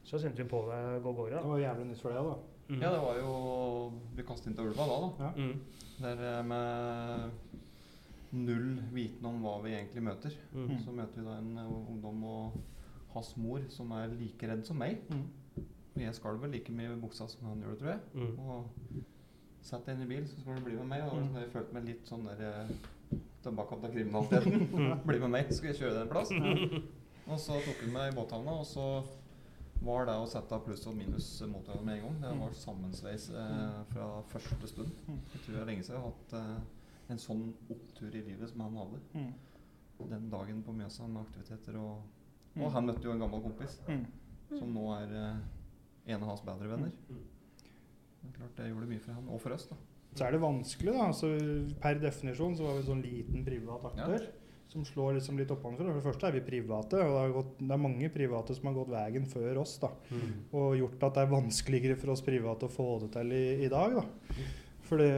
Så 0.04 0.18
sendte 0.20 0.42
vi 0.42 0.48
Pål 0.48 0.70
av 0.72 1.02
gårde. 1.02 1.36
Det 1.36 1.44
var 1.52 1.58
jævlig 1.58 1.86
nytt 1.90 2.00
for 2.00 2.12
deg, 2.12 2.24
da. 2.24 2.36
Mm. 2.70 2.80
Ja, 2.80 2.90
det 2.92 3.00
var 3.00 3.14
jo 3.20 3.92
Vi 4.16 4.22
kastet 4.22 4.46
inn 4.46 4.54
til 4.56 4.64
ulva 4.70 4.86
da, 4.88 4.96
da. 5.18 5.32
Mm. 5.36 5.60
Der 6.00 6.38
eh, 6.38 6.42
med 6.42 7.30
null 8.34 8.80
viten 8.94 9.26
om 9.28 9.40
hva 9.44 9.56
vi 9.64 9.74
egentlig 9.76 10.02
møter. 10.04 10.34
Mm. 10.52 10.76
Så 10.84 10.92
møter 10.94 11.20
vi 11.20 11.26
da 11.28 11.38
en 11.40 11.56
eh, 11.62 11.72
ungdom 11.94 12.24
og 12.28 12.58
hans 13.14 13.32
mor 13.38 13.64
som 13.70 13.92
er 13.94 14.14
like 14.18 14.50
redd 14.50 14.64
som 14.66 14.78
meg. 14.80 15.02
Mm. 15.10 15.24
Og 15.94 16.02
jeg 16.02 16.16
skalv 16.18 16.42
vel 16.42 16.54
like 16.56 16.74
mye 16.74 16.92
i 16.92 17.00
buksa 17.00 17.28
som 17.30 17.46
han 17.50 17.62
gjorde, 17.62 17.78
tror 17.80 17.92
jeg. 17.94 18.00
Mm. 18.14 18.38
Og 18.40 19.04
deg 19.64 19.94
inn 19.94 20.04
i 20.04 20.10
bil, 20.10 20.26
så 20.28 20.40
skal 20.40 20.58
du 20.58 20.66
bli 20.66 20.76
med 20.80 20.90
meg. 20.90 21.04
Og 21.06 21.20
Mm. 21.22 21.36
jeg 21.40 21.52
følte 21.54 21.74
meg 21.74 21.84
litt 21.88 22.06
sånn 22.10 22.24
der 22.26 22.42
tilbake 22.44 22.68
tilbake 23.44 23.80
til 23.80 23.92
kriminaliteten. 23.94 25.00
bli 25.08 25.18
med 25.20 25.30
meg, 25.30 25.52
skal 25.52 25.70
jeg 25.70 25.78
kjøre 25.82 25.94
deg 25.94 26.02
en 26.02 26.12
plass. 26.14 26.32
Og 27.24 27.38
så 27.40 27.60
tok 27.64 27.84
hun 27.84 27.92
meg 27.94 28.12
i 28.12 28.16
båthavna, 28.16 28.58
og 28.60 28.66
så 28.68 28.88
var 29.84 30.06
det 30.08 30.14
å 30.16 30.26
sette 30.28 30.58
pluss 30.64 30.86
og 30.88 30.96
minus 30.96 31.26
mot 31.50 31.64
hverandre 31.64 31.84
med 31.86 31.98
en 31.98 32.04
gang. 32.06 32.16
Det 32.22 32.32
var 32.40 32.56
sammensveis 32.56 33.28
eh, 33.30 33.78
fra 33.92 34.08
første 34.32 34.68
stund. 34.70 34.92
Mm. 35.08 35.18
Jeg 35.32 35.42
tror 35.44 35.54
det 35.54 35.60
er 35.62 35.68
lenge 35.70 35.84
siden 35.84 35.96
jeg 35.96 36.02
har 36.04 36.10
hatt 36.12 36.34
eh, 36.40 36.83
en 37.10 37.18
sånn 37.20 37.52
opptur 37.70 38.14
i 38.14 38.22
livet 38.22 38.48
som 38.50 38.60
han 38.60 38.76
hadde. 38.76 39.00
Mm. 39.14 39.32
Den 40.10 40.30
dagen 40.30 40.62
på 40.66 40.72
Mjøsa 40.74 41.06
med 41.08 41.22
aktiviteter. 41.26 41.76
Og, 41.80 42.02
Mm. 42.54 42.62
og 42.64 42.70
han 42.72 42.86
møtte 42.86 43.02
jo 43.02 43.10
en 43.12 43.18
gammel 43.18 43.42
kompis 43.42 43.80
Mm. 43.88 44.04
som 44.58 44.72
nå 44.74 44.84
er 44.94 45.12
eh, 45.14 45.36
en 46.14 46.22
av 46.22 46.28
hans 46.28 46.40
bedre 46.42 46.68
venner. 46.68 46.92
Det 47.08 48.30
er 48.30 48.38
klart 48.38 48.56
det 48.56 48.68
gjorde 48.70 48.88
mye 48.88 49.00
for 49.00 49.12
han, 49.12 49.28
og 49.28 49.40
for 49.40 49.50
oss. 49.52 49.66
da. 49.66 49.76
Så 50.14 50.24
er 50.26 50.30
det 50.32 50.40
vanskelig, 50.40 50.92
da. 50.92 51.06
Altså, 51.08 51.80
per 51.80 51.94
definisjon 51.98 52.54
så 52.56 52.62
var 52.62 52.72
vi 52.74 52.78
en 52.78 52.86
sånn 52.86 53.02
liten 53.02 53.44
privat 53.44 53.82
aktør. 53.84 54.26
Som 54.68 54.84
slår 54.84 55.14
liksom 55.18 55.36
litt 55.38 55.48
oppanfra. 55.50 55.86
For 55.86 55.94
det 56.00 56.04
første 56.04 56.26
er 56.28 56.32
vi 56.32 56.40
private, 56.40 56.94
og 56.94 57.10
det, 57.10 57.20
har 57.20 57.32
gått, 57.32 57.58
det 57.58 57.70
er 57.70 57.76
mange 57.76 58.08
private 58.10 58.54
som 58.54 58.64
har 58.66 58.74
gått 58.74 58.88
veien 58.94 59.26
før 59.26 59.58
oss. 59.60 59.78
da. 59.78 59.88
Mm. 60.10 60.32
Og 60.52 60.76
gjort 60.78 61.02
at 61.02 61.14
det 61.14 61.22
er 61.22 61.34
vanskeligere 61.34 61.96
for 61.98 62.10
oss 62.12 62.22
private 62.22 62.62
å 62.66 62.70
få 62.70 63.00
det 63.00 63.12
til 63.12 63.32
i, 63.32 63.64
i 63.64 63.68
dag. 63.68 63.94
da. 63.94 64.04
For 64.82 64.96
det, 64.98 65.10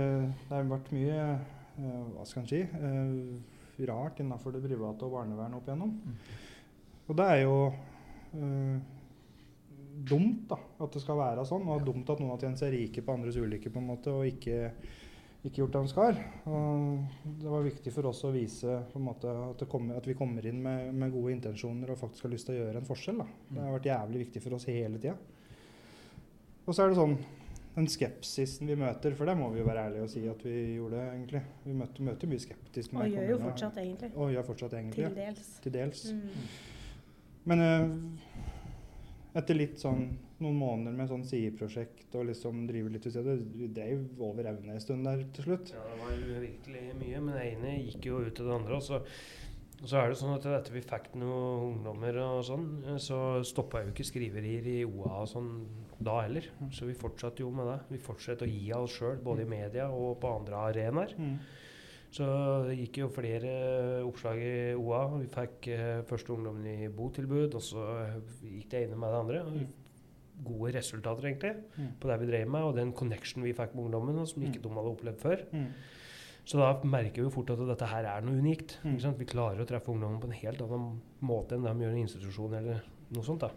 det 0.49 0.49
har 0.57 0.65
vært 0.65 0.91
mye 0.93 1.41
hva 1.77 2.25
skal 2.25 2.43
en 2.43 2.51
si, 2.51 2.61
eh, 2.63 3.87
rart 3.87 4.21
innenfor 4.21 4.55
det 4.55 4.65
private 4.65 5.07
og 5.07 5.17
barnevern 5.19 5.57
opp 5.59 5.67
igjennom. 5.69 5.97
Og 7.07 7.17
det 7.19 7.27
er 7.33 7.43
jo 7.43 7.57
eh, 7.69 8.79
dumt 9.97 10.47
da, 10.51 10.59
at 10.83 10.93
det 10.93 11.03
skal 11.03 11.21
være 11.21 11.47
sånn, 11.49 11.67
og 11.69 11.85
dumt 11.87 12.09
at 12.13 12.21
noen 12.21 12.35
har 12.35 12.43
tjent 12.43 12.61
seg 12.61 12.73
rike 12.75 13.05
på 13.05 13.15
andres 13.15 13.39
ulykker 13.39 13.73
på 13.73 13.83
en 13.83 13.91
måte, 13.91 14.13
og 14.13 14.27
ikke, 14.29 14.73
ikke 15.45 15.63
gjort 15.63 15.77
det 15.77 15.85
de 15.85 15.93
skal. 15.93 16.21
Og 16.51 17.31
det 17.43 17.53
var 17.53 17.69
viktig 17.69 17.95
for 17.95 18.11
oss 18.11 18.25
å 18.27 18.35
vise 18.35 18.81
måte, 18.97 19.33
at, 19.33 19.63
det 19.63 19.71
kommer, 19.71 20.01
at 20.01 20.09
vi 20.09 20.17
kommer 20.19 20.49
inn 20.49 20.61
med, 20.65 20.93
med 20.97 21.15
gode 21.15 21.37
intensjoner 21.37 21.93
og 21.93 22.01
faktisk 22.01 22.27
har 22.27 22.35
lyst 22.35 22.51
til 22.51 22.57
å 22.57 22.61
gjøre 22.65 22.83
en 22.83 22.89
forskjell. 22.89 23.23
Da. 23.23 23.29
Det 23.51 23.65
har 23.65 23.77
vært 23.79 23.91
jævlig 23.93 24.23
viktig 24.27 24.45
for 24.45 24.59
oss 24.59 24.69
hele 24.73 25.01
tida. 25.01 25.17
Og 26.67 26.75
så 26.75 26.83
er 26.83 26.91
det 26.91 26.99
sånn 26.99 27.21
den 27.77 27.89
skepsisen 27.93 28.71
vi 28.71 28.77
møter, 28.81 29.13
for 29.17 29.29
det 29.29 29.37
må 29.37 29.51
vi 29.53 29.61
jo 29.61 29.67
være 29.69 29.87
ærlige 29.91 30.07
og 30.07 30.13
si 30.13 30.23
at 30.31 30.45
vi 30.47 30.55
gjorde, 30.79 31.03
egentlig. 31.13 31.43
Vi 31.67 31.75
møter, 31.77 32.07
møter 32.09 32.31
mye 32.31 32.41
skeptisk. 32.41 32.95
Og 32.97 33.11
gjør 33.13 33.33
jo 33.35 33.41
fortsatt, 33.43 33.81
egentlig. 33.83 34.13
Og 34.15 34.33
gjør 34.33 34.47
fortsatt, 34.49 34.77
egentlig. 34.79 35.03
Til 35.03 35.21
ja. 35.21 35.27
dels. 35.27 35.51
Til 35.65 35.75
dels. 35.75 36.05
Mm. 36.17 36.47
Men 37.53 37.65
eh, 37.67 37.85
etter 39.37 39.61
litt 39.61 39.77
sånn 39.83 40.07
noen 40.43 40.57
måneder 40.61 40.97
med 40.97 41.09
sånn 41.09 41.25
sideprosjekt 41.25 42.13
og 42.19 42.27
liksom 42.29 42.67
drive 42.69 42.91
litt 42.93 43.05
til 43.07 43.15
stedet, 43.15 43.39
vi 43.57 43.69
drev 43.73 44.21
over 44.25 44.49
evne 44.51 44.75
en 44.75 44.83
stund 44.83 45.07
der 45.09 45.23
til 45.37 45.49
slutt. 45.49 45.73
Ja, 45.73 45.85
det 45.89 46.01
var 46.03 46.13
jo 46.13 46.41
virkelig 46.43 46.83
mye, 47.01 47.23
men 47.25 47.39
det 47.39 47.45
ene 47.55 47.77
gikk 47.87 48.09
jo 48.11 48.21
ut 48.25 48.35
til 48.37 48.49
det 48.49 48.57
andre. 48.57 48.77
Og 48.77 48.85
så, 48.85 49.01
og 49.01 49.46
så 49.85 49.99
er 50.01 50.09
det 50.09 50.17
sånn 50.19 50.35
at 50.35 50.47
etter 50.49 50.73
vi 50.73 50.81
fikk 50.81 51.11
noen 51.21 51.77
ungdommer 51.77 52.17
og 52.23 52.45
sånn, 52.49 52.69
eh, 52.87 52.97
så 53.03 53.43
stoppa 53.45 53.83
jo 53.85 53.93
ikke 53.93 54.07
skriverier 54.09 54.67
i 54.73 54.79
OA 54.89 55.21
og 55.23 55.29
sånn 55.29 55.51
da 56.01 56.21
heller. 56.25 56.49
Så 56.73 56.87
vi 56.89 56.95
fortsatte 56.97 57.41
jo 57.45 57.51
med 57.51 57.67
det. 57.67 57.79
Vi 57.91 57.99
fortsatte 57.99 58.47
å 58.47 58.51
gi 58.51 58.73
av 58.73 58.85
oss 58.89 58.97
sjøl, 58.99 59.19
både 59.23 59.43
i 59.45 59.51
media 59.51 59.89
og 59.91 60.19
på 60.21 60.33
andre 60.41 60.55
arenaer. 60.71 61.15
Mm. 61.19 61.39
Så 62.17 62.25
det 62.69 62.77
gikk 62.79 62.99
jo 63.03 63.09
flere 63.13 63.51
oppslag 64.07 64.39
i 64.41 64.75
OA. 64.79 65.03
Vi 65.21 65.27
fikk 65.27 65.69
eh, 65.75 66.03
første 66.09 66.33
ungdommen 66.33 66.65
i 66.67 66.89
botilbud, 66.89 67.55
og 67.59 67.61
så 67.63 67.85
gikk 68.43 68.71
det 68.71 68.87
ene 68.87 68.97
med 68.97 69.13
det 69.13 69.21
andre. 69.25 69.43
Og 69.45 69.83
Gode 70.47 70.75
resultater, 70.77 71.25
egentlig, 71.31 71.55
Mm. 71.79 71.93
på 71.99 72.09
det 72.11 72.21
vi 72.21 72.27
drev 72.27 72.49
med, 72.51 72.61
og 72.63 72.75
den 72.77 72.93
connection 72.93 73.43
vi 73.43 73.55
fikk 73.55 73.75
med 73.75 73.87
ungdommen, 73.87 74.27
som 74.27 74.43
ikke 74.43 74.61
de 74.61 74.69
hadde 74.69 74.91
opplevd 74.93 75.19
før. 75.19 75.45
Mm. 76.47 76.49
Så 76.49 76.59
da 76.61 76.69
merker 76.87 77.19
vi 77.19 77.27
jo 77.27 77.31
fort 77.35 77.51
at 77.51 77.59
dette 77.67 77.87
her 77.91 78.05
er 78.07 78.23
noe 78.23 78.39
unikt. 78.39 78.77
Mm. 78.85 78.93
Ikke 78.95 79.03
sant? 79.03 79.19
Vi 79.19 79.27
klarer 79.27 79.59
å 79.65 79.67
treffe 79.67 79.91
ungdommen 79.91 80.21
på 80.23 80.29
en 80.31 80.37
helt 80.39 80.61
annen 80.63 81.01
måte 81.27 81.57
enn 81.57 81.65
de 81.67 81.73
gjør 81.83 81.91
i 81.97 81.99
en 81.99 82.07
institusjon 82.07 82.55
eller 82.55 82.85
noe 83.11 83.25
sånt. 83.27 83.41
da. 83.43 83.51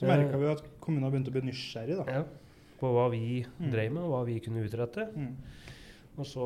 Så 0.00 0.08
merka 0.08 0.38
vi 0.40 0.48
at 0.50 0.62
kommunen 0.80 1.10
begynte 1.12 1.28
å 1.28 1.36
bli 1.36 1.42
nysgjerrig. 1.50 1.96
da. 2.00 2.04
Ja, 2.12 2.24
på 2.80 2.88
hva 2.92 3.10
vi 3.10 3.44
Mm. 3.60 3.70
drev 3.70 3.92
med, 3.92 4.02
og 4.02 4.10
hva 4.10 4.24
vi 4.26 4.40
kunne 4.40 4.64
utrette. 4.64 5.06
Mm. 5.16 5.36
Og 6.18 6.24
så 6.24 6.44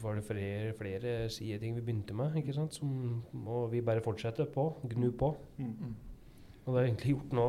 var 0.00 0.14
det 0.14 0.24
flere, 0.24 0.72
flere 0.78 1.28
sideting 1.28 1.74
vi 1.74 1.80
begynte 1.82 2.14
med, 2.14 2.34
ikke 2.36 2.54
sant? 2.54 2.72
Som, 2.74 3.22
og 3.46 3.70
vi 3.72 3.80
bare 3.80 4.00
fortsette 4.00 4.46
på, 4.52 4.76
gnu 4.88 5.10
på. 5.12 5.36
Mm. 5.58 5.94
Og 6.66 6.74
det 6.74 6.82
er 6.82 6.92
egentlig 6.94 7.16
gjort 7.16 7.32
nå. 7.32 7.48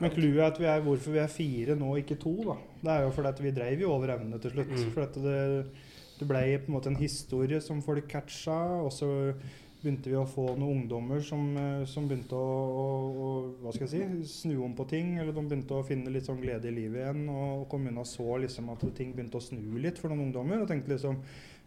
Men 0.00 0.12
clouet 0.12 0.40
er 0.40 0.48
at 0.50 0.58
vi 0.60 0.66
er, 0.68 0.82
hvorfor 0.84 1.14
vi 1.14 1.20
er 1.22 1.30
fire 1.32 1.76
nå, 1.78 1.94
ikke 2.02 2.18
to, 2.20 2.34
da. 2.44 2.56
Det 2.82 2.90
er 2.92 3.04
jo 3.06 3.12
fordi 3.16 3.30
at 3.32 3.44
vi 3.44 3.52
dreiv 3.56 3.84
jo 3.86 3.92
over 3.94 4.12
evne 4.12 4.40
til 4.42 4.52
slutt. 4.52 4.72
Mm. 4.74 4.90
For 4.92 5.06
at 5.06 5.20
det, 5.24 5.38
det 6.18 6.28
ble 6.28 6.42
på 6.60 6.70
en 6.70 6.76
måte 6.76 6.92
en 6.92 7.00
historie 7.00 7.62
som 7.64 7.80
folk 7.84 8.08
catcha, 8.10 8.58
og 8.82 8.92
så 8.92 9.08
begynte 9.80 10.10
vi 10.10 10.18
å 10.18 10.26
få 10.28 10.44
noen 10.56 10.82
ungdommer 10.82 11.20
som, 11.24 11.42
eh, 11.60 11.82
som 11.88 12.08
begynte 12.08 12.36
å, 12.36 12.52
å, 12.82 12.86
å 13.26 13.28
hva 13.62 13.72
skal 13.74 13.86
jeg 13.86 14.08
si, 14.24 14.30
snu 14.42 14.56
om 14.66 14.74
på 14.76 14.86
ting. 14.90 15.14
Eller 15.20 15.32
de 15.36 15.44
begynte 15.44 15.76
å 15.76 15.84
finne 15.86 16.12
litt 16.12 16.28
sånn 16.28 16.40
glede 16.42 16.70
i 16.70 16.74
livet 16.74 17.04
igjen. 17.04 17.28
Og 17.32 17.66
kommunen 17.72 18.08
så 18.08 18.40
liksom 18.42 18.72
at 18.74 18.82
ting 18.98 19.14
begynte 19.14 19.40
å 19.40 19.44
snu 19.44 19.78
litt 19.82 20.00
for 20.02 20.12
noen 20.12 20.28
ungdommer. 20.28 20.64
Og 20.64 20.72
tenkte 20.72 20.96
liksom 20.96 21.22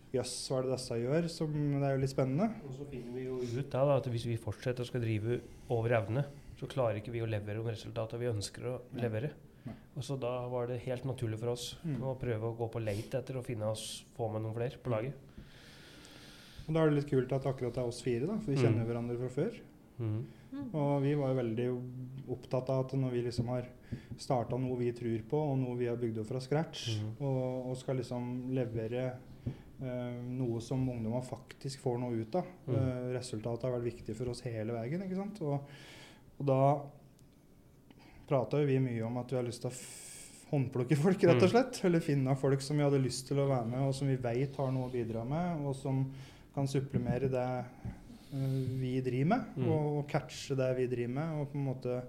Jøss, 0.09 0.33
hva 0.49 0.57
er 0.57 0.65
det 0.65 0.73
disse 0.73 0.95
gjør? 0.97 1.25
Som, 1.29 1.57
det 1.77 1.85
er 1.85 1.91
jo 1.93 2.01
litt 2.01 2.11
spennende. 2.11 2.47
Og 2.65 2.77
så 2.79 2.87
finner 2.89 3.13
vi 3.13 3.27
jo 3.27 3.35
ut 3.43 3.67
da, 3.69 3.83
da, 3.85 3.97
at 3.99 4.07
hvis 4.09 4.25
vi 4.25 4.39
fortsetter 4.41 4.81
å 4.81 4.89
skal 4.89 5.03
drive 5.03 5.37
over 5.69 5.93
evne, 5.99 6.23
så 6.59 6.67
klarer 6.67 6.99
ikke 6.99 7.11
vi 7.15 7.21
å 7.23 7.29
levere 7.29 7.61
de 7.63 7.71
resultatene 7.71 8.19
vi 8.19 8.31
ønsker 8.33 8.65
å 8.67 8.73
levere. 8.99 9.31
Nei. 9.65 9.73
Og 9.97 10.03
så 10.03 10.15
da 10.19 10.33
var 10.51 10.67
det 10.67 10.81
helt 10.85 11.05
naturlig 11.07 11.39
for 11.39 11.53
oss 11.53 11.75
Mm. 11.85 12.01
å 12.03 12.17
prøve 12.19 12.47
å 12.51 12.55
gå 12.57 12.67
på 12.71 12.83
leit 12.83 13.13
etter 13.15 13.35
å 13.39 13.43
finne 13.43 13.67
oss, 13.69 14.03
få 14.17 14.29
med 14.31 14.41
noen 14.43 14.55
flere 14.55 14.77
på 14.83 14.89
laget. 14.91 15.13
Og 16.67 16.73
da 16.75 16.81
er 16.83 16.89
det 16.91 16.99
litt 16.99 17.09
kult 17.09 17.31
at 17.33 17.45
akkurat 17.49 17.73
det 17.73 17.81
er 17.81 17.87
oss 17.89 18.01
fire, 18.05 18.27
da, 18.27 18.37
for 18.37 18.51
vi 18.51 18.57
Mm. 18.57 18.63
kjenner 18.65 18.85
hverandre 18.85 19.17
fra 19.17 19.29
før. 19.29 19.59
Mhm. 19.99 20.25
Mm. 20.51 20.75
Og 20.75 21.01
vi 21.03 21.13
var 21.13 21.29
jo 21.29 21.41
veldig 21.41 21.67
opptatt 22.29 22.69
av 22.69 22.85
at 22.85 22.93
når 22.93 23.11
vi 23.11 23.21
liksom 23.21 23.47
har 23.47 23.65
starta 24.17 24.57
noe 24.57 24.77
vi 24.77 24.91
tror 24.91 25.21
på, 25.29 25.37
og 25.51 25.57
noe 25.59 25.77
vi 25.77 25.85
har 25.87 25.95
bygd 25.97 26.17
opp 26.19 26.27
fra 26.27 26.39
scratch, 26.39 26.99
mm. 26.99 27.11
og, 27.21 27.69
og 27.69 27.77
skal 27.77 27.97
liksom 27.97 28.49
levere 28.53 29.13
eh, 29.81 30.21
noe 30.25 30.59
som 30.61 30.87
ungdommer 30.89 31.21
faktisk 31.23 31.79
får 31.79 31.99
noe 31.99 32.17
ut 32.21 32.35
av 32.35 32.45
mm. 32.67 32.75
eh, 32.75 33.13
Resultatet 33.17 33.63
har 33.63 33.71
vært 33.79 33.93
viktig 33.93 34.15
for 34.15 34.29
oss 34.29 34.41
hele 34.41 34.73
veien. 34.73 35.01
ikke 35.05 35.15
sant? 35.15 35.41
Og, 35.41 35.61
og 36.39 36.45
da 36.45 36.59
prata 38.29 38.59
jo 38.61 38.67
vi 38.69 38.77
mye 38.79 39.03
om 39.07 39.17
at 39.21 39.31
vi 39.31 39.39
har 39.39 39.47
lyst 39.47 39.63
til 39.65 39.71
å 39.71 39.79
håndplukke 40.51 40.97
folk, 40.97 41.21
rett 41.23 41.35
og 41.43 41.49
Mhm. 41.49 41.51
slett. 41.53 41.83
Eller 41.85 41.99
finne 41.99 42.35
folk 42.37 42.61
som 42.61 42.77
vi 42.77 42.83
hadde 42.83 43.01
lyst 43.03 43.27
til 43.27 43.37
å 43.37 43.47
være 43.49 43.67
med, 43.67 43.79
og 43.87 43.93
som 43.95 44.07
vi 44.07 44.15
veit 44.17 44.55
har 44.55 44.71
noe 44.71 44.89
å 44.89 44.91
bidra 44.91 45.23
med, 45.27 45.65
og 45.65 45.75
som 45.75 46.11
kan 46.55 46.67
supplemere 46.67 47.29
det 47.29 47.65
eh, 48.31 48.65
vi 48.79 49.01
driver 49.01 49.25
med, 49.25 49.45
Mm. 49.57 49.67
og, 49.71 49.97
og 49.99 50.07
catche 50.07 50.55
det 50.55 50.75
vi 50.77 50.87
driver 50.87 51.13
med. 51.13 51.41
Og 51.41 51.51
på 51.51 51.55
en 51.57 51.65
måte 51.65 52.03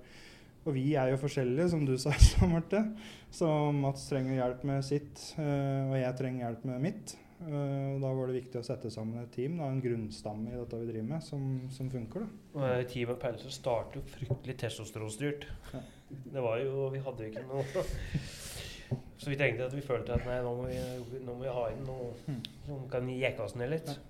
og 0.66 0.75
vi 0.75 0.93
er 0.95 1.09
jo 1.11 1.16
forskjellige, 1.16 1.71
som 1.71 1.87
du 1.87 1.97
sa, 1.97 2.11
sa, 2.19 2.47
Marte. 2.47 2.95
Så 3.33 3.73
Mats 3.73 4.09
trenger 4.11 4.37
hjelp 4.37 4.64
med 4.64 4.85
sitt, 4.85 5.35
eh, 5.38 5.88
og 5.88 5.97
jeg 5.97 6.16
trenger 6.19 6.45
hjelp 6.51 6.64
med 6.66 6.81
mitt. 6.83 7.16
Eh, 7.40 7.94
og 7.94 8.03
da 8.03 8.11
var 8.12 8.29
det 8.29 8.35
viktig 8.42 8.61
å 8.61 8.64
sette 8.66 8.90
sammen 8.92 9.22
et 9.22 9.31
team, 9.33 9.55
da, 9.61 9.68
en 9.72 9.81
grunnstamme 9.81 10.50
i 10.53 10.59
dette 10.61 10.81
vi 10.83 10.90
driver 10.90 11.09
med, 11.14 11.22
som, 11.24 11.46
som 11.72 11.88
funker. 11.92 12.26
da. 12.26 12.29
Og 12.59 12.66
team 12.68 12.88
teamet 12.92 13.20
Pause 13.22 13.53
startet 13.55 13.96
jo 13.96 14.03
fryktelig 14.12 14.59
testosteronstyrt. 14.61 15.46
Ja. 15.72 15.81
Det 16.11 16.42
var 16.42 16.59
jo 16.59 16.88
Vi 16.90 16.98
hadde 17.07 17.22
jo 17.22 17.31
ikke 17.31 17.44
noe 17.46 17.85
Så 19.20 19.29
vi 19.31 19.37
tenkte 19.38 19.68
at 19.68 19.74
vi 19.76 19.83
følte 19.87 20.16
at 20.16 20.24
nei, 20.26 20.40
nå 20.42 20.55
må 20.59 20.64
vi, 20.66 20.79
nå 21.22 21.35
må 21.37 21.44
vi 21.44 21.53
ha 21.55 21.66
inn 21.70 21.85
noe 21.87 22.09
Mm. 22.26 22.40
som 22.66 22.88
kan 22.90 23.09
jekke 23.09 23.42
oss 23.44 23.55
ned 23.57 23.70
litt. 23.70 23.87
Ja. 23.87 24.10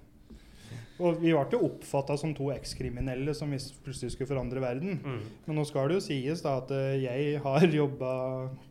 Og 1.00 1.20
vi 1.22 1.30
ble 1.32 1.58
oppfatta 1.64 2.16
som 2.20 2.34
to 2.36 2.50
ekskriminelle 2.52 3.32
som 3.36 3.50
hvis 3.54 3.70
plutselig 3.84 4.12
skulle 4.14 4.28
forandre 4.28 4.60
verden. 4.60 4.98
Mm. 5.00 5.20
Men 5.46 5.56
nå 5.56 5.64
skal 5.68 5.88
det 5.88 5.96
jo 5.96 6.04
sies 6.04 6.42
da 6.44 6.58
at 6.60 6.70
eh, 6.76 6.98
jeg 7.02 7.38
har 7.44 7.66
jobba 7.82 8.10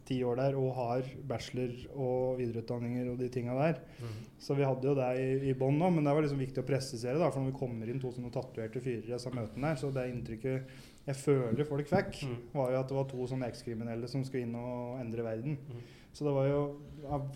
ti 0.06 0.20
år 0.26 0.40
der 0.40 0.58
og 0.58 0.72
har 0.78 1.10
bachelor 1.30 1.74
og 1.96 2.40
videreutdanninger 2.40 3.12
og 3.12 3.18
de 3.22 3.30
tinga 3.34 3.58
der. 3.60 3.82
Mm. 4.02 4.16
Så 4.42 4.56
vi 4.58 4.66
hadde 4.66 4.88
jo 4.88 4.96
det 4.98 5.10
i, 5.22 5.28
i 5.52 5.58
bånn 5.58 5.78
nå, 5.82 5.90
men 5.94 6.06
det 6.08 6.14
var 6.16 6.24
liksom 6.26 6.40
viktig 6.42 6.64
å 6.64 6.68
presisere. 6.70 7.18
da, 7.20 7.30
For 7.34 7.42
når 7.44 7.52
vi 7.52 7.60
kommer 7.60 7.90
inn 7.92 8.00
to 8.02 8.14
sånne 8.16 8.32
tatoverte 8.34 8.82
fyrer 8.82 9.06
i 9.10 9.14
disse 9.16 9.34
møtene 9.34 9.74
her, 9.74 9.82
så 9.82 9.92
det 9.94 10.08
inntrykket 10.14 10.72
jeg 11.10 11.18
føler 11.18 11.66
folk 11.66 11.88
fikk, 11.90 12.20
Mm. 12.30 12.36
var 12.54 12.72
jo 12.72 12.80
at 12.84 12.90
det 12.92 12.96
var 13.00 13.08
to 13.10 13.26
sånne 13.32 13.48
ekskriminelle 13.50 14.08
som 14.12 14.22
skulle 14.28 14.46
inn 14.46 14.54
og 14.60 15.00
endre 15.02 15.24
verden. 15.26 15.58
Mm. 15.58 15.80
Så 16.14 16.26
det 16.26 16.34
var 16.36 16.46
jo 16.50 16.62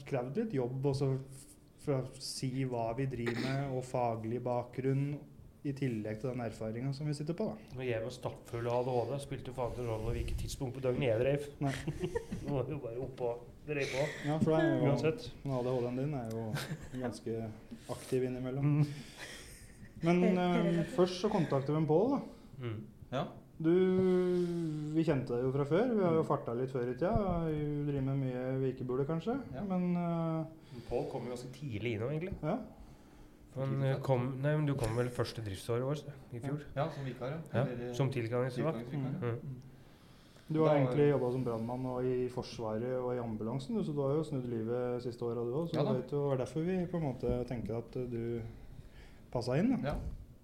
krevd 0.06 0.38
litt 0.38 0.54
jobb 0.54 0.86
også 0.92 1.08
for 1.84 2.00
å 2.00 2.24
si 2.24 2.66
hva 2.70 2.90
vi 2.98 3.08
driver 3.12 3.40
med, 3.44 3.76
og 3.76 3.86
faglig 3.88 4.42
bakgrunn, 4.44 5.14
i 5.64 5.72
tillegg 5.72 6.18
til 6.20 6.34
den 6.34 6.42
erfaringa 6.44 6.90
som 6.92 7.08
vi 7.08 7.14
sitter 7.16 7.36
på. 7.40 7.46
da. 7.48 7.76
Når 7.78 7.86
jeg 7.88 8.04
var 8.04 8.12
stappfull 8.12 8.66
av 8.68 8.90
ADHD, 8.92 9.14
spilte 9.24 9.54
faen 9.56 9.72
ikke 9.72 9.86
rolle 9.88 10.16
hvilket 10.18 10.42
tidspunkt 10.44 10.76
på 10.76 10.84
døgnet 10.84 11.24
jeg. 11.24 11.52
Nei. 11.64 11.72
Nå 12.44 12.58
var 12.58 12.68
vi 12.68 12.76
jo 12.76 12.80
bare 12.84 13.06
oppå 13.06 13.30
drev 13.68 13.94
på. 13.94 14.08
Ja, 14.28 14.36
for 14.42 14.52
det 14.52 14.58
er 14.60 14.74
jo, 14.74 14.90
Uansett. 14.90 15.30
ADHD-en 15.48 16.02
din 16.02 16.18
er 16.20 16.34
jo 16.36 16.44
ganske 17.00 17.38
aktiv 17.96 18.28
innimellom. 18.28 18.74
Mm. 18.74 19.32
Men 20.04 20.26
rett. 20.36 20.92
først 20.98 21.22
så 21.24 21.32
kontakter 21.32 21.72
vi 21.72 21.80
en 21.80 21.88
Pål. 21.88 22.18
da. 22.18 22.20
Mm. 22.66 22.78
Ja. 23.14 23.24
Du, 23.60 23.70
vi 24.96 25.04
kjente 25.06 25.36
deg 25.36 25.44
jo 25.46 25.52
fra 25.54 25.66
før. 25.70 25.92
Vi 25.94 26.04
har 26.04 26.16
jo 26.18 26.24
farta 26.28 26.56
litt 26.58 26.72
før 26.74 26.90
i 26.90 26.96
tida. 26.98 27.12
Vi 27.48 27.60
driver 27.88 28.08
med 28.10 28.22
mye 28.24 28.46
vikebule, 28.64 29.06
kanskje. 29.08 29.36
Ja. 29.54 29.62
Men 29.70 29.92
uh, 29.96 30.80
Pål 30.90 31.06
kom 31.12 31.28
jo 31.28 31.36
ganske 31.36 31.52
tidlig 31.54 31.96
innom, 31.98 32.10
egentlig. 32.16 32.34
ja. 32.44 32.58
Han 33.54 33.76
eh, 33.86 34.00
kom, 34.02 34.32
nei, 34.42 34.56
men 34.58 34.66
Du 34.66 34.74
kom 34.74 34.96
vel 34.98 35.12
første 35.14 35.44
driftsåret 35.46 35.86
vårt 35.86 36.08
i 36.34 36.40
fjor? 36.42 36.64
ja, 36.74 36.88
som 36.90 37.06
vikar, 37.06 37.36
ja. 37.36 37.60
Ja, 37.62 37.92
Som 37.94 38.10
tilkallingsvakt. 38.10 38.80
tilkallingsvikar. 38.90 39.36
Mm. 39.44 39.60
Du 40.50 40.60
har 40.64 40.72
Da- 40.74 40.80
egentlig 40.80 41.10
jobba 41.12 41.30
som 41.32 41.44
brannmann 41.46 41.86
og 41.86 42.04
i 42.04 42.28
Forsvaret 42.34 42.98
og 42.98 43.14
i 43.14 43.20
ambulansen, 43.22 43.78
du, 43.78 43.84
så 43.84 43.94
du 43.94 44.02
har 44.02 44.16
jo 44.16 44.24
snudd 44.26 44.50
livet 44.50 45.04
siste 45.06 45.22
åra, 45.22 45.46
du 45.46 45.54
òg. 45.54 45.70
Så 45.70 45.78
Ja 45.78 45.84
det 45.94 46.12
var 46.18 46.38
derfor 46.42 46.66
vi 46.66 46.80
på 46.90 46.98
en 46.98 47.04
måte 47.04 47.48
tenker 47.48 47.78
at 47.78 47.96
eh, 47.96 48.10
du 48.10 48.42
passa 49.32 49.60
inn. 49.62 49.70
Da. 49.78 49.94
Ja, 49.94 49.96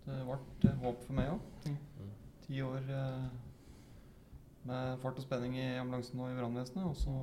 det 0.06 0.22
ble 0.30 0.70
eh, 0.70 0.78
håp 0.86 1.04
for 1.08 1.14
meg 1.14 1.34
òg. 1.34 1.74
Ti 2.50 2.64
år 2.66 2.88
eh, 2.90 3.26
med 4.66 4.96
fart 5.04 5.20
og 5.22 5.22
spenning 5.22 5.54
i 5.54 5.68
ambulansen 5.78 6.18
og 6.18 6.32
i 6.32 6.38
brannvesenet, 6.40 6.82
og 6.90 6.96
så 6.98 7.14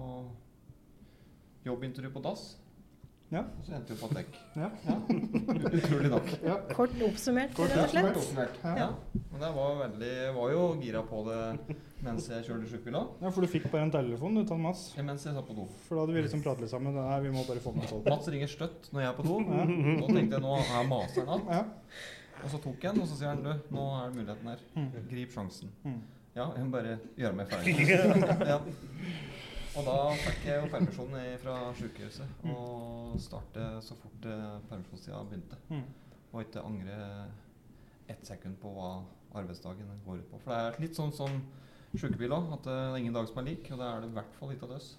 jobbintervju 1.67 2.13
på 2.15 2.23
dass. 2.23 2.45
Ja. 3.35 3.41
Og 3.43 3.65
så 3.67 3.73
endte 3.75 3.91
vi 3.91 3.99
på 3.99 4.09
dekk. 4.15 4.37
Ja. 4.55 4.69
Utrolig 5.81 6.11
nok. 6.13 6.29
Ja. 6.47 6.55
Kort 6.71 6.93
oppsummert, 7.03 7.57
Kort 7.59 7.73
rett 7.75 7.83
og 7.83 7.91
slett. 7.91 8.07
Kort 8.07 8.21
oppsummert. 8.21 8.61
Ja. 8.63 8.75
Ja. 8.79 9.23
Men 9.33 9.43
jeg 9.43 9.57
var 9.57 9.81
veldig 9.81 10.13
var 10.37 10.53
jo 10.53 10.61
gira 10.85 11.03
på 11.09 11.23
det 11.27 11.41
mens 12.07 12.29
jeg 12.31 12.47
kjørte 12.47 12.71
sjukebila. 12.71 13.03
ja, 13.25 13.33
for 13.35 13.43
du 13.43 13.51
fikk 13.51 13.67
bare 13.73 13.89
en 13.89 13.95
telefon 13.97 14.39
du, 14.39 14.45
til 14.47 14.63
Ja, 14.63 15.07
Mens 15.09 15.27
jeg 15.27 15.35
satt 15.35 15.49
på 15.49 15.57
do. 15.59 15.67
For 15.89 15.99
da 15.99 16.05
hadde 16.05 16.15
vi 16.15 16.23
liksom 16.23 16.45
pratet 16.47 16.69
litt 16.69 16.71
sammen. 16.71 16.95
Nei, 16.95 17.19
vi 17.27 17.35
må 17.35 17.43
bare 17.49 17.65
få 17.65 17.75
med. 17.75 17.91
Mats 18.07 18.31
ringer 18.31 18.53
støtt 18.53 18.93
når 18.95 19.03
jeg 19.03 19.11
er 19.11 19.19
på 19.19 19.27
do. 19.27 19.41
Ja. 19.43 19.67
Da 19.67 20.13
tenkte 20.13 20.39
jeg 20.39 20.47
nå 20.47 20.55
er 20.63 20.87
maseren 20.93 21.33
natt. 21.35 21.51
Ja. 21.51 21.65
Og 22.47 22.53
så 22.53 22.61
tok 22.63 22.85
jeg 22.85 22.95
den, 22.95 23.03
og 23.03 23.09
så 23.11 23.17
sier 23.19 23.33
han 23.33 23.41
du, 23.43 23.73
nå 23.75 23.85
er 23.97 24.13
det 24.13 24.21
muligheten 24.21 24.51
her. 24.53 24.61
Mm. 24.77 24.91
Grip 25.11 25.33
sjansen. 25.35 25.73
Mm. 25.83 25.97
Ja, 26.37 26.45
jeg 26.55 26.67
må 26.69 26.75
bare 26.77 26.93
gjøre 27.19 27.39
meg 27.41 27.51
ferdig. 27.51 27.89
ja. 28.53 28.61
Og 29.77 29.89
da 29.89 29.97
fikk 30.21 30.47
jeg 30.47 30.61
jo 30.61 30.69
permisjon 30.73 31.17
fra 31.43 31.57
sykehuset. 31.81 32.47
Og 32.53 33.17
starte 33.25 33.67
så 33.83 33.99
fort 33.99 34.31
eh, 34.31 34.47
permisjonstida 34.71 35.25
begynte. 35.27 35.59
Mm. 35.73 35.83
Og 36.31 36.41
ikke 36.45 36.63
angre 36.63 37.01
ett 38.15 38.23
sekund 38.31 38.61
på 38.63 38.71
hva 38.77 38.93
arbeidsdagen 39.37 39.91
går 40.07 40.23
ut 40.23 40.31
på. 40.31 40.41
For 40.45 40.55
det 40.55 40.63
er 40.63 40.83
litt 40.87 41.01
sånn 41.01 41.13
som 41.17 41.41
sjukebil 41.97 42.37
òg, 42.37 42.53
at 42.61 42.69
det 42.69 42.79
er 42.79 42.99
ingen 43.01 43.17
dag 43.17 43.27
som 43.27 43.43
er 43.43 43.51
lik. 43.51 43.73
Og 43.73 43.83
det 43.83 43.91
er 43.91 44.05
det 44.05 44.13
i 44.13 44.19
hvert 44.21 44.39
fall 44.39 44.55
ikke 44.55 44.71
av 44.71 44.79
oss. 44.79 44.93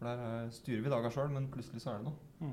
For 0.00 0.10
der 0.10 0.26
eh, 0.26 0.52
styrer 0.58 0.82
vi 0.88 0.96
daga 0.98 1.14
sjøl, 1.14 1.30
men 1.38 1.52
plutselig 1.54 1.86
så 1.86 1.94
er 1.94 2.02
det 2.02 2.10
noe. 2.10 2.50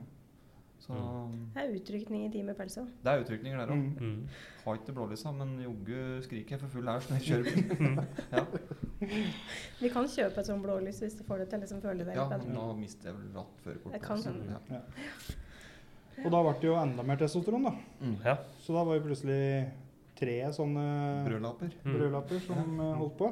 Mm. 0.82 0.88
Så 0.88 1.54
Det 1.54 1.62
er 1.62 1.76
utrykning 1.78 2.26
i 2.26 2.32
time 2.32 2.54
pels 2.58 2.78
òg. 2.82 2.88
det 3.04 3.12
er 3.12 3.24
utrykninger 3.24 3.60
der 3.60 3.74
òg. 3.74 3.78
Mm. 3.78 3.98
Mm. 4.00 4.28
Har 4.66 4.80
ikke 4.80 4.96
blålysa, 4.98 5.32
men 5.32 5.54
joggu 5.62 6.22
skriker 6.26 6.56
jeg 6.56 6.60
for 6.60 6.68
full 6.68 6.90
æsj 6.90 7.10
når 7.10 7.20
jeg 7.20 7.28
kjører 7.28 7.44
bil. 7.44 8.02
ja. 8.36 8.46
Vi 9.82 9.90
kan 9.94 10.08
kjøpe 10.08 10.40
et 10.42 10.50
sånt 10.50 10.64
blålys 10.66 11.02
hvis 11.04 11.18
du 11.20 11.24
får 11.28 11.44
det 11.44 11.50
til 11.50 11.64
liksom 11.66 11.82
føler 11.82 12.10
deg 12.10 12.18
ja, 12.18 12.26
nå 12.54 12.66
mister 12.80 13.12
jeg 13.12 13.20
vel 13.20 13.30
ratt 13.38 13.64
førerkortet. 13.66 14.42
Ja. 14.50 14.60
ja. 14.78 14.82
Og 16.22 16.34
da 16.34 16.42
ble 16.46 16.56
det 16.62 16.68
jo 16.70 16.76
enda 16.78 17.06
mer 17.06 17.22
testosteron, 17.22 17.70
da. 17.70 17.72
Mm. 18.02 18.18
Ja. 18.26 18.36
Så 18.62 18.76
da 18.76 18.84
var 18.86 18.98
vi 18.98 19.06
plutselig 19.08 19.44
tre 20.22 20.36
sånne 20.54 20.84
Brødlapper. 21.26 21.72
Mm. 21.82 21.94
brødlapper 21.96 22.42
som 22.46 22.76
ja. 22.78 22.90
holdt 23.00 23.16
på. 23.18 23.30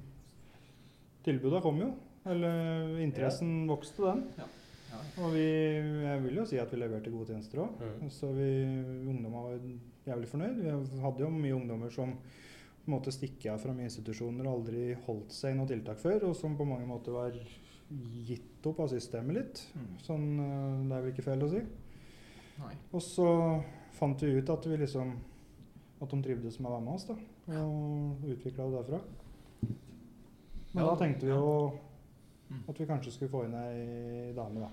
tilbudet 1.26 1.62
kom 1.62 1.84
jo. 1.84 1.92
Eller 2.30 3.00
interessen 3.02 3.64
vokste, 3.70 4.04
den. 4.06 4.26
Ja. 4.38 4.48
Og 5.22 5.34
vi, 5.34 5.46
jeg 6.06 6.22
vil 6.26 6.38
jo 6.38 6.46
si 6.48 6.60
at 6.62 6.72
vi 6.72 6.80
leverte 6.80 7.12
gode 7.14 7.32
tjenester 7.32 7.64
òg. 7.64 7.82
Mm. 7.82 8.12
Så 8.14 8.30
vi, 8.36 8.50
ungdommer 9.10 9.48
var 9.48 9.66
jævlig 10.12 10.30
fornøyd. 10.30 10.62
Vi 10.62 11.02
hadde 11.02 11.26
jo 11.26 11.32
mye 11.34 11.58
ungdommer 11.58 11.94
som 11.94 12.14
på 12.82 12.90
en 12.90 12.96
måte 12.96 13.14
stikker 13.14 13.54
av 13.54 13.62
fra 13.62 13.74
mye 13.78 13.90
institusjoner 13.90 14.48
og 14.48 14.56
aldri 14.60 14.86
holdt 15.06 15.36
seg 15.36 15.54
i 15.54 15.58
noe 15.58 15.70
tiltak 15.70 16.00
før, 16.02 16.30
og 16.30 16.38
som 16.38 16.56
på 16.58 16.66
mange 16.66 16.88
måter 16.90 17.14
var 17.14 17.36
gitt 18.26 18.66
opp 18.70 18.80
av 18.86 18.90
systemet 18.94 19.38
litt. 19.38 19.62
Mm. 19.76 19.92
Sånn, 20.06 20.28
eh, 20.42 20.80
det 20.88 20.96
er 20.96 21.04
vel 21.04 21.14
ikke 21.14 21.28
feil 21.28 21.46
å 21.46 21.52
si. 21.52 21.62
Nei. 22.62 22.74
Og 22.94 23.04
så 23.06 23.28
fant 23.98 24.24
vi 24.24 24.34
ut 24.38 24.50
at 24.54 24.66
vi 24.70 24.80
liksom 24.82 25.14
at 26.02 26.10
de 26.10 26.22
trivdes 26.26 26.58
med 26.58 26.72
å 26.72 26.74
være 26.74 26.86
med 26.88 26.98
oss, 26.98 27.06
da. 27.10 27.16
Og 27.62 28.26
utvikla 28.34 28.66
det 28.66 28.80
derfra. 28.80 29.02
Men 30.72 30.82
Ja, 30.82 30.88
da 30.88 30.96
tenkte 30.98 31.28
vi 31.28 31.34
jo. 31.36 31.50
At 32.70 32.78
vi 32.80 32.86
kanskje 32.86 33.12
skulle 33.16 33.32
få 33.32 33.46
inn 33.46 33.54
ei 33.56 34.34
dame, 34.36 34.60
da. 34.68 34.70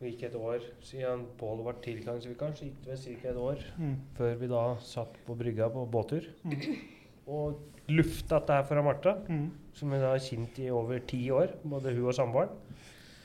Det 0.00 0.10
gikk 0.16 0.22
et 0.30 0.34
år 0.34 0.64
siden 0.82 1.26
Pål 1.38 1.60
ble 1.62 1.74
tilgangsvikar, 1.84 2.54
så 2.58 2.64
gikk 2.66 2.80
det 2.84 2.88
vel 2.90 3.20
ca. 3.22 3.28
et 3.28 3.36
år 3.36 3.58
Mm. 3.78 3.96
før 4.16 4.34
vi 4.38 4.46
da 4.48 4.76
satt 4.80 5.14
på 5.26 5.36
brygga 5.38 5.68
på 5.70 5.86
båttur 5.90 6.24
Mm. 6.44 6.76
og 7.28 7.60
lufta 7.88 8.38
dette 8.40 8.48
her 8.52 8.62
fra 8.64 8.82
Martha, 8.82 9.14
Mm. 9.28 9.50
som 9.74 9.90
vi 9.90 9.98
da 9.98 10.10
har 10.12 10.18
kjent 10.18 10.58
i 10.58 10.70
over 10.70 10.98
ti 11.00 11.28
år, 11.30 11.48
både 11.64 11.94
hun 11.94 12.06
og 12.06 12.14
samboeren. 12.14 12.48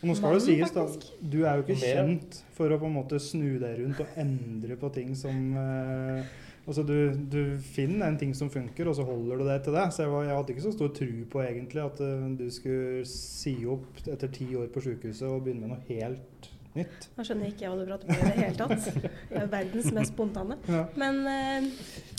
Og 0.03 0.09
nå 0.09 0.15
skal 0.15 0.33
det 0.33 0.41
sies, 0.43 0.71
da, 0.71 0.85
du 1.27 1.43
er 1.45 1.55
jo 1.57 1.63
ikke 1.63 1.81
kjent 1.81 2.43
for 2.53 2.69
å 2.69 2.77
på 2.79 2.85
en 2.85 2.93
måte 2.93 3.17
snu 3.19 3.57
deg 3.59 3.79
rundt 3.79 3.99
og 3.99 4.07
endre 4.15 4.75
på 4.77 4.93
ting 4.93 5.15
som 5.15 5.57
eh, 5.57 6.23
Altså, 6.67 6.83
du, 6.83 6.97
du 7.31 7.55
finner 7.63 8.09
en 8.09 8.17
ting 8.19 8.33
som 8.35 8.49
funker, 8.51 8.89
og 8.91 8.97
så 8.97 9.05
holder 9.07 9.39
du 9.39 9.47
det 9.47 9.61
til 9.63 9.75
det. 9.77 9.85
Så 9.95 10.03
jeg, 10.03 10.11
var, 10.11 10.25
jeg 10.27 10.35
hadde 10.35 10.53
ikke 10.53 10.65
så 10.65 10.73
stor 10.75 10.89
tro 10.97 11.11
på 11.31 11.43
egentlig 11.45 11.83
at 11.85 12.01
eh, 12.03 12.25
du 12.41 12.47
skulle 12.51 13.05
si 13.07 13.53
opp 13.71 14.01
etter 14.03 14.31
ti 14.35 14.49
år 14.59 14.67
på 14.73 14.83
sykehuset 14.83 15.29
og 15.29 15.45
begynne 15.45 15.63
med 15.63 15.71
noe 15.71 15.85
helt 15.87 16.49
nytt. 16.75 17.07
Nå 17.15 17.23
skjønner 17.23 17.53
ikke 17.53 17.63
jeg 17.63 17.71
hva 17.71 17.79
du 17.79 17.87
prater 17.87 18.11
om 18.11 18.17
i 18.17 18.25
det 18.25 18.33
hele 18.41 18.57
tatt. 18.59 19.13
Det 19.29 19.39
er 19.39 19.47
verdens 19.53 19.87
mest 19.95 20.11
spontane. 20.11 20.57
Ja. 20.77 20.83
Men 20.99 21.21
eh, 21.31 21.69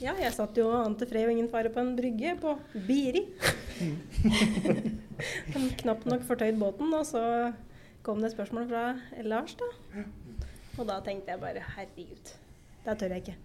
ja, 0.06 0.14
jeg 0.16 0.32
satt 0.38 0.56
jo 0.56 0.70
an 0.78 0.96
til 0.96 1.10
fred 1.10 1.28
og 1.28 1.34
ingen 1.34 1.50
fare 1.52 1.72
på 1.74 1.84
en 1.84 1.92
brygge 1.98 2.32
på 2.40 2.54
Biri. 2.88 3.26
Den 5.52 5.68
knapt 5.82 6.08
nok 6.08 6.24
fortøyd 6.24 6.56
båten, 6.56 6.88
og 6.96 7.04
så 7.06 7.22
kom 8.06 8.22
det 8.22 8.30
et 8.30 8.38
spørsmål 8.38 8.64
fra 8.72 8.86
Lars, 9.28 9.58
da. 9.60 9.68
Og 10.78 10.88
da 10.88 11.02
tenkte 11.04 11.34
jeg 11.34 11.42
bare 11.42 11.68
herregud, 11.76 12.34
det 12.86 12.96
tør 12.96 13.12
jeg 13.12 13.26
ikke. 13.26 13.36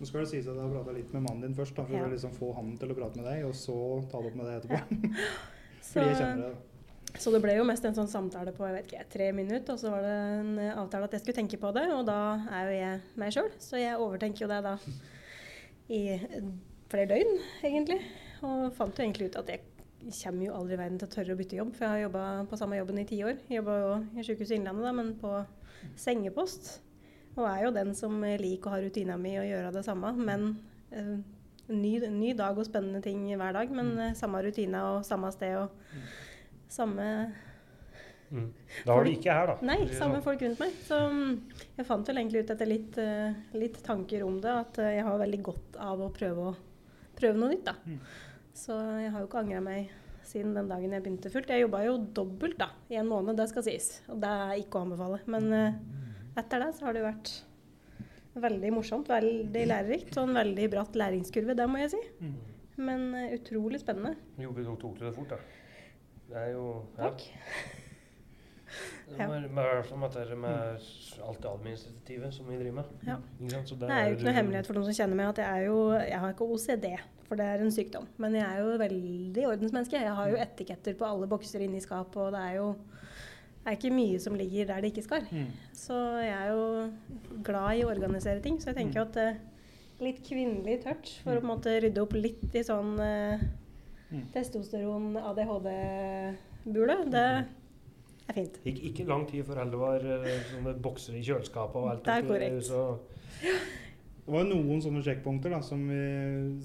Nå 0.00 0.06
skal 0.08 0.20
det 0.24 0.28
sies 0.30 0.46
at 0.46 0.54
jeg 0.54 0.62
har 0.62 0.72
prata 0.76 0.92
litt 0.96 1.12
med 1.16 1.22
mannen 1.26 1.42
din 1.46 1.54
først, 1.58 1.74
da, 1.76 1.84
for 1.88 1.96
Ja. 1.96 2.04
å 2.06 2.12
liksom 2.12 2.32
få 2.36 2.52
han 2.56 2.72
til 2.78 2.92
å 2.92 2.96
prate 2.98 3.16
med 3.20 3.26
deg, 3.30 3.44
og 3.48 3.54
så 3.54 3.76
ta 4.10 4.20
det 4.22 4.30
opp 4.32 4.38
med 4.40 4.46
deg 4.46 4.56
etterpå. 4.62 4.80
Så, 5.86 5.92
Fordi 6.00 6.08
jeg 6.10 6.16
kjenner 6.18 6.48
det. 6.50 7.20
så 7.22 7.30
det 7.32 7.40
ble 7.44 7.52
jo 7.56 7.64
mest 7.64 7.84
en 7.86 7.94
sånn 7.94 8.08
samtale 8.10 8.50
på 8.52 8.66
jeg 8.66 8.74
vet 8.74 8.88
ikke, 8.90 9.04
tre 9.12 9.28
minutter, 9.32 9.72
og 9.72 9.78
så 9.78 9.90
var 9.92 10.02
det 10.02 10.14
en 10.40 10.58
eh, 10.58 10.72
avtale 10.80 11.04
at 11.06 11.12
jeg 11.14 11.20
skulle 11.22 11.36
tenke 11.38 11.60
på 11.62 11.70
det, 11.76 11.84
og 11.94 12.02
da 12.08 12.16
er 12.50 12.66
jo 12.66 12.74
jeg 12.80 13.00
meg 13.22 13.32
sjøl, 13.36 13.50
så 13.62 13.78
jeg 13.78 14.00
overtenker 14.02 14.44
jo 14.44 14.48
det 14.50 14.58
da 14.66 14.72
i 15.94 16.00
flere 16.90 17.06
døgn, 17.12 17.38
egentlig. 17.62 18.00
Og 18.42 18.72
fant 18.74 18.98
jo 18.98 19.04
egentlig 19.06 19.30
ut 19.30 19.38
at 19.40 19.48
jeg 19.54 19.62
kommer 20.24 20.44
jo 20.48 20.56
aldri 20.58 20.74
i 20.74 20.80
verden 20.82 20.98
til 21.00 21.08
å 21.08 21.14
tørre 21.14 21.34
å 21.34 21.38
bytte 21.38 21.56
jobb, 21.60 21.70
for 21.74 21.86
jeg 21.86 21.94
har 21.94 22.02
jobba 22.08 22.24
på 22.50 22.58
samme 22.60 22.76
jobben 22.80 22.98
i 22.98 23.06
ti 23.08 23.20
år. 23.26 23.38
Jobba 23.50 23.78
jo 23.80 23.94
i 24.20 24.26
Sykehuset 24.26 24.58
Innlandet, 24.58 24.84
da, 24.90 24.92
men 24.98 25.14
på 25.22 25.32
sengepost. 25.98 26.80
Og 27.36 27.44
er 27.48 27.64
jo 27.66 27.72
den 27.74 27.94
som 27.96 28.20
liker 28.40 28.70
å 28.70 28.76
ha 28.76 28.82
rutina 28.84 29.16
mi 29.20 29.34
og 29.40 29.48
gjøre 29.48 29.72
det 29.74 29.84
samme, 29.84 30.12
men 30.16 30.46
eh, 30.90 31.16
ny, 31.68 31.98
ny 32.12 32.32
dag 32.38 32.56
og 32.56 32.68
spennende 32.68 33.02
ting 33.04 33.26
hver 33.28 33.56
dag, 33.56 33.72
men 33.74 33.92
eh, 34.00 34.14
samme 34.18 34.40
rutina 34.46 34.86
og 34.94 35.02
samme 35.08 35.32
sted 35.34 35.58
og 35.60 35.98
samme 36.72 37.10
Mm. 38.26 38.48
Da 38.82 38.94
var 38.96 39.04
du 39.06 39.12
ikke 39.12 39.30
her, 39.30 39.46
da. 39.46 39.54
Nei, 39.62 39.84
samme 39.94 40.18
folk 40.18 40.40
rundt 40.42 40.58
meg. 40.58 40.72
Så 40.82 40.96
mm, 41.12 41.34
jeg 41.76 41.86
fant 41.86 42.08
vel 42.10 42.18
egentlig 42.18 42.40
ut 42.42 42.48
etter 42.56 42.66
litt, 42.66 42.96
eh, 42.98 43.36
litt 43.54 43.76
tanker 43.86 44.24
om 44.26 44.40
det, 44.42 44.50
at 44.50 44.80
jeg 44.82 45.04
har 45.06 45.20
veldig 45.20 45.38
godt 45.46 45.78
av 45.78 46.02
å 46.02 46.08
prøve, 46.10 46.48
å, 46.50 47.12
prøve 47.14 47.38
noe 47.38 47.52
nytt, 47.52 47.68
da. 47.68 47.76
Mm. 47.86 48.00
Så 48.56 48.80
jeg 49.04 49.12
har 49.14 49.22
jo 49.22 49.28
ikke 49.28 49.44
angra 49.44 49.60
meg 49.62 49.92
siden 50.26 50.56
den 50.58 50.72
dagen 50.72 50.96
jeg 50.96 51.04
begynte 51.04 51.30
fullt. 51.30 51.52
Jeg 51.54 51.68
jobba 51.68 51.84
jo 51.86 52.00
dobbelt 52.18 52.58
da, 52.58 52.72
i 52.90 52.98
en 52.98 53.06
måned, 53.06 53.38
det 53.38 53.46
skal 53.52 53.66
sies. 53.68 53.92
Og 54.10 54.18
det 54.22 54.32
er 54.48 54.58
ikke 54.64 54.80
å 54.80 54.88
anbefale. 54.88 55.22
Men 55.30 55.46
etter 56.40 56.62
det 56.62 56.72
så 56.76 56.86
har 56.86 56.96
det 56.96 57.02
jo 57.02 57.08
vært 57.08 57.32
veldig 58.36 58.72
morsomt, 58.74 59.08
veldig 59.08 59.64
lærerikt 59.70 60.18
og 60.20 60.28
en 60.28 60.38
veldig 60.42 60.68
bratt 60.74 60.98
læringskurve, 60.98 61.56
det 61.56 61.66
må 61.70 61.80
jeg 61.80 61.94
si. 61.94 62.02
Mm. 62.20 62.36
Men 62.86 63.06
uh, 63.14 63.32
utrolig 63.38 63.80
spennende. 63.80 64.16
Jo, 64.40 64.52
vi 64.52 64.66
tok 64.68 65.00
det 65.00 65.14
fort, 65.16 65.32
da. 65.32 65.40
Det 66.26 66.38
er 66.42 66.52
jo 66.52 66.68
ja. 66.98 67.08
Takk. 67.08 67.26
Ja. 69.16 69.28
med, 69.30 69.44
er 69.54 70.34
med 70.34 70.80
alt 71.22 71.42
det 71.42 71.48
administrative 71.48 72.32
som 72.34 72.48
vi 72.50 72.56
driver 72.58 72.80
med. 72.80 72.88
Ja. 73.06 73.16
Det 73.38 73.54
er 73.86 74.08
jo 74.08 74.16
ikke 74.16 74.26
noe 74.26 74.34
hemmelighet 74.34 74.66
for 74.66 74.76
noen 74.76 74.88
som 74.88 74.96
kjenner 74.98 75.20
meg 75.20 75.30
at 75.30 75.40
jeg 75.40 75.60
er 75.60 75.68
jo 75.68 75.78
Jeg 75.94 76.18
har 76.24 76.34
ikke 76.34 76.48
OCD, 76.56 76.86
for 77.28 77.38
det 77.38 77.46
er 77.46 77.62
en 77.62 77.72
sykdom. 77.72 78.08
Men 78.18 78.34
jeg 78.36 78.44
er 78.44 78.64
jo 78.64 78.74
veldig 78.82 79.46
ordensmenneske. 79.52 80.02
Jeg 80.02 80.16
har 80.18 80.32
jo 80.32 80.40
etiketter 80.42 80.98
på 80.98 81.06
alle 81.06 81.30
bokser 81.30 81.62
inni 81.64 81.80
skapet, 81.80 82.18
og 82.26 82.34
det 82.34 82.42
er 82.42 82.58
jo 82.58 82.68
er 83.66 83.76
ikke 83.78 83.90
mye 83.96 84.18
som 84.22 84.34
ligger 84.38 84.66
der 84.70 84.80
det 84.84 84.92
ikke 84.92 85.04
skal. 85.06 85.26
Mm. 85.32 85.48
Så 85.74 85.96
jeg 86.22 86.32
er 86.32 86.48
jo 86.52 87.42
glad 87.44 87.76
i 87.80 87.84
å 87.84 87.90
organisere 87.90 88.40
ting, 88.44 88.58
så 88.62 88.70
jeg 88.70 88.76
tenker 88.82 89.02
Mm. 89.02 89.06
at 89.08 89.16
uh, 89.16 90.04
litt 90.04 90.18
kvinnelig 90.26 90.82
touch 90.84 91.20
for 91.24 91.32
å 91.36 91.40
på 91.40 91.46
en 91.46 91.50
måte 91.54 91.76
rydde 91.82 92.02
opp 92.02 92.12
litt 92.14 92.54
i 92.54 92.62
sånn 92.66 92.94
uh, 93.00 93.46
Mm. 94.06 94.20
testosteron, 94.30 95.16
ADHD-bule, 95.18 96.94
det 97.10 97.22
er 98.28 98.36
fint. 98.36 98.60
Gikk 98.62 98.78
ikke 98.90 99.06
lang 99.08 99.24
tid 99.26 99.42
før 99.48 99.64
det 99.66 99.80
var 99.80 100.04
eh, 100.06 100.44
sånne 100.52 100.74
bokser 100.82 101.16
i 101.18 101.24
kjøleskapet 101.26 101.80
og 101.80 101.88
alt. 101.90 102.04
Det 102.06 102.14
der. 102.14 102.62
oppi 102.62 103.50
Det 104.26 104.34
var 104.34 104.46
noen 104.48 104.80
sånne 104.82 105.02
sjekkpunkter 105.06 105.52
da, 105.54 105.60
som, 105.62 105.82
vi, 105.86 105.98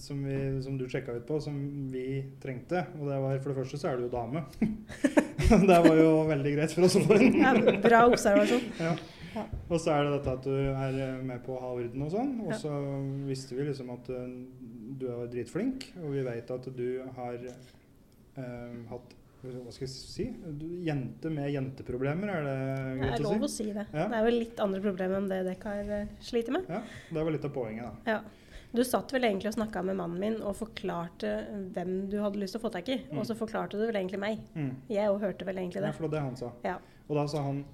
som, 0.01 0.21
vi, 0.25 0.37
som 0.65 0.77
du 0.77 0.87
sjekka 0.89 1.13
ut 1.17 1.27
på, 1.27 1.37
som 1.41 1.57
vi 1.93 2.23
trengte. 2.41 2.87
Og 2.99 3.09
det 3.09 3.19
var, 3.21 3.41
For 3.43 3.53
det 3.53 3.57
første 3.59 3.77
så 3.81 3.91
er 3.91 3.97
du 3.97 4.07
jo 4.07 4.13
dame. 4.13 4.45
det 5.71 5.79
var 5.87 5.97
jo 5.99 6.11
veldig 6.29 6.53
greit 6.57 6.75
for 6.75 6.87
oss 6.87 6.99
å 6.99 7.03
få 7.07 7.17
inn. 7.21 7.41
Ja, 7.41 7.55
bra 7.83 8.05
observasjon. 8.11 8.69
Ja. 8.87 8.95
Ja. 9.31 9.45
Og 9.71 9.79
så 9.79 9.93
er 9.93 10.03
det 10.03 10.17
dette 10.17 10.31
at 10.35 10.43
du 10.43 10.55
er 10.59 10.97
eh, 11.05 11.19
med 11.23 11.39
på 11.45 11.55
å 11.55 11.61
ha 11.61 11.69
orden 11.77 12.03
og 12.03 12.09
sånn. 12.11 12.33
Og 12.43 12.51
så 12.59 12.71
visste 13.29 13.55
vi 13.55 13.63
liksom 13.69 13.93
at 13.93 14.09
eh, 14.11 14.25
du 14.99 15.05
er 15.07 15.29
dritflink, 15.31 15.87
og 16.01 16.11
vi 16.17 16.25
vet 16.25 16.51
at 16.51 16.67
du 16.75 16.87
har 17.15 17.37
eh, 17.39 18.75
hatt 18.91 19.17
hva 19.41 19.71
skal 19.73 19.87
jeg 19.87 19.89
si? 19.89 20.25
Du, 20.53 20.67
jente 20.85 21.31
med 21.33 21.47
jenteproblemer, 21.49 22.29
er 22.29 22.43
det 22.45 22.57
greit 22.99 23.07
å 23.07 23.07
si? 23.07 23.07
Det 23.07 23.15
er 23.15 23.23
lov 23.25 23.45
å 23.47 23.47
si? 23.49 23.63
si 23.63 23.71
det. 23.73 23.85
Ja. 23.89 24.03
Det 24.11 24.19
er 24.19 24.27
vel 24.27 24.37
litt 24.37 24.59
andre 24.61 24.81
problemer 24.83 25.17
enn 25.17 25.31
det 25.31 25.39
dere 25.47 25.71
har 25.71 26.11
sliter 26.21 26.53
med. 26.59 26.67
Ja, 26.69 26.83
Det 27.09 27.23
var 27.25 27.33
litt 27.33 27.47
av 27.47 27.55
poenget, 27.55 27.87
da. 27.87 28.19
Ja. 28.19 28.40
Du 28.71 28.83
satt 28.87 29.11
vel 29.11 29.25
egentlig 29.27 29.49
og 29.51 29.57
snakka 29.57 29.81
med 29.83 29.97
mannen 29.99 30.19
min 30.21 30.37
og 30.47 30.55
forklarte 30.55 31.31
hvem 31.75 32.05
du 32.11 32.17
hadde 32.23 32.39
lyst 32.39 32.55
til 32.55 32.61
å 32.61 32.63
få 32.63 32.71
tak 32.71 32.87
i. 32.93 33.01
Mm. 33.09 33.17
Og 33.19 33.25
så 33.27 33.35
forklarte 33.35 33.75
du 33.79 33.83
vel 33.83 33.97
egentlig 33.99 34.19
meg. 34.21 34.39
Mm. 34.55 34.69
Jeg 34.93 35.11
òg 35.11 35.19
hørte 35.25 35.47
vel 35.49 35.59
egentlig 35.59 35.81
Ja, 35.81 35.87
det. 35.89 35.95
for 35.97 36.07
det 36.07 36.21
han 36.23 36.37
sa. 36.39 36.51
Ja. 36.63 36.77
Og 37.09 37.17
da 37.19 37.25
sa 37.27 37.41
han 37.43 37.65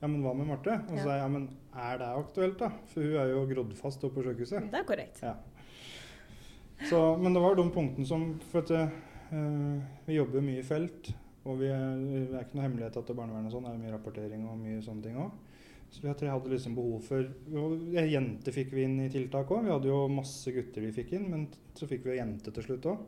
ja, 0.00 0.08
men 0.08 0.22
hva 0.24 0.32
med 0.36 0.46
Marte? 0.48 0.78
Og 0.88 0.94
så 0.94 0.96
Ja. 0.96 1.02
sa 1.04 1.10
jeg 1.16 1.20
ja, 1.22 1.28
men 1.28 1.48
er 1.74 1.98
det 1.98 2.08
aktuelt, 2.22 2.58
da? 2.58 2.70
For 2.92 3.00
hun 3.02 3.16
er 3.20 3.30
jo 3.32 3.44
grodd 3.52 3.76
fast 3.76 4.04
oppe 4.04 4.14
på 4.20 4.24
sjukehuset. 4.30 4.70
Det 4.72 4.80
er 4.80 4.84
korrekt. 4.88 5.20
Ja. 5.22 5.34
Så, 6.88 6.98
men 7.20 7.32
det 7.34 7.40
var 7.42 7.54
de 7.56 7.64
punktene 7.72 8.06
som 8.06 8.26
For 8.52 8.60
at 8.60 8.70
uh, 8.70 9.80
vi 10.06 10.18
jobber 10.18 10.44
mye 10.44 10.60
i 10.60 10.66
felt, 10.66 11.12
og 11.46 11.60
vi 11.60 11.66
er, 11.72 11.96
det 11.96 12.34
er 12.34 12.44
ikke 12.44 12.58
noe 12.58 12.66
hemmelighet 12.66 12.96
at 13.00 13.12
barnevernet 13.16 13.48
og 13.52 13.56
sånn, 13.58 13.68
er 13.70 13.78
mye 13.80 13.92
rapportering 13.94 14.44
og 14.50 14.58
mye 14.60 14.80
sånne 14.84 15.02
ting 15.06 15.16
òg. 15.20 15.30
Så 15.90 16.02
vi 16.02 16.08
hadde- 16.08 16.28
hadde 16.30 16.50
liksom 16.50 16.74
behov 16.74 17.00
for 17.02 17.24
og 17.56 17.92
Jenter 17.94 18.52
fikk 18.52 18.72
vi 18.72 18.82
inn 18.84 18.98
i 19.00 19.08
tiltak 19.08 19.48
òg. 19.48 19.64
Vi 19.64 19.70
hadde 19.70 19.88
jo 19.88 20.08
masse 20.08 20.52
gutter 20.52 20.80
vi 20.82 20.92
fikk 20.92 21.12
inn, 21.12 21.30
men 21.30 21.48
så 21.74 21.86
fikk 21.88 22.04
vi 22.04 22.10
jo 22.10 22.16
jente 22.24 22.52
til 22.52 22.62
slutt 22.62 22.82
òg. 22.90 22.98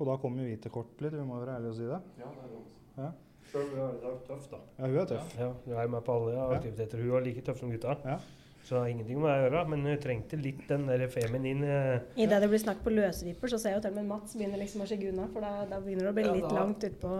Og 0.00 0.06
da 0.06 0.16
kom 0.16 0.36
jo 0.38 0.44
vi 0.44 0.56
til 0.56 0.70
kort 0.70 1.00
litt, 1.00 1.12
vi 1.12 1.24
må 1.24 1.38
være 1.40 1.56
ærlige 1.60 1.70
og 1.70 1.76
si 1.76 1.86
det. 1.86 2.00
Ja, 2.18 2.24
det 2.26 2.42
er 2.44 2.52
lov. 2.52 2.64
Ja. 2.98 3.12
Selv 3.52 3.62
om 3.62 3.78
hun 3.78 4.12
er 4.12 4.18
tøff, 4.26 4.50
da. 4.50 4.58
Ja, 4.78 4.86
hun 4.86 4.96
er 4.98 5.06
tøff. 5.06 5.34
Ja, 5.38 5.52
hun 5.64 5.74
er 5.78 5.88
med 5.88 6.04
på 6.04 6.12
alle 6.16 6.56
aktiviteter. 6.56 6.98
Hun 7.02 7.16
er 7.16 7.20
like 7.24 7.40
tøff 7.46 7.58
som 7.60 7.70
gutta. 7.70 7.96
Ja. 8.04 8.18
Så 8.62 8.76
det 8.76 8.80
har 8.80 8.90
ingenting 8.92 9.18
med 9.18 9.26
meg 9.26 9.32
å 9.40 9.46
gjøre, 9.46 9.62
men 9.72 9.86
hun 9.88 9.96
trengte 10.02 10.38
litt 10.38 10.60
den 10.68 10.84
der 10.86 11.02
feminine 11.10 11.78
Idet 12.14 12.38
det 12.44 12.48
blir 12.52 12.60
snakk 12.62 12.84
på 12.84 12.92
løsvipper, 12.94 13.50
så 13.50 13.58
ser 13.58 13.74
jeg 13.74 13.80
jo 13.80 13.82
til 13.88 13.94
og 13.94 13.98
med 13.98 14.10
Mats 14.12 14.36
begynner 14.38 14.62
liksom 14.62 14.84
å 14.84 14.86
skygge 14.86 15.10
unna. 15.10 15.26
For 15.34 15.42
da, 15.42 15.50
da 15.66 15.80
begynner 15.82 16.06
det 16.06 16.12
å 16.12 16.16
bli 16.18 16.26
Ja, 16.28 16.36
litt 16.36 16.46
da- 16.46 16.60
langt 16.60 16.86
utpå 16.86 17.16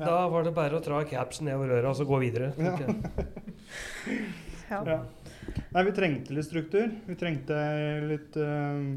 Da 0.00 0.16
var 0.32 0.48
det 0.48 0.54
bare 0.56 0.80
å 0.80 0.84
dra 0.86 1.02
capsen 1.10 1.50
nedover 1.50 1.74
røra 1.74 1.92
og 1.92 2.00
så 2.00 2.08
gå 2.08 2.20
videre. 2.24 2.52
Ja. 2.56 2.74
ja. 4.72 4.80
Ja. 4.94 4.98
Nei, 5.76 5.84
vi 5.84 5.94
trengte 6.00 6.34
litt 6.34 6.48
struktur. 6.48 6.88
Vi 7.06 7.16
trengte 7.20 7.60
litt 8.08 8.36
uh, 8.40 8.96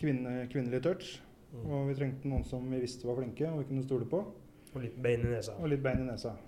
kvinne, 0.00 0.46
kvinnelig 0.50 0.80
touch. 0.86 1.10
Mm. 1.50 1.64
Og 1.66 1.88
vi 1.90 1.96
trengte 1.98 2.30
noen 2.30 2.46
som 2.48 2.64
vi 2.72 2.80
visste 2.80 3.08
var 3.08 3.20
flinke 3.20 3.48
og 3.50 3.60
vi 3.62 3.68
kunne 3.68 3.84
stole 3.84 4.08
på. 4.08 4.24
Og 4.70 4.84
litt 4.84 4.96
bein 5.02 5.26
i 5.26 5.34
nesa. 5.34 5.58
Og 5.60 5.72
litt 5.72 5.82
bein 5.84 6.06
i 6.06 6.08
nesa. 6.08 6.38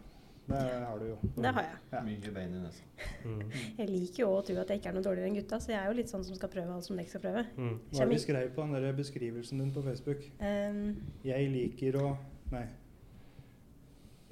Det 0.47 0.59
har 0.59 0.99
du 0.99 1.07
jo. 1.07 1.17
Det 1.37 1.53
har 1.55 1.65
jeg. 1.65 1.79
Ja. 1.93 2.01
Mye 2.07 2.33
bein 2.35 2.57
i 2.59 2.61
nesa. 2.65 2.83
Mm. 3.25 3.43
Jeg 3.81 3.89
liker 3.89 4.25
jo 4.25 4.29
å 4.35 4.43
tro 4.47 4.57
at 4.63 4.73
jeg 4.73 4.81
ikke 4.81 4.91
er 4.91 4.97
noe 4.97 5.07
dårligere 5.07 5.31
enn 5.31 5.39
gutta, 5.39 5.59
så 5.63 5.73
jeg 5.73 5.79
er 5.79 5.89
jo 5.89 5.97
litt 6.01 6.11
sånn 6.11 6.25
som 6.27 6.37
skal 6.39 6.51
prøve 6.53 6.75
alt 6.75 6.87
som 6.87 6.99
dere 6.99 7.11
skal 7.11 7.23
prøve. 7.23 7.45
Mm. 7.57 7.73
Hva 7.93 8.03
er 8.03 8.11
det 8.11 8.19
du 8.19 8.25
skrev 8.25 8.53
på 8.57 8.67
den 8.67 8.75
der 8.77 8.99
beskrivelsen 8.99 9.63
din 9.63 9.73
på 9.75 9.85
Facebook? 9.87 10.27
Um, 10.43 10.83
Jeg 11.27 11.51
liker 11.55 11.99
å 12.03 12.13
Nei. 12.53 12.67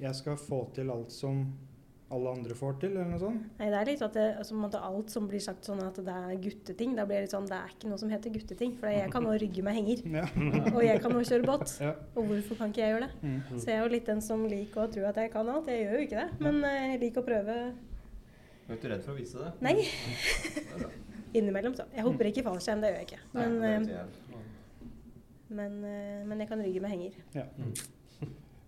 Jeg 0.01 0.17
skal 0.17 0.37
få 0.37 0.59
til 0.75 0.91
alt 0.93 1.13
som 1.13 1.45
alle 2.11 2.31
andre 2.35 2.55
får 2.57 2.73
til, 2.81 2.91
eller 2.95 3.07
noe 3.11 3.19
sånt. 3.21 3.43
nei, 3.59 3.67
det 3.71 3.77
er 3.79 3.87
litt 3.87 4.01
at 4.05 4.15
det, 4.17 4.25
altså, 4.41 4.53
på 4.53 4.57
en 4.59 4.65
måte 4.65 4.81
alt 4.87 5.13
som 5.13 5.27
blir 5.31 5.43
sagt 5.43 5.67
sånn 5.69 5.81
at 5.85 5.99
det 6.03 6.15
er 6.15 6.33
gutteting, 6.43 6.95
da 6.97 7.05
blir 7.07 7.21
det 7.21 7.27
litt 7.29 7.35
sånn 7.35 7.47
Det 7.49 7.57
er 7.57 7.73
ikke 7.75 7.91
noe 7.91 8.01
som 8.01 8.11
heter 8.11 8.33
gutteting, 8.35 8.73
for 8.79 8.91
jeg 8.91 9.11
kan 9.13 9.23
nå 9.25 9.35
rygge 9.41 9.63
meg 9.65 9.77
henger. 9.79 10.01
Ja. 10.19 10.25
Og 10.75 10.81
jeg 10.83 11.01
kan 11.03 11.15
nå 11.15 11.21
kjøre 11.27 11.47
båt. 11.47 11.75
ja. 11.83 11.93
Og 12.15 12.27
hvorfor 12.31 12.59
kan 12.59 12.73
ikke 12.73 12.83
jeg 12.83 12.95
gjøre 12.95 13.07
det? 13.07 13.21
Mm. 13.23 13.37
Så 13.59 13.63
jeg 13.71 13.77
er 13.77 13.85
jo 13.85 13.93
litt 13.95 14.11
den 14.11 14.21
som 14.25 14.43
liker 14.47 14.83
å 14.83 14.89
tro 14.91 15.05
at 15.09 15.21
jeg 15.23 15.31
kan 15.33 15.53
alt. 15.55 15.71
Jeg 15.71 15.85
gjør 15.85 15.95
jo 15.97 16.03
ikke 16.09 16.25
det, 16.25 16.41
men 16.43 16.59
eh, 16.67 16.81
jeg 16.93 17.01
liker 17.05 17.23
å 17.23 17.29
prøve 17.31 17.55
Du 18.67 18.73
er 18.73 18.77
ikke 18.79 18.91
redd 18.95 19.05
for 19.07 19.13
å 19.15 19.19
vise 19.19 19.39
det? 19.45 19.53
Nei. 19.63 19.77
Det 19.81 20.91
innimellom, 21.41 21.75
så. 21.79 21.85
Jeg 21.95 22.03
hopper 22.07 22.27
ikke 22.31 22.43
i 22.43 22.47
fallskjerm, 22.49 22.83
det 22.83 22.91
gjør 22.91 22.99
jeg 23.01 23.09
ikke. 23.11 23.21
Nei, 23.37 23.47
Men, 23.55 23.87
det 23.87 23.95
er 23.95 24.03
eh, 24.03 24.45
men, 25.51 25.81
eh, 25.83 26.21
men 26.27 26.39
jeg 26.43 26.47
kan 26.51 26.61
rygge 26.63 26.83
med 26.83 26.91
henger. 26.93 27.17
Ja. 27.35 27.45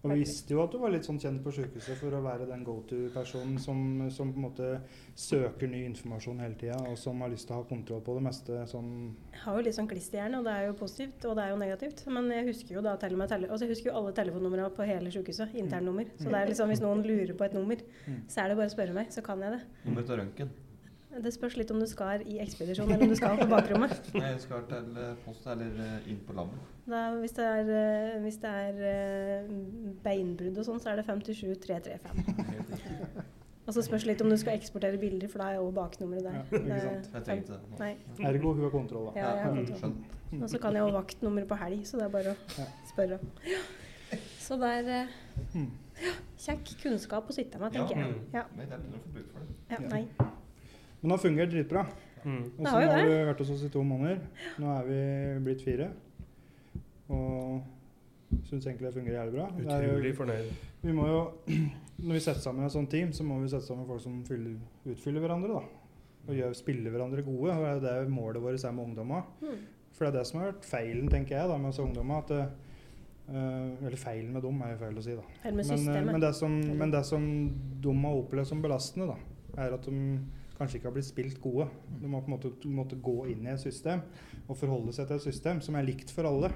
Og 0.04 0.12
vi 0.12 0.20
visste 0.20 0.52
jo 0.52 0.60
at 0.60 0.74
du 0.74 0.78
var 0.82 0.92
litt 0.92 1.06
sånn 1.08 1.20
kjent 1.22 1.40
på 1.46 1.52
sykehuset 1.56 1.96
for 1.96 2.12
å 2.12 2.20
være 2.26 2.44
den 2.50 2.66
go 2.68 2.74
to-personen 2.90 3.56
som, 3.64 4.10
som 4.12 4.34
på 4.34 4.42
en 4.42 4.46
måte 4.50 4.72
søker 5.16 5.70
ny 5.72 5.86
informasjon 5.88 6.42
hele 6.44 6.58
tida, 6.60 6.76
og 6.90 6.98
som 7.00 7.22
har 7.24 7.32
lyst 7.32 7.48
til 7.48 7.56
å 7.56 7.62
ha 7.62 7.68
kontroll 7.70 8.02
på 8.04 8.16
det 8.18 8.24
meste 8.26 8.58
sånn 8.68 8.90
Jeg 9.32 9.42
har 9.46 9.56
jo 9.56 9.64
litt 9.64 9.78
sånn 9.78 9.88
klisterhjerne, 9.88 10.42
og 10.42 10.50
det 10.50 10.56
er 10.58 10.68
jo 10.68 10.76
positivt, 10.82 11.24
og 11.30 11.38
det 11.40 11.46
er 11.46 11.54
jo 11.54 11.62
negativt. 11.62 12.04
Men 12.12 12.28
jeg 12.36 12.50
husker 12.50 12.76
jo 12.76 12.84
da 12.84 12.98
til 13.00 13.16
og 13.16 13.24
med 13.24 13.32
tele 13.32 13.48
altså 13.48 13.64
jeg 13.68 13.76
husker 13.78 13.92
jo 13.92 13.96
alle 14.02 14.14
telefonnumrene 14.20 14.70
på 14.76 14.90
hele 14.92 15.14
sykehuset. 15.16 15.56
Internnummer. 15.64 16.12
Så 16.20 16.28
det 16.28 16.42
er 16.42 16.52
liksom 16.52 16.74
hvis 16.74 16.84
noen 16.84 17.06
lurer 17.08 17.34
på 17.40 17.48
et 17.48 17.56
nummer, 17.56 17.80
Mm. 18.04 18.20
så 18.28 18.44
er 18.44 18.50
det 18.50 18.58
bare 18.60 18.68
å 18.68 18.76
spørre 18.76 18.94
meg, 18.94 19.08
så 19.16 19.22
kan 19.24 19.40
jeg 19.40 19.52
det. 19.56 19.62
Nummer 19.86 20.04
til 20.04 20.20
røntgen. 20.20 20.50
Det 21.22 21.34
spørs 21.34 21.56
litt 21.60 21.70
om 21.72 21.80
du 21.80 21.86
skal 21.86 22.22
i 22.26 22.40
ekspedisjon, 22.42 22.90
eller 22.92 23.04
om 23.06 23.10
du 23.12 23.16
skal 23.20 23.38
på 23.38 23.46
bakrommet. 23.52 23.94
Nei, 24.18 24.32
jeg 24.34 24.40
skal 24.42 24.64
til 24.70 24.98
eh, 24.98 25.12
post 25.26 25.46
eller 25.52 25.76
eh, 25.84 26.08
inn 26.10 26.20
på 26.26 26.34
labben. 26.34 26.58
Da, 26.90 27.04
hvis 27.22 27.36
det 27.38 27.46
er, 27.46 27.70
eh, 27.70 28.16
hvis 28.24 28.40
det 28.42 28.50
er 28.50 29.46
beinbrudd 30.04 30.58
og 30.58 30.66
sånn, 30.66 30.82
så 30.82 30.90
er 30.94 31.02
det 31.02 31.06
57335. 31.06 32.24
Og 33.68 33.72
så 33.72 33.80
spørs 33.86 34.04
litt 34.04 34.20
om 34.20 34.28
du 34.28 34.36
skal 34.36 34.58
eksportere 34.60 34.98
bilder, 35.00 35.30
for 35.32 35.40
da 35.40 35.54
er 35.54 35.62
jo 35.62 35.70
baknummeret 35.72 36.26
der. 36.26 36.34
Ja, 36.36 36.42
ikke 36.60 36.74
er 36.74 36.82
sant. 36.84 37.30
Jeg 37.30 37.44
ikke 37.46 37.54
det. 37.54 37.78
Nei. 37.80 37.94
Ergo 38.28 38.52
hun 38.58 38.66
har 38.66 38.74
kontroll, 38.74 39.06
da. 39.08 39.14
Ja, 39.22 39.30
jeg 39.38 39.46
har 39.46 39.54
kontroll. 39.56 39.94
Og 40.42 40.50
så 40.52 40.60
kan 40.60 40.76
jeg 40.76 40.84
jo 40.84 40.90
vaktnummer 40.98 41.46
på 41.48 41.56
helg, 41.62 41.86
så 41.88 42.02
det 42.02 42.10
er 42.10 42.12
bare 42.18 42.34
å 42.34 42.68
spørre. 42.90 43.22
Så 44.44 44.60
det 44.60 44.74
er 44.82 44.92
eh, 44.98 45.16
Mm. 45.54 45.70
kjekk 46.44 46.74
kunnskap 46.82 47.30
å 47.30 47.34
sitte 47.34 47.60
med, 47.62 47.72
tenker 47.74 47.96
jeg. 47.96 48.12
mm. 48.12 48.34
Ja. 48.36 48.44
Jeg 48.58 48.68
ikke 48.68 49.00
får 49.06 49.14
bruk 49.16 49.32
for 49.32 49.40
det. 49.40 49.56
ja, 49.72 49.78
Ja. 49.80 49.88
nei. 49.96 50.32
Men 51.04 51.12
det 51.12 51.18
har 51.18 51.24
fungert 51.28 51.52
dritbra. 51.52 51.86
Mm. 52.24 52.44
Og 52.58 52.64
så 52.64 52.72
har 52.72 52.86
har 52.88 52.98
det. 53.04 53.12
du 53.12 53.26
vært 53.28 53.42
hos 53.44 53.50
oss 53.52 53.64
i 53.68 53.70
to 53.70 53.84
måneder. 53.84 54.22
Nå 54.64 54.70
er 54.72 54.86
vi 54.88 55.00
blitt 55.44 55.64
fire. 55.66 55.90
Og 57.12 57.64
syns 58.48 58.66
egentlig 58.66 58.88
det 58.88 58.94
fungerer 58.96 59.20
jævlig 59.20 59.36
bra. 59.36 59.48
Utrolig 59.60 60.14
fornøyd. 60.16 60.54
Vi 60.82 60.96
må 60.96 61.08
jo, 61.12 61.24
Når 62.04 62.18
vi 62.18 62.24
setter 62.24 62.42
sammen 62.42 62.66
et 62.66 62.74
sånt 62.74 62.90
team, 62.92 63.12
så 63.14 63.24
må 63.28 63.36
vi 63.40 63.52
sette 63.52 63.68
sammen 63.68 63.86
folk 63.88 64.02
som 64.02 64.16
fyller, 64.26 64.56
utfyller 64.90 65.24
hverandre. 65.24 65.60
da. 65.60 66.24
Og 66.24 66.38
gjør, 66.40 66.56
spiller 66.58 66.92
hverandre 66.96 67.22
gode. 67.24 67.52
og 67.54 67.84
Det 67.84 67.92
er 67.92 68.04
det 68.04 68.12
målet 68.12 68.42
vårt 68.42 68.64
er 68.64 68.72
med 68.72 68.88
ungdomma. 68.88 69.22
Mm. 69.44 69.60
For 69.94 70.06
det 70.06 70.14
er 70.14 70.18
det 70.18 70.28
som 70.28 70.40
har 70.40 70.54
vært 70.54 70.68
feilen, 70.68 71.10
tenker 71.12 71.38
jeg, 71.38 71.50
da, 71.52 71.58
med 71.58 71.70
oss 71.70 71.82
ungdomma. 71.84 72.22
At 72.24 72.32
det, 72.32 72.42
eh, 73.30 73.86
eller 73.86 74.00
feilen 74.00 74.32
med 74.34 74.42
dem, 74.42 74.62
er 74.64 74.74
jo 74.74 74.80
feil 74.82 74.98
å 74.98 75.04
si. 75.06 75.18
da. 75.20 75.28
Men, 75.52 75.60
eh, 75.76 76.00
men, 76.08 76.22
det 76.24 76.34
som, 76.40 76.56
men 76.80 76.96
det 76.96 77.04
som 77.12 77.28
de 77.84 77.98
har 78.08 78.24
opplevd 78.24 78.50
som 78.50 78.64
belastende, 78.64 79.12
da, 79.14 79.62
er 79.64 79.78
at 79.78 79.86
de 79.86 80.00
kanskje 80.58 80.78
ikke 80.80 80.90
har 80.90 80.96
blitt 80.96 81.06
spilt 81.10 81.42
gode. 81.42 81.68
Du 82.02 82.08
må 82.08 82.22
på 82.22 82.32
en 82.32 82.38
måte, 82.38 82.52
måtte 82.70 82.96
gå 83.02 83.26
inn 83.32 83.46
i 83.48 83.52
et 83.54 83.60
system 83.64 84.02
og 84.48 84.58
forholde 84.58 84.94
seg 84.94 85.08
til 85.08 85.16
et 85.16 85.22
system 85.28 85.62
som 85.62 85.76
er 85.76 85.84
likt 85.88 86.12
for 86.12 86.24
alle. 86.30 86.52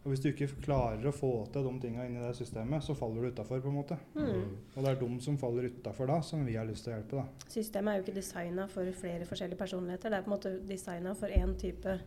Og 0.00 0.08
Hvis 0.14 0.20
du 0.24 0.30
ikke 0.30 0.46
klarer 0.64 1.04
å 1.04 1.12
få 1.12 1.30
til 1.52 1.66
de 1.66 1.72
tinga 1.82 2.06
inni 2.06 2.16
i 2.16 2.22
det 2.24 2.36
systemet, 2.38 2.80
så 2.82 2.94
faller 2.96 3.20
du 3.20 3.28
utafor. 3.34 3.60
Mm. 3.60 4.46
Og 4.76 4.78
det 4.80 4.86
er 4.88 4.96
de 5.02 5.08
som 5.20 5.36
faller 5.36 5.68
utafor 5.68 6.06
da, 6.08 6.20
som 6.24 6.46
vi 6.46 6.54
har 6.56 6.64
lyst 6.64 6.84
til 6.86 6.94
å 6.94 6.96
hjelpe. 6.96 7.16
da. 7.20 7.24
Systemet 7.52 7.92
er 7.92 7.98
jo 8.00 8.04
ikke 8.06 8.14
designa 8.16 8.66
for 8.66 8.88
flere 8.96 9.26
forskjellige 9.28 9.58
personligheter. 9.60 10.08
Det 10.08 10.16
er 10.18 10.22
på 10.24 10.30
en 10.32 10.36
måte 10.38 10.54
designa 10.66 11.12
for 11.14 11.28
én 11.28 11.52
type 11.60 11.98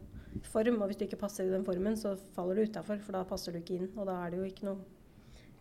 form, 0.50 0.82
og 0.82 0.88
hvis 0.90 0.98
du 0.98 1.06
ikke 1.06 1.22
passer 1.22 1.46
i 1.46 1.54
den 1.54 1.64
formen, 1.64 1.96
så 1.96 2.16
faller 2.34 2.56
du 2.56 2.62
utafor, 2.72 2.98
for 2.98 3.12
da 3.14 3.24
passer 3.30 3.52
du 3.54 3.60
ikke 3.60 3.76
inn. 3.78 3.92
Og 3.96 4.08
da 4.10 4.16
er 4.26 4.32
det 4.34 4.40
jo 4.40 4.50
ikke 4.50 4.66
noe 4.72 4.78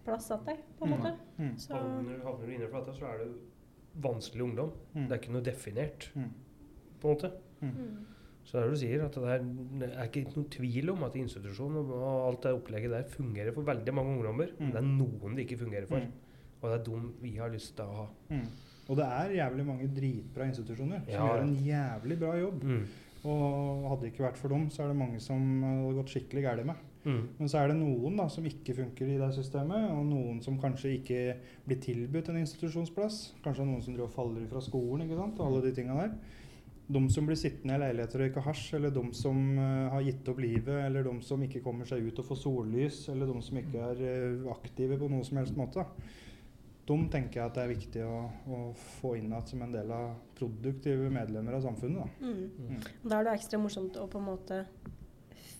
plass 0.07 0.27
til 0.33 0.39
deg, 0.47 0.59
på 0.79 0.87
en 0.87 0.91
Mm. 0.91 0.97
måte. 0.99 1.13
Mm. 1.39 1.59
Så 1.59 1.75
Havner 1.77 2.47
du 2.47 2.53
innenfor 2.53 2.81
dette, 2.81 2.97
så 2.99 3.05
er 3.13 3.19
det 3.19 3.29
vanskelig 4.01 4.43
ungdom. 4.47 4.71
Mm. 4.95 5.07
Det 5.09 5.13
er 5.13 5.21
ikke 5.21 5.33
noe 5.33 5.43
definert, 5.43 6.09
Mm. 6.15 6.31
på 7.01 7.09
en 7.09 7.15
måte. 7.17 7.33
mm. 7.61 7.97
Så 8.45 8.59
det 8.59 8.63
er 8.63 8.65
det 8.67 8.75
du 8.75 8.81
sier, 8.81 9.05
at 9.05 9.15
det 9.15 9.23
er, 9.31 9.45
det 9.79 9.89
er 9.95 10.09
ikke 10.09 10.35
noen 10.37 10.49
tvil 10.51 10.91
om 10.91 11.03
at 11.05 11.15
institusjonen 11.15 11.77
og 11.95 12.27
alt 12.29 12.43
det 12.43 12.53
opplegget 12.57 12.91
der 12.91 13.05
fungerer 13.09 13.53
for 13.55 13.63
veldig 13.63 13.95
mange 13.95 14.17
ungdommer. 14.17 14.49
Men 14.59 14.73
det 14.73 14.77
er 14.81 14.89
noen 14.89 15.37
det 15.37 15.45
ikke 15.47 15.61
fungerer 15.63 15.87
for. 15.87 15.99
Mm. 15.99 16.13
Og 16.63 16.71
det 16.71 16.81
er 16.81 16.85
dem 16.91 17.15
vi 17.23 17.37
har 17.37 17.49
lyst 17.51 17.77
til 17.77 17.85
å 17.85 17.95
ha. 18.01 18.07
Mm. 18.31 18.47
Og 18.89 18.97
det 18.99 19.05
er 19.07 19.31
jævlig 19.39 19.67
mange 19.67 19.87
dritbra 19.95 20.45
institusjoner 20.51 21.05
som 21.07 21.13
Ja, 21.15 21.29
gjør 21.29 21.43
en 21.45 21.55
jævlig 21.65 22.19
bra 22.19 22.33
jobb. 22.41 22.65
Mm. 22.65 22.85
Og 23.25 23.89
hadde 23.91 24.01
det 24.03 24.13
ikke 24.13 24.25
vært 24.27 24.37
for 24.43 24.49
dem, 24.49 24.69
så 24.71 24.83
er 24.83 24.89
det 24.89 24.97
mange 24.97 25.21
som 25.21 25.63
hadde 25.63 25.95
gått 26.01 26.11
skikkelig 26.17 26.43
galt 26.43 26.67
med. 26.67 26.75
Mm. 27.03 27.23
Men 27.39 27.51
så 27.51 27.59
er 27.59 27.73
det 27.73 27.79
noen 27.81 28.19
da, 28.21 28.29
som 28.31 28.47
ikke 28.47 28.77
funker 28.79 29.11
i 29.11 29.19
det 29.19 29.33
systemet, 29.35 29.89
og 29.91 30.05
noen 30.07 30.39
som 30.45 30.61
kanskje 30.63 30.95
ikke 31.01 31.23
blir 31.67 31.81
tilbudt 31.83 32.31
en 32.31 32.39
institusjonsplass. 32.43 33.19
Kanskje 33.43 33.67
noen 33.67 33.83
som 33.83 33.97
driver 33.97 34.13
faller 34.15 34.47
fra 34.51 34.63
skolen, 34.63 35.05
ikke 35.07 35.19
sant, 35.19 35.41
og 35.41 35.49
alle 35.49 35.65
de 35.67 35.75
tinga 35.77 35.99
der. 35.99 36.15
De 36.93 37.03
som 37.15 37.27
blir 37.27 37.39
sittende 37.39 37.79
i 37.79 37.81
leiligheter 37.81 38.21
og 38.21 38.27
røyke 38.27 38.45
hasj, 38.47 38.65
eller 38.79 38.95
de 38.95 39.05
som 39.17 39.39
uh, 39.59 39.91
har 39.95 40.07
gitt 40.07 40.29
opp 40.31 40.43
livet, 40.43 40.75
eller 40.87 41.07
de 41.07 41.15
som 41.27 41.43
ikke 41.43 41.63
kommer 41.65 41.89
seg 41.89 42.05
ut 42.07 42.23
og 42.23 42.29
får 42.29 42.43
sollys, 42.43 43.05
eller 43.13 43.31
de 43.31 43.47
som 43.47 43.63
ikke 43.63 43.87
er 43.91 44.03
uh, 44.03 44.51
aktive 44.55 44.99
på 45.01 45.11
noen 45.11 45.27
som 45.27 45.41
helst 45.41 45.59
måte. 45.59 45.87
De 46.83 46.97
tenker 47.11 47.39
jeg 47.39 47.47
at 47.47 47.55
det 47.57 47.63
er 47.63 47.71
viktig 47.71 48.03
å, 48.07 48.17
å 48.27 48.63
få 48.99 49.15
inn 49.19 49.31
igjen 49.31 49.47
som 49.47 49.61
en 49.63 49.75
del 49.75 49.91
av 49.95 50.17
produktive 50.39 51.11
medlemmer 51.15 51.55
av 51.59 51.63
samfunnet. 51.67 52.03
Da. 52.03 52.27
Mm. 52.27 52.73
Mm. 52.75 52.89
Da 53.07 53.21
er 53.21 53.29
det 53.29 53.37
ekstra 53.39 53.63
morsomt 53.63 53.99
å 54.03 54.09
på 54.11 54.19
en 54.19 54.27
måte 54.27 54.65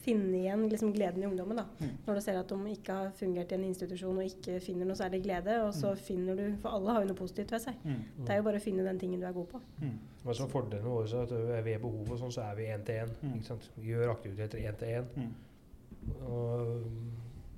finne 0.03 0.35
igjen 0.43 0.65
liksom 0.69 0.93
gleden 0.95 1.23
i 1.23 1.27
ungdommen. 1.27 1.57
da. 1.57 1.65
Mm. 1.81 1.91
Når 2.07 2.15
du 2.15 2.21
ser 2.25 2.39
at 2.41 2.49
de 2.49 2.59
ikke 2.75 2.93
har 2.93 3.11
fungert 3.19 3.53
i 3.53 3.55
en 3.55 3.65
institusjon 3.65 4.19
og 4.19 4.25
ikke 4.25 4.61
finner 4.61 4.85
noe 4.89 4.97
særlig 4.99 5.23
glede. 5.25 5.59
Og 5.67 5.73
så 5.75 5.93
Mm. 5.93 5.97
finner 5.97 6.37
du 6.37 6.57
For 6.63 6.69
alle 6.71 6.91
har 6.93 7.03
jo 7.03 7.09
noe 7.09 7.17
positivt 7.17 7.51
ved 7.53 7.61
seg. 7.61 7.75
Mm. 7.85 8.03
Det 8.25 8.31
er 8.31 8.37
jo 8.37 8.43
bare 8.43 8.57
å 8.59 8.67
finne 8.67 8.85
den 8.85 8.99
tingen 8.99 9.21
du 9.21 9.27
er 9.27 9.33
god 9.33 9.49
på. 9.49 9.61
Mm. 9.81 9.99
Men 10.25 10.35
så 10.35 10.49
Fordelen 10.49 10.85
vår 10.85 11.05
er 11.15 11.23
at 11.23 11.33
er 11.33 11.63
ved 11.63 11.81
behov 11.81 12.11
og 12.13 12.19
sånn, 12.19 12.33
så 12.33 12.43
er 12.51 12.55
vi 12.57 12.63
én 12.67 12.85
til 12.85 12.95
én. 12.95 13.11
Mm. 13.23 13.43
gjør 13.85 14.11
aktiviteter 14.11 14.59
én 14.59 14.77
til 14.79 14.89
én. 14.89 15.05
Mm. 15.17 15.33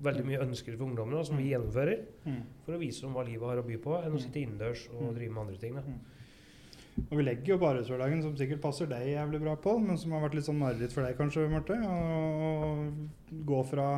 Veldig 0.05 0.25
mye 0.27 0.41
ønsker 0.45 0.77
for 0.77 0.85
ungdommene 0.89 1.25
som 1.25 1.37
vi 1.39 1.51
gjennomfører 1.53 2.01
Mm. 2.27 2.43
for 2.65 2.73
å 2.75 2.79
vise 2.79 3.01
dem 3.03 3.15
hva 3.15 3.25
livet 3.25 3.49
har 3.49 3.57
å 3.63 3.67
by 3.67 3.77
på, 3.79 4.05
enn 4.05 4.13
å 4.13 4.21
sitte 4.21 4.41
innendørs 4.43 4.89
og 4.93 5.15
drive 5.15 5.31
med 5.33 5.39
andre 5.47 5.57
ting. 5.57 5.75
da. 5.75 5.83
Og 6.95 7.17
vi 7.19 7.25
legger 7.27 7.55
jo 7.55 7.59
på 7.59 7.67
arbeidshverdagen 7.73 8.23
som 8.23 8.37
sikkert 8.39 8.63
passer 8.63 8.89
deg 8.91 9.09
jævlig 9.11 9.41
bra 9.43 9.57
på, 9.59 9.75
men 9.83 9.99
som 9.99 10.15
har 10.15 10.23
vært 10.23 10.37
litt 10.39 10.47
sånn 10.47 10.61
mareritt 10.61 10.95
for 10.95 11.07
deg 11.07 11.17
kanskje, 11.19 11.49
Marte. 11.51 11.75
Å 11.75 13.43
gå 13.49 13.61
fra 13.67 13.89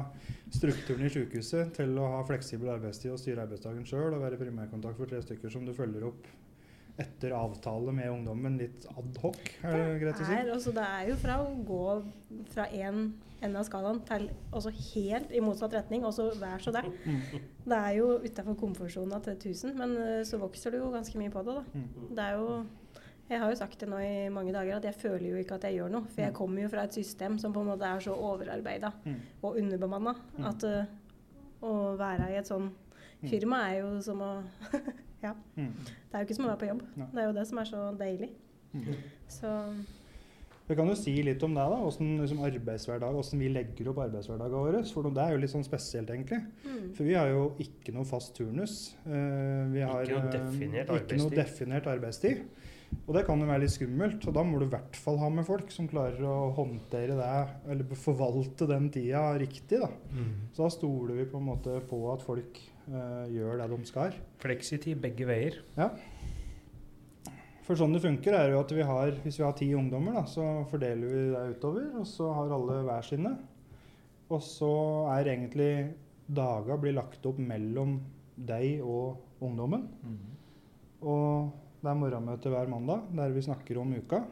strukturen 0.55 1.05
i 1.05 1.13
sykehuset 1.13 1.75
til 1.77 1.93
å 2.01 2.09
ha 2.15 2.25
fleksibel 2.29 2.73
arbeidstid 2.73 3.13
og 3.13 3.21
styre 3.21 3.45
arbeidsdagen 3.45 3.85
sjøl 3.89 4.17
og 4.17 4.25
være 4.25 4.41
primærkontakt 4.41 4.97
for 5.01 5.13
tre 5.13 5.21
stykker 5.25 5.53
som 5.53 5.69
du 5.69 5.75
følger 5.77 6.09
opp 6.09 6.31
etter 6.97 7.35
avtale 7.37 7.93
med 7.93 8.09
ungdommen 8.09 8.57
litt 8.57 8.87
ad 8.89 9.19
hoc, 9.21 9.41
er 9.61 9.75
det 9.77 9.99
greit 10.01 10.21
å 10.23 10.25
si? 10.25 10.37
altså, 10.55 10.73
det 10.73 10.85
er 10.97 11.11
jo 11.11 11.17
fra 11.21 11.35
å 11.43 11.51
gå 11.69 11.83
fra 12.55 12.65
én 12.73 13.11
ende 13.45 13.61
av 13.61 13.67
skalaen 13.69 14.01
til 14.09 14.31
også 14.57 14.73
helt 14.73 15.35
i 15.37 15.43
motsatt 15.45 15.77
retning, 15.77 16.07
og 16.09 16.15
så 16.17 16.31
vær 16.41 16.63
så. 16.65 16.73
Mm. 17.05 17.21
Det 17.71 17.77
er 17.77 17.97
jo 17.99 18.09
utafor 18.23 18.57
komfortsona 18.61 19.21
til 19.27 19.37
1000, 19.37 19.77
men 19.77 19.95
eh, 20.01 20.21
så 20.25 20.39
vokser 20.41 20.73
du 20.73 20.79
jo 20.79 20.93
ganske 20.95 21.19
mye 21.19 21.33
på 21.35 21.43
det, 21.45 21.59
da. 21.59 21.65
Mm. 21.75 22.11
Det 22.17 22.25
er 22.25 22.37
jo 22.39 22.51
Jeg 23.29 23.41
har 23.43 23.51
jo 23.51 23.57
sagt 23.59 23.79
det 23.81 23.89
nå 23.91 23.99
i 23.99 24.29
mange 24.31 24.53
dager 24.55 24.77
at 24.77 24.85
jeg 24.85 24.95
føler 24.95 25.31
jo 25.33 25.37
ikke 25.43 25.55
at 25.59 25.65
jeg 25.67 25.75
gjør 25.81 25.91
noe. 25.91 26.05
For 26.13 26.21
jeg 26.23 26.31
Mm. 26.33 26.37
kommer 26.37 26.63
jo 26.63 26.69
fra 26.69 26.85
et 26.85 26.95
system 26.95 27.39
som 27.39 27.53
på 27.53 27.61
en 27.61 27.67
måte 27.67 27.83
er 27.83 27.99
så 28.01 28.15
overarbeida 28.15 28.93
Mm. 29.05 29.17
og 29.43 29.57
underbemanna 29.59 30.15
Mm. 30.39 30.45
at 30.47 30.65
uh, 30.65 30.85
å 31.63 31.97
være 31.99 32.31
i 32.31 32.37
et 32.39 32.47
sånn 32.47 32.71
Mm. 33.23 33.29
firma 33.31 33.57
er 33.73 33.81
jo 33.81 34.01
som 34.03 34.19
å 34.21 34.43
Ja. 35.23 35.33
Mm. 35.57 35.73
Det 35.75 36.15
er 36.15 36.19
jo 36.21 36.27
ikke 36.27 36.35
som 36.37 36.45
å 36.45 36.49
være 36.55 36.59
på 36.61 36.69
jobb. 36.69 36.83
Det 37.15 37.19
er 37.23 37.27
jo 37.27 37.33
det 37.33 37.47
som 37.49 37.59
er 37.59 37.65
så 37.65 37.97
deilig. 37.99 38.31
Mm. 38.75 38.95
Så 39.29 39.75
Vi 40.69 40.75
kan 40.75 40.87
jo 40.89 40.95
si 40.95 41.23
litt 41.23 41.43
om 41.43 41.55
det, 41.55 41.63
da. 41.63 41.77
Hvordan 41.79 42.19
liksom, 42.21 42.39
arbeidshverdag, 42.43 43.13
hvordan 43.15 43.39
vi 43.39 43.49
legger 43.49 43.89
opp 43.89 43.99
arbeidshverdagen 43.99 44.51
vår. 44.51 44.85
For 44.93 45.03
det 45.11 45.23
er 45.23 45.31
jo 45.33 45.39
litt 45.39 45.51
sånn 45.51 45.65
spesielt, 45.65 46.09
egentlig. 46.11 46.45
mm. 46.67 46.95
For 46.97 47.05
vi 47.05 47.15
har 47.15 47.29
jo 47.29 47.55
ikke 47.59 47.95
noe 47.95 48.05
fast 48.05 48.35
turnus. 48.35 48.95
Uh, 49.07 49.71
vi 49.73 49.81
har 49.81 50.03
Ikke 50.03 50.19
noe 50.19 50.27
eh, 50.27 50.39
definert 50.39 50.89
ikke 50.91 51.19
noe 51.19 51.31
definert 51.31 51.87
arbeidstid. 51.87 52.43
Og 53.07 53.15
det 53.15 53.23
kan 53.27 53.39
jo 53.39 53.47
være 53.47 53.63
litt 53.63 53.75
skummelt, 53.75 54.25
og 54.27 54.35
da 54.35 54.43
må 54.43 54.59
du 54.59 54.67
i 54.67 54.73
hvert 54.73 54.97
fall 54.99 55.19
ha 55.21 55.29
med 55.31 55.47
folk 55.47 55.71
som 55.75 55.87
klarer 55.91 56.23
å 56.27 56.51
håndtere 56.57 57.15
det, 57.19 57.35
eller 57.71 57.99
forvalte 57.99 58.67
den 58.71 58.89
tida 58.95 59.29
riktig. 59.39 59.79
da. 59.83 59.91
Så 60.55 60.65
da 60.65 60.73
stoler 60.75 61.21
vi 61.21 61.29
på 61.31 61.39
en 61.39 61.49
måte 61.53 61.77
på 61.87 62.01
at 62.11 62.25
folk 62.27 62.59
uh, 62.91 63.27
gjør 63.31 63.63
det 63.63 63.69
de 63.71 63.79
skal. 63.87 64.17
Fleksitid 64.43 64.99
begge 65.03 65.29
veier. 65.29 65.61
Ja. 65.79 65.93
For 67.67 67.79
sånn 67.79 67.95
det 67.95 68.03
funker, 68.03 68.35
er 68.35 68.53
jo 68.53 68.63
at 68.63 68.75
vi 68.75 68.83
har, 68.87 69.13
hvis 69.25 69.39
vi 69.41 69.45
har 69.47 69.55
ti 69.59 69.69
ungdommer, 69.75 70.21
da, 70.21 70.25
så 70.31 70.65
fordeler 70.71 71.11
vi 71.11 71.23
det 71.33 71.45
utover, 71.57 71.87
og 71.99 72.07
så 72.11 72.31
har 72.35 72.55
alle 72.55 72.81
hver 72.87 73.07
sine. 73.07 73.33
Og 74.27 74.43
så 74.43 74.73
er 75.15 75.31
egentlig 75.31 75.71
daga 76.27 76.75
blir 76.83 76.95
lagt 76.95 77.27
opp 77.27 77.39
mellom 77.39 78.01
deg 78.37 78.83
og 78.83 79.43
ungdommen. 79.43 79.87
Og 81.07 81.66
det 81.83 81.91
er 81.93 81.99
morgenmøte 82.01 82.51
hver 82.53 82.71
mandag 82.73 83.07
der 83.17 83.35
vi 83.35 83.45
snakker 83.45 83.79
om 83.83 83.95
uka. 83.95 84.23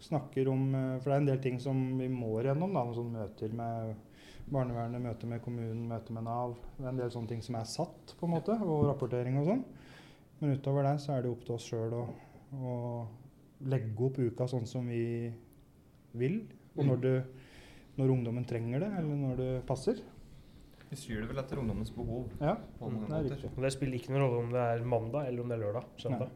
Snakker 0.00 0.48
om, 0.52 0.68
eh, 0.74 0.98
for 1.00 1.10
det 1.10 1.16
er 1.16 1.22
en 1.24 1.30
del 1.32 1.40
ting 1.42 1.58
som 1.60 1.80
vi 1.98 2.08
må 2.08 2.38
gjennom. 2.42 2.72
da, 2.74 2.84
sånn 2.94 3.12
Møter 3.12 3.54
med 3.54 3.96
barnevernet, 4.48 5.02
møter 5.02 5.28
med 5.28 5.42
kommunen, 5.44 5.88
møter 5.90 6.14
med 6.16 6.24
Nav. 6.24 6.54
Det 6.78 6.86
er 6.86 6.92
en 6.92 7.00
del 7.02 7.10
sånne 7.12 7.28
ting 7.28 7.42
som 7.44 7.58
er 7.58 7.66
satt, 7.68 8.14
på 8.18 8.26
en 8.26 8.32
måte, 8.36 8.54
og 8.64 8.86
rapportering 8.88 9.36
og 9.40 9.50
sånn. 9.50 9.64
Men 10.40 10.54
utover 10.56 10.86
det 10.86 10.94
så 11.02 11.16
er 11.16 11.22
det 11.22 11.32
opp 11.32 11.44
til 11.44 11.56
oss 11.56 11.66
sjøl 11.66 11.96
å, 11.98 12.04
å 12.54 12.74
legge 13.68 14.06
opp 14.06 14.18
uka 14.22 14.46
sånn 14.48 14.66
som 14.70 14.86
vi 14.88 15.32
vil. 16.14 16.40
Og 16.78 16.86
når, 16.86 17.02
du, 17.02 17.12
når 17.98 18.14
ungdommen 18.14 18.46
trenger 18.48 18.86
det, 18.86 18.92
eller 19.00 19.18
når 19.26 19.36
det 19.42 19.50
passer. 19.66 20.00
Vi 20.88 20.96
styrer 20.96 21.26
det 21.26 21.32
vel 21.34 21.42
etter 21.42 21.60
ungdommens 21.60 21.90
behov. 21.92 22.30
Ja, 22.40 22.54
på 22.78 22.88
mange 22.88 23.08
det 23.08 23.16
er 23.16 23.24
måter. 23.26 23.34
riktig. 23.34 23.50
Og 23.56 23.64
det 23.66 23.72
spiller 23.74 23.98
ikke 23.98 24.14
noen 24.14 24.22
rolle 24.24 24.44
om 24.46 24.52
det 24.54 24.62
er 24.62 24.84
mandag 24.94 25.26
eller 25.28 25.42
om 25.42 25.50
det 25.50 25.58
er 25.58 25.64
lørdag. 25.66 25.90
Søndag. 26.00 26.30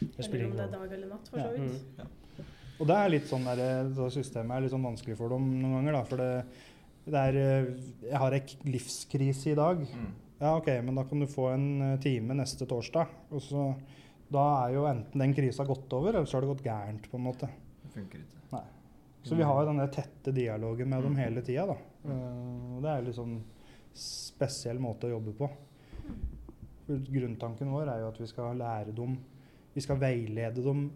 Det 0.00 0.26
Eller 0.28 0.46
om 0.46 0.56
det 0.56 0.64
er 0.66 0.72
dag 0.72 0.92
eller 0.92 1.08
natt, 1.08 1.28
for 1.32 1.40
så 1.40 1.50
vidt. 1.54 1.98
Mm. 1.98 2.46
Og 2.80 2.86
det 2.90 2.96
er 3.00 3.08
litt 3.08 3.26
sånn 3.30 3.44
der, 3.48 3.60
det 3.88 4.06
systemet 4.12 4.56
er 4.56 4.60
litt 4.66 4.72
sånn 4.74 4.84
vanskelig 4.84 5.16
for 5.16 5.32
dem 5.32 5.46
noen 5.62 5.78
ganger. 5.78 5.92
da, 5.96 6.02
For 6.04 6.16
det, 6.20 6.30
det 7.06 7.22
er 7.30 7.38
eh, 7.40 7.68
Jeg 8.10 8.18
har 8.20 8.32
en 8.36 8.72
livskrise 8.76 9.50
i 9.52 9.56
dag. 9.56 9.80
Mm. 9.80 10.10
Ja, 10.40 10.50
OK, 10.58 10.66
men 10.84 10.94
da 11.00 11.04
kan 11.08 11.20
du 11.20 11.26
få 11.26 11.48
en 11.54 11.68
eh, 11.94 11.98
time 12.04 12.34
neste 12.36 12.66
torsdag. 12.68 13.08
Og 13.32 13.40
så, 13.40 13.70
da 14.28 14.44
er 14.66 14.74
jo 14.76 14.84
enten 14.90 15.22
den 15.24 15.32
krisa 15.34 15.64
gått 15.64 15.92
over, 15.96 16.12
eller 16.18 16.26
så 16.28 16.36
har 16.36 16.44
det 16.44 16.52
gått 16.52 16.66
gærent, 16.66 17.08
på 17.10 17.16
en 17.16 17.24
måte. 17.30 17.48
Det 17.86 17.92
funker 17.96 18.18
ikke. 18.20 18.32
Så 19.26 19.34
vi 19.34 19.42
har 19.42 19.56
jo 19.58 19.66
den 19.72 19.80
der 19.80 19.88
tette 19.90 20.30
dialogen 20.30 20.86
med 20.92 21.02
dem 21.02 21.16
Mm. 21.16 21.18
hele 21.18 21.42
tida, 21.42 21.64
da. 21.66 21.74
Eh, 22.06 22.76
og 22.76 22.82
det 22.84 22.90
er 22.92 23.02
litt 23.08 23.16
sånn 23.16 23.40
spesiell 23.96 24.78
måte 24.78 25.08
å 25.08 25.16
jobbe 25.16 25.32
på. 25.40 25.48
Grunntanken 26.86 27.72
vår 27.72 27.88
er 27.90 28.04
jo 28.04 28.10
at 28.12 28.20
vi 28.22 28.28
skal 28.30 28.54
lære 28.60 28.92
dem 28.94 29.16
Vi 29.76 29.84
skal 29.84 30.00
veilede 30.00 30.62
dem 30.64 30.86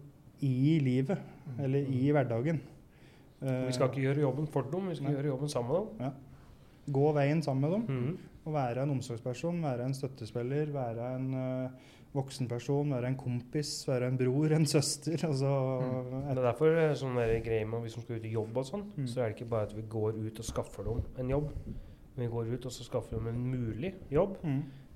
i 0.41 0.79
livet, 0.81 1.19
eller 1.61 1.85
i 1.85 2.09
hverdagen. 2.11 2.59
Eh, 3.41 3.67
Vi 3.67 3.73
skal 3.77 3.89
ikke 3.91 4.01
gjøre 4.07 4.23
jobben 4.25 4.47
for 4.49 4.65
dem, 4.71 4.89
vi 4.89 4.95
skal 4.97 5.11
Nei. 5.11 5.15
gjøre 5.19 5.31
jobben 5.35 5.49
sammen 5.53 5.71
med 5.71 5.97
dem. 6.01 6.11
gå 6.91 7.11
veien 7.13 7.41
sammen 7.45 7.61
med 7.61 7.71
dem. 7.77 7.83
Mhm. 7.95 8.17
Og 8.45 8.53
være 8.55 8.83
en 8.83 8.89
omsorgsperson, 8.95 9.59
være 9.61 9.85
en 9.85 9.93
støttespiller, 9.93 10.71
være 10.73 11.15
en 11.15 11.27
uh, 11.37 11.69
voksenperson, 12.15 12.89
være 12.91 13.07
en 13.11 13.15
kompis, 13.15 13.85
være 13.87 14.07
en 14.07 14.17
bror, 14.17 14.51
en 14.55 14.65
søster. 14.65 15.13
Altså, 15.29 15.51
Det 16.31 16.37
er 16.37 16.41
derfor 16.41 16.73
eh, 16.81 16.95
sånn 16.97 17.15
der 17.21 17.35
greie 17.45 17.65
med 17.69 17.81
hvis 17.85 17.97
man 17.99 18.03
skal 18.07 18.17
ut 18.17 18.25
i 18.25 18.33
jobb 18.33 18.57
og 18.57 18.65
sånn, 18.65 18.83
Mm. 18.97 19.05
så 19.07 19.21
er 19.21 19.29
det 19.29 19.35
ikke 19.37 19.49
bare 19.53 19.67
at 19.69 19.75
vi 19.77 19.83
går 19.87 20.17
ut 20.25 20.39
og 20.41 20.45
skaffer 20.45 20.83
dem 20.89 21.03
en 21.19 21.29
jobb. 21.29 21.51
Men 22.17 22.25
vi 22.25 22.31
går 22.33 22.49
ut 22.55 22.65
og 22.65 22.71
så 22.71 22.83
skaffer 22.83 23.17
dem 23.19 23.27
en 23.27 23.45
mulig 23.51 23.93
jobb. 24.11 24.37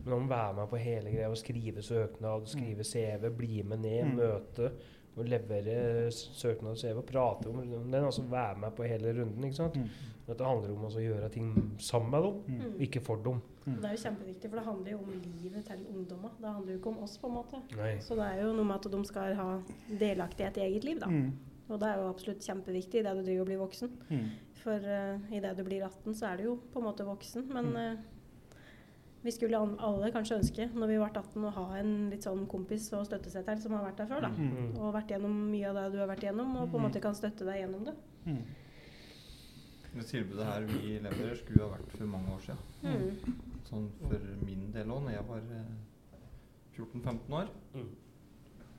Mm, 0.06 0.10
Men 0.10 0.14
han 0.14 0.22
må 0.22 0.36
være 0.36 0.54
med 0.56 0.68
på 0.70 0.78
hele 0.78 1.12
greia 1.12 1.30
og 1.30 1.38
skrive 1.38 1.82
søknad, 1.82 2.46
skrive 2.48 2.84
CV, 2.84 3.30
bli 3.38 3.64
med 3.64 3.80
ned, 3.80 4.04
Mm. 4.06 4.16
møte 4.16 4.72
og 5.18 5.26
levere 5.26 6.12
søknad 6.12 6.72
og 6.72 6.78
CV 6.78 6.98
og 6.98 7.06
prate 7.06 7.48
om 7.50 7.62
den. 7.62 7.94
Altså 8.04 8.22
være 8.22 8.58
med 8.60 8.72
på 8.76 8.84
hele 8.84 9.14
runden. 9.22 9.44
ikke 9.44 9.56
sant? 9.56 9.76
Mm. 9.76 9.90
Dette 10.28 10.44
handler 10.44 10.72
om 10.74 10.86
å 10.86 10.90
gjøre 11.00 11.30
ting 11.32 11.76
sammen 11.80 12.12
med 12.12 12.22
dem, 12.24 12.34
mm. 12.48 12.62
Mm. 12.74 12.80
ikke 12.82 13.02
for 13.02 13.16
dem. 13.24 13.42
Mm. 13.66 13.76
Det 13.82 13.86
er 13.86 13.92
jo 13.92 14.02
kjempeviktig, 14.10 14.50
for 14.50 14.58
det 14.58 14.66
handler 14.66 14.92
jo 14.92 14.98
om 14.98 15.12
livet 15.42 15.66
til 15.66 15.86
ungdommer. 15.96 16.30
Det 16.42 16.50
handler 16.50 16.72
jo 16.74 16.78
ikke 16.80 16.90
om 16.90 16.98
oss, 17.04 17.18
på 17.18 17.28
en 17.28 17.34
måte. 17.34 17.62
Nei. 17.78 17.98
Så 18.00 18.16
det 18.16 18.26
er 18.26 18.42
jo 18.44 18.54
noe 18.54 18.66
med 18.66 18.76
at 18.76 18.92
de 18.92 19.04
skal 19.06 19.36
ha 19.36 19.62
delaktighet 20.00 20.58
i 20.58 20.62
eget 20.62 20.84
liv, 20.84 21.00
da. 21.00 21.08
Mm. 21.08 21.32
Og 21.70 21.80
det 21.80 21.88
er 21.90 21.98
jo 21.98 22.10
absolutt 22.10 22.42
kjempeviktig 22.46 23.00
idet 23.02 23.16
du 23.18 23.24
driver 23.24 23.42
og 23.42 23.48
blir 23.48 23.58
voksen. 23.58 23.90
Mm. 24.10 24.26
For 24.62 24.76
uh, 24.86 25.32
idet 25.34 25.56
du 25.58 25.64
blir 25.64 25.84
18, 25.86 26.14
så 26.14 26.26
er 26.34 26.38
du 26.38 26.44
jo 26.44 26.60
på 26.74 26.80
en 26.82 26.86
måte 26.86 27.06
voksen. 27.06 27.48
Men 27.54 27.66
Mm. 27.74 27.98
Eh, 29.26 29.30
vi 29.30 29.32
skulle 29.34 29.58
alle 29.58 30.12
kanskje 30.14 30.38
ønske, 30.40 30.68
når 30.74 30.88
vi 30.94 30.98
ble 31.02 31.08
18, 31.10 31.46
å 31.50 31.54
ha 31.56 31.66
en 31.80 32.10
litt 32.12 32.24
sånn 32.28 32.46
kompis 32.48 32.92
og 32.94 33.06
støtte 33.10 33.30
seg 33.34 33.46
til 33.46 33.62
som 33.62 33.74
har 33.74 33.84
vært 33.88 33.98
der 34.04 34.08
før, 34.12 34.22
da. 34.22 34.30
Mm. 34.30 34.52
Mm. 34.54 34.78
Og 34.78 34.94
vært 34.94 35.12
gjennom 35.16 35.40
mye 35.52 35.70
av 35.72 35.76
det 35.80 35.88
du 35.96 35.98
har 36.04 36.08
vært 36.14 36.24
gjennom, 36.28 36.56
og 36.58 36.70
på 36.70 36.78
en 36.78 36.84
Mm. 36.84 36.88
måte 36.90 37.02
kan 37.02 37.16
støtte 37.16 37.46
deg 37.46 37.62
gjennom 37.64 37.86
det. 37.86 37.96
Mm. 38.26 38.44
Det 39.96 40.06
tilbudet 40.06 40.46
her 40.46 40.62
vi 40.68 41.00
leverer, 41.00 41.36
skulle 41.36 41.64
ha 41.64 41.78
vært 41.78 41.92
for 41.98 42.06
mange 42.06 42.28
år 42.36 42.42
siden. 42.42 42.58
Mm. 42.84 43.36
Sånn 43.66 43.90
for 44.02 44.20
min 44.46 44.72
del 44.72 44.88
òg, 44.92 45.04
når 45.04 45.12
jeg 45.12 45.28
var 45.28 45.38
eh, 45.38 45.76
14-15 46.78 47.34
år. 47.34 47.48
Mm. 47.74 47.90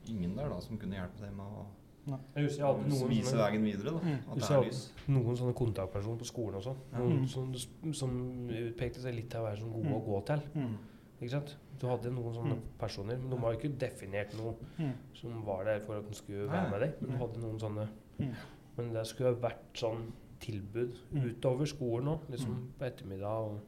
Ingen 0.08 0.36
der 0.36 0.48
da 0.48 0.60
som 0.60 0.78
kunne 0.78 0.94
hjelpe 0.98 1.20
deg 1.24 1.32
med 1.34 1.46
å 1.46 1.66
Jeg 2.06 2.44
husker 2.44 2.62
jeg 2.62 2.66
hadde 2.66 2.88
noen 2.88 3.08
vise 3.10 3.30
sånne, 3.32 3.50
veien 3.50 3.62
videre. 3.64 3.92
da, 3.92 3.98
Mm. 3.98 4.18
At 4.30 4.34
det 4.34 4.42
jeg 4.42 4.50
er 4.50 4.54
hadde- 4.56 4.66
lys. 4.66 4.92
noen 5.08 5.36
sånne 5.36 5.54
kontaktpersoner 5.54 6.18
på 6.18 6.26
skolen 6.26 6.54
og 6.54 6.62
sånn. 6.62 6.76
Noen 6.92 7.20
Mm. 7.20 7.26
som, 7.28 7.92
som 7.92 8.48
utpekte 8.48 9.00
seg 9.00 9.14
litt 9.14 9.28
til 9.30 9.40
å 9.40 9.44
være 9.44 9.58
sånn 9.60 9.72
gode 9.72 9.88
Mm. 9.88 9.94
å 9.94 10.04
gå 10.06 10.26
til. 10.26 10.42
Mm. 10.54 10.76
Ikke 11.20 11.30
sant? 11.30 11.56
Du 11.80 11.86
hadde 11.88 12.10
noen 12.12 12.34
sånne 12.34 12.54
Mm. 12.54 12.60
personer, 12.78 13.18
men 13.18 13.30
de 13.30 13.36
har 13.36 13.52
jo 13.52 13.58
ikke 13.58 13.78
definert 13.78 14.34
noe 14.36 14.54
Mm. 14.78 14.92
som 15.14 15.44
var 15.44 15.64
der 15.64 15.80
for 15.80 15.96
at 15.96 16.06
de 16.08 16.14
skulle 16.14 16.48
være 16.48 16.70
med 16.70 16.80
deg. 16.80 16.94
Men 17.02 17.10
du 17.10 17.16
hadde 17.26 17.36
noen 17.40 17.58
sånne 17.60 17.88
Mm. 18.20 18.34
Men 18.78 18.92
det 18.92 19.06
skulle 19.06 19.34
ha 19.34 19.48
vært 19.50 19.72
sånn 19.74 20.12
tilbud 20.40 20.96
Mm. 21.12 21.22
utover 21.34 21.64
skolen 21.66 22.04
òg, 22.08 22.20
liksom 22.30 22.68
på 22.78 22.84
ettermiddag 22.84 23.24
og 23.50 23.60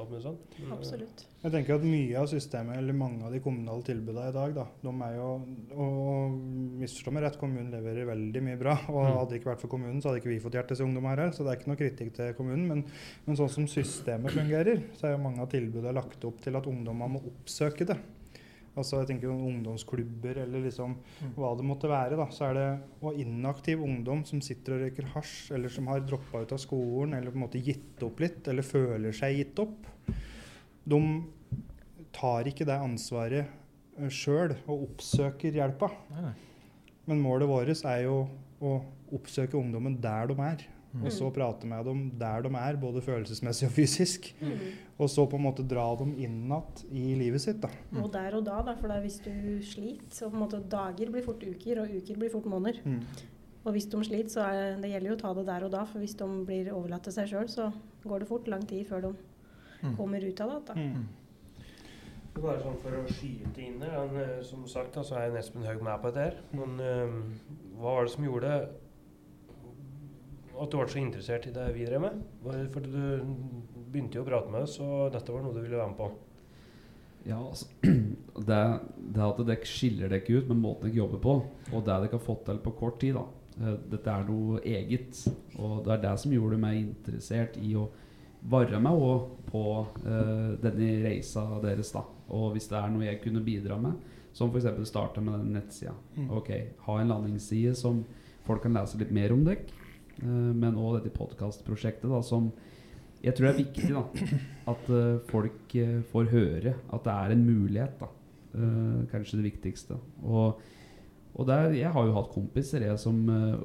alt 0.00 0.10
mulig 0.10 0.22
sånt. 0.24 0.56
Eh, 0.58 0.72
Absolutt. 0.74 1.24
Jeg 1.42 1.52
tenker 1.54 1.74
at 1.76 1.84
mye 1.86 2.16
av 2.18 2.26
systemet, 2.30 2.76
eller 2.80 2.96
mange 2.98 3.24
av 3.26 3.32
de 3.32 3.40
kommunale 3.44 3.82
tilbudene 3.86 4.28
i 4.30 4.34
dag, 4.34 4.54
da, 4.56 4.64
de 4.82 4.92
er 5.06 5.14
jo 5.16 5.28
Og 5.78 6.32
misforstå 6.82 7.12
meg 7.14 7.22
rett, 7.26 7.38
kommunen 7.38 7.70
leverer 7.70 8.06
veldig 8.08 8.42
mye 8.42 8.58
bra. 8.58 8.74
Og 8.88 8.98
Mm. 9.04 9.16
hadde 9.18 9.30
det 9.30 9.40
ikke 9.40 9.50
vært 9.52 9.60
for 9.60 9.68
kommunen, 9.68 10.00
så 10.02 10.08
hadde 10.10 10.20
ikke 10.22 10.32
vi 10.34 10.40
fått 10.40 10.54
hjertet 10.58 10.76
til 10.76 10.86
ungdom 10.86 11.04
her. 11.10 11.30
Så 11.30 11.44
det 11.44 11.52
er 11.52 11.60
ikke 11.60 11.70
noe 11.72 11.80
kritikk 11.82 12.12
til 12.14 12.34
kommunen. 12.34 12.66
Men, 12.68 12.84
men 13.26 13.36
sånn 13.36 13.50
som 13.50 13.66
systemet 13.66 14.32
fungerer, 14.34 14.82
så 14.98 15.08
er 15.08 15.16
jo 15.16 15.22
mange 15.22 15.40
av 15.40 15.48
tilbudene 15.50 15.94
lagt 15.94 16.24
opp 16.24 16.40
til 16.40 16.56
at 16.56 16.66
ungdommer 16.66 17.08
må 17.08 17.22
oppsøke 17.22 17.86
det. 17.86 17.96
Altså 18.78 19.00
jeg 19.02 19.10
tenker 19.10 19.32
ungdomsklubber 19.32 20.42
eller 20.44 20.64
liksom 20.64 20.96
hva 21.36 21.52
det 21.58 21.66
måtte 21.66 21.90
være. 21.90 22.18
da, 22.18 22.28
Så 22.30 22.48
er 22.48 22.58
det 22.58 22.66
og 23.02 23.18
inaktiv 23.18 23.82
ungdom 23.84 24.24
som 24.28 24.42
sitter 24.44 24.76
og 24.76 24.84
røyker 24.86 25.10
hasj, 25.14 25.52
eller 25.56 25.72
som 25.72 25.90
har 25.90 26.04
droppa 26.06 26.44
ut 26.44 26.54
av 26.54 26.62
skolen, 26.62 27.16
eller 27.18 27.34
på 27.34 27.40
en 27.40 27.46
måte 27.46 27.62
gitt 27.64 28.02
opp 28.06 28.22
litt, 28.22 28.46
eller 28.48 28.66
føler 28.66 29.16
seg 29.16 29.40
gitt 29.40 29.62
opp. 29.64 29.88
De 30.88 31.00
tar 32.16 32.48
ikke 32.48 32.66
det 32.68 32.78
ansvaret 32.80 34.08
sjøl 34.14 34.54
og 34.68 34.86
oppsøker 34.86 35.58
hjelpa. 35.58 35.90
Nei. 36.14 36.32
Men 37.08 37.22
målet 37.24 37.48
vårt 37.50 37.84
er 37.88 38.04
jo 38.04 38.18
å 38.62 38.74
oppsøke 39.16 39.58
ungdommen 39.58 39.96
der 40.02 40.28
de 40.30 40.36
er. 40.44 40.66
Mm. 40.88 41.02
Og 41.04 41.12
så 41.12 41.28
prate 41.30 41.66
med 41.68 41.84
dem 41.84 42.04
der 42.18 42.42
de 42.46 42.52
er, 42.56 42.76
både 42.80 43.02
følelsesmessig 43.04 43.68
og 43.68 43.72
fysisk. 43.76 44.30
Mm. 44.40 44.58
Og 44.98 45.10
så 45.12 45.26
på 45.28 45.36
en 45.36 45.44
måte 45.44 45.66
dra 45.68 45.84
dem 46.00 46.14
inn 46.16 46.38
igjen 46.48 46.94
i 46.96 47.14
livet 47.20 47.44
sitt. 47.44 47.60
da. 47.60 47.68
Og 48.00 48.10
der 48.12 48.34
og 48.38 48.44
da, 48.46 48.62
da, 48.64 48.74
for 48.74 48.88
da 48.88 49.00
hvis 49.04 49.20
du 49.24 49.32
sliter, 49.62 50.08
så 50.10 50.30
på 50.30 50.38
en 50.38 50.46
måte 50.46 50.62
dager 50.64 51.12
blir 51.12 51.26
fort 51.26 51.44
uker, 51.44 51.82
og 51.82 51.92
uker 52.00 52.16
blir 52.18 52.32
fort 52.32 52.48
måneder. 52.48 52.80
Mm. 52.84 53.02
Og 53.64 53.72
hvis 53.74 53.90
de 53.92 54.00
sliter, 54.04 54.32
så 54.32 54.46
er 54.48 54.78
det 54.80 54.90
gjelder 54.94 55.12
jo 55.12 55.16
å 55.18 55.20
ta 55.20 55.34
det 55.36 55.46
der 55.46 55.64
og 55.66 55.72
da, 55.76 55.84
for 55.84 56.00
hvis 56.00 56.16
de 56.16 56.28
blir 56.48 56.72
overlatt 56.72 57.04
til 57.04 57.12
seg 57.12 57.28
sjøl, 57.28 57.48
så 57.52 57.70
går 58.04 58.24
det 58.24 58.28
fort 58.30 58.48
lang 58.48 58.64
tid 58.66 58.86
før 58.88 59.10
de 59.10 59.16
Mm. 59.78 59.96
kommer 59.96 60.24
ut 60.24 60.40
av 60.40 60.48
det. 60.50 60.60
Da. 60.66 60.74
Mm. 60.74 61.06
Bare 62.38 62.60
sånn 62.62 62.76
for 62.82 62.94
å 62.98 63.04
skyte 63.10 63.62
inn 63.62 63.78
der, 63.82 64.10
eh, 64.22 64.42
som 64.46 64.66
sagt, 64.66 64.94
så 64.94 65.16
er 65.18 65.36
Espen 65.38 65.64
Haug 65.66 65.82
med 65.82 66.00
på 66.02 66.12
dette 66.12 66.24
her. 66.24 66.36
Men 66.52 66.80
um, 66.80 67.40
hva 67.78 67.94
var 67.96 68.04
det 68.06 68.12
som 68.14 68.24
gjorde 68.24 68.68
at 70.62 70.70
du 70.72 70.78
ble 70.78 70.88
så 70.90 71.00
interessert 71.00 71.46
i 71.48 71.54
det 71.54 71.66
vi 71.76 71.86
drev 71.88 72.02
med? 72.02 72.22
For 72.72 72.84
du 72.84 72.98
begynte 73.88 74.18
jo 74.18 74.24
å 74.24 74.28
prate 74.28 74.52
med 74.52 74.66
oss, 74.66 74.78
og 74.84 75.12
dette 75.14 75.34
var 75.34 75.44
noe 75.44 75.56
du 75.56 75.62
ville 75.62 75.78
være 75.78 75.92
med 75.92 76.00
på? 76.00 76.10
Ja, 77.28 77.38
altså 77.40 77.66
det, 78.48 78.60
det 79.14 79.24
at 79.24 79.42
dere 79.48 79.68
skiller 79.68 80.12
dere 80.12 80.38
ut 80.38 80.52
med 80.52 80.62
måten 80.62 80.88
dere 80.88 81.00
jobber 81.00 81.22
på, 81.24 81.34
og 81.72 81.82
det 81.82 81.92
dere 81.92 82.14
har 82.14 82.24
fått 82.24 82.46
til 82.48 82.62
på 82.64 82.76
kort 82.78 83.00
tid, 83.02 83.18
da. 83.18 83.26
Eh, 83.58 83.78
Dette 83.92 84.12
er 84.12 84.28
noe 84.28 84.60
eget. 84.62 85.24
Og 85.58 85.82
det 85.86 85.96
er 85.96 86.04
det 86.06 86.14
som 86.22 86.34
gjorde 86.34 86.60
meg 86.62 86.82
interessert 86.82 87.58
i 87.62 87.74
å 87.78 87.88
være 88.48 88.78
med 88.80 88.94
også 88.94 89.48
på 89.48 89.62
uh, 90.04 90.52
denne 90.62 90.92
reisa 91.02 91.42
deres. 91.64 91.90
da 91.90 92.04
Og 92.36 92.52
hvis 92.54 92.68
det 92.70 92.78
er 92.78 92.92
noe 92.92 93.08
jeg 93.08 93.22
kunne 93.24 93.42
bidra 93.42 93.78
med, 93.82 93.98
som 94.36 94.52
f.eks. 94.52 94.68
starte 94.86 95.22
med 95.24 95.40
den 95.40 95.56
nettsida. 95.56 95.96
Mm. 96.14 96.30
Ok, 96.38 96.50
Ha 96.86 97.00
en 97.00 97.10
landingsside 97.10 97.74
som 97.74 98.04
folk 98.46 98.62
kan 98.62 98.76
lese 98.78 99.00
litt 99.00 99.10
mer 99.14 99.34
om 99.34 99.42
dere. 99.44 99.66
Eh, 100.22 100.50
men 100.54 100.78
òg 100.78 100.98
dette 100.98 101.14
podkastprosjektet 101.16 102.12
som 102.26 102.50
jeg 103.18 103.34
tror 103.34 103.48
er 103.50 103.58
viktig 103.58 103.88
da 103.90 104.04
at 104.72 104.90
eh, 104.94 105.20
folk 105.30 105.76
eh, 105.78 106.00
får 106.12 106.32
høre 106.34 106.74
at 106.78 107.06
det 107.06 107.14
er 107.14 107.34
en 107.34 107.46
mulighet. 107.46 108.00
da 108.00 108.14
Kanskje 109.12 109.38
det 109.38 109.44
viktigste. 109.44 109.98
Og, 110.24 110.62
og 111.36 111.46
der, 111.46 111.68
jeg 111.76 111.90
har 111.94 112.06
jo 112.06 112.14
hatt 112.16 112.30
kompiser 112.32 112.82
jeg 112.82 112.98
som 112.98 113.20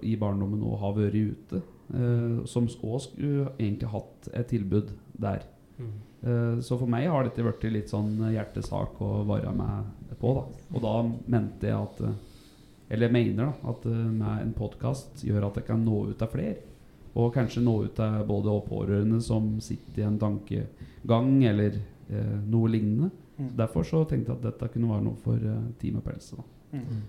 i 0.06 0.12
barndommen 0.20 0.60
nå 0.62 0.76
har 0.78 0.94
vært 0.98 1.16
ute. 1.16 1.62
som 2.46 2.68
òg 2.68 3.00
skulle 3.02 3.48
egentlig 3.56 3.90
hatt 3.90 4.28
et 4.36 4.52
tilbud 4.52 4.92
der. 5.18 5.48
Eh, 6.24 6.60
så 6.64 6.78
for 6.80 6.88
meg 6.90 7.10
har 7.12 7.26
dette 7.28 7.44
blitt 7.44 7.66
litt 7.74 7.92
sånn 7.92 8.16
hjertesak 8.32 9.00
å 9.04 9.24
være 9.28 9.52
med 9.58 10.14
på. 10.20 10.36
da 10.38 10.44
Og 10.72 10.86
da 10.86 10.94
mente 11.36 11.68
jeg 11.68 11.80
at 11.80 12.04
Eller 12.90 13.12
mener 13.12 13.46
da 13.46 13.70
at 13.72 13.86
eh, 13.86 13.92
med 14.12 14.42
en 14.44 14.54
podkast 14.58 15.24
gjør 15.26 15.48
at 15.50 15.56
jeg 15.62 15.66
kan 15.72 15.84
nå 15.86 16.02
ut 16.12 16.18
til 16.20 16.28
flere. 16.34 16.58
Og 17.16 17.32
kanskje 17.36 17.62
nå 17.64 17.76
ut 17.86 17.96
til 17.96 18.24
både 18.28 18.56
pårørende 18.68 19.20
som 19.22 19.60
sitter 19.62 20.02
i 20.02 20.08
en 20.08 20.18
tankegang 20.22 21.44
eller 21.46 21.76
eh, 22.10 22.38
noe 22.50 22.70
lignende. 22.74 23.12
Mm. 23.38 23.50
Så 23.52 23.58
Derfor 23.58 23.84
så 23.90 24.04
tenkte 24.10 24.32
jeg 24.34 24.40
at 24.42 24.48
dette 24.52 24.72
kunne 24.74 24.90
være 24.92 25.06
noe 25.08 25.18
for 25.22 25.38
uh, 25.42 25.64
Team 25.82 25.96
Up 25.98 26.10
Helse. 26.12 26.38
Mm. 26.74 27.02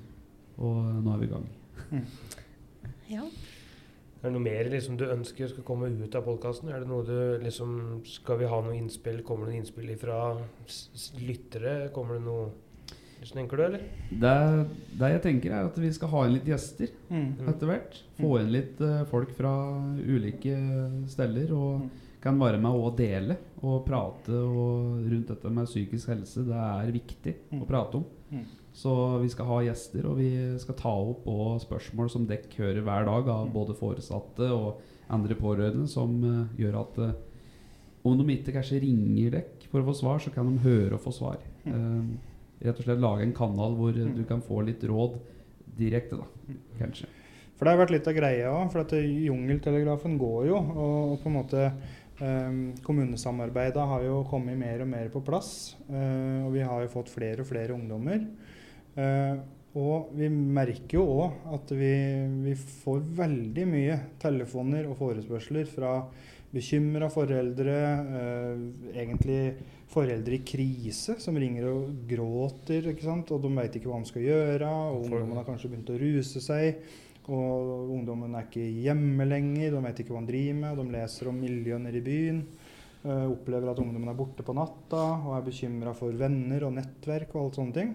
Og 0.58 0.78
eh, 0.84 1.02
nå 1.04 1.12
er 1.14 1.20
vi 1.22 1.26
i 1.28 1.32
gang. 1.34 1.50
Ja. 3.10 3.24
Er 4.24 4.30
det 4.30 4.32
noe 4.38 4.44
mer 4.44 4.68
liksom, 4.72 4.96
du 4.96 5.04
ønsker 5.12 5.50
skal 5.50 5.64
komme 5.68 5.90
ut 5.92 6.14
av 6.16 6.24
podkasten? 6.24 6.70
Det 6.72 7.24
liksom 7.44 7.74
Skal 8.08 8.38
vi 8.40 8.46
ha 8.48 8.60
noe 8.64 8.76
innspill? 8.78 9.18
Kommer 9.26 9.50
det 9.50 9.52
noe 9.58 9.60
innspill 9.60 9.90
fra 10.00 10.20
s- 10.64 10.86
s- 10.96 11.10
lyttere? 11.20 11.90
Kommer 11.92 12.16
det 12.16 12.24
noe 12.24 12.46
Hvordan 13.24 13.38
tenker 13.40 13.56
du, 13.56 13.62
eller? 13.64 13.84
Det, 14.20 14.32
det 15.00 15.08
jeg 15.14 15.20
tenker, 15.24 15.52
er 15.56 15.68
at 15.70 15.78
vi 15.80 15.90
skal 15.96 16.10
ha 16.12 16.24
inn 16.26 16.34
litt 16.36 16.48
gjester 16.50 16.90
Mm. 17.08 17.30
etter 17.48 17.66
hvert. 17.70 17.94
Få 18.18 18.32
inn 18.42 18.50
litt 18.52 18.80
uh, 18.84 19.04
folk 19.08 19.30
fra 19.32 19.52
ulike 20.04 20.56
steder. 21.08 21.52
Og 21.56 21.80
Mm. 21.80 21.90
kan 22.20 22.38
være 22.40 22.58
med 22.60 22.72
og 22.72 22.96
dele 22.96 23.36
og 23.62 23.84
prate 23.86 24.28
og 24.32 25.00
rundt 25.08 25.28
dette 25.28 25.50
med 25.50 25.66
psykisk 25.66 26.08
helse. 26.08 26.44
Det 26.44 26.52
er 26.54 26.92
viktig 26.92 27.34
Mm. 27.52 27.62
å 27.62 27.66
prate 27.66 27.94
om. 27.96 28.04
Mm. 28.32 28.44
Så 28.74 29.20
vi 29.22 29.28
skal 29.28 29.46
ha 29.46 29.58
gjester, 29.62 30.04
og 30.06 30.16
vi 30.18 30.58
skal 30.58 30.74
ta 30.74 30.88
opp 30.92 31.26
og 31.26 31.60
spørsmål 31.60 32.10
som 32.10 32.26
dekk 32.26 32.56
hører 32.58 32.82
hver 32.82 33.04
dag 33.06 33.28
av 33.28 33.46
Mm. 33.48 33.52
både 33.54 33.74
foresatte 33.74 34.50
og 34.52 34.80
andre 35.08 35.34
pårørende, 35.34 35.88
som 35.88 36.22
uh, 36.24 36.46
gjør 36.58 36.80
at 36.80 36.98
uh, 36.98 37.12
om 38.04 38.18
de 38.18 38.36
ikke 38.36 38.52
kanskje 38.52 38.82
ringer 38.82 39.30
dekk 39.30 39.68
for 39.70 39.80
å 39.80 39.86
få 39.86 39.94
svar, 39.96 40.18
så 40.20 40.30
kan 40.30 40.44
de 40.52 40.58
høre 40.60 40.92
og 40.92 41.00
få 41.00 41.10
svar. 41.12 41.38
Eh, 41.64 42.02
rett 42.62 42.78
og 42.78 42.84
slett 42.86 43.00
lage 43.02 43.22
en 43.26 43.32
kanal 43.36 43.74
hvor 43.78 43.90
eh, 43.96 44.04
Mm. 44.06 44.14
du 44.16 44.24
kan 44.24 44.42
få 44.42 44.60
litt 44.66 44.82
råd 44.84 45.18
direkte, 45.78 46.16
da. 46.20 46.26
Mm. 46.48 46.58
Kanskje. 46.78 47.06
For 47.56 47.64
det 47.64 47.72
har 47.74 47.80
vært 47.86 47.90
litt 47.94 48.08
av 48.08 48.14
greia 48.14 48.50
òg. 48.50 48.70
For 48.72 48.80
at 48.80 48.92
jungeltelegrafen 48.92 50.18
går 50.18 50.46
jo. 50.48 50.56
Og, 50.58 51.12
og 51.12 51.20
på 51.22 51.30
en 51.30 51.36
måte 51.38 51.72
um, 52.20 52.74
Kommunesamarbeidet 52.82 53.84
har 53.90 54.02
jo 54.06 54.24
kommet 54.30 54.58
mer 54.58 54.82
og 54.82 54.88
mer 54.90 55.08
på 55.08 55.22
plass. 55.24 55.76
eh, 55.88 56.44
og 56.46 56.52
vi 56.54 56.60
har 56.66 56.82
jo 56.82 56.88
fått 56.88 57.10
flere 57.14 57.40
og 57.42 57.46
flere 57.50 57.74
ungdommer. 57.74 58.24
Eh, 58.96 59.36
og 59.74 60.10
vi 60.14 60.28
merker 60.30 60.98
jo 61.00 61.04
òg 61.24 61.48
at 61.56 61.70
vi, 61.74 61.94
vi 62.44 62.54
får 62.54 63.00
veldig 63.16 63.64
mye 63.66 63.96
telefoner 64.22 64.86
og 64.86 64.96
forespørsler 65.00 65.66
fra 65.66 65.96
bekymra 66.54 67.08
foreldre, 67.12 67.78
eh, 68.18 68.60
egentlig 68.94 69.40
foreldre 69.90 70.38
i 70.38 70.42
krise 70.46 71.18
som 71.22 71.36
ringer 71.38 71.66
og 71.70 72.04
gråter, 72.08 72.90
ikke 72.92 73.06
sant? 73.06 73.32
og 73.34 73.42
de 73.42 73.50
veit 73.56 73.74
ikke 73.78 73.90
hva 73.90 74.00
de 74.02 74.10
skal 74.10 74.26
gjøre. 74.26 74.68
og 74.68 75.04
Ungdommen 75.04 75.40
har 75.40 75.48
kanskje 75.48 75.72
begynt 75.72 75.92
å 75.92 75.98
ruse 76.00 76.42
seg. 76.44 76.84
Og 77.24 77.88
ungdommen 77.94 78.34
er 78.36 78.44
ikke 78.44 78.66
hjemme 78.84 79.24
lenger, 79.24 79.72
de 79.72 79.82
vet 79.86 80.02
ikke 80.02 80.12
hva 80.12 80.20
de 80.24 80.32
driver 80.32 80.58
med. 80.60 80.80
De 80.80 80.96
leser 80.98 81.30
om 81.30 81.40
miljøet 81.40 81.84
nede 81.86 82.00
i 82.02 82.04
byen. 82.04 82.46
eh, 83.04 83.26
opplever 83.28 83.68
at 83.68 83.80
ungdommen 83.82 84.08
er 84.08 84.16
borte 84.16 84.40
på 84.40 84.54
natta 84.56 85.02
og 85.26 85.34
er 85.36 85.42
bekymra 85.44 85.92
for 85.92 86.12
venner 86.16 86.64
og 86.64 86.72
nettverk 86.72 87.34
og 87.34 87.42
alt 87.42 87.58
sånne 87.58 87.76
ting. 87.76 87.90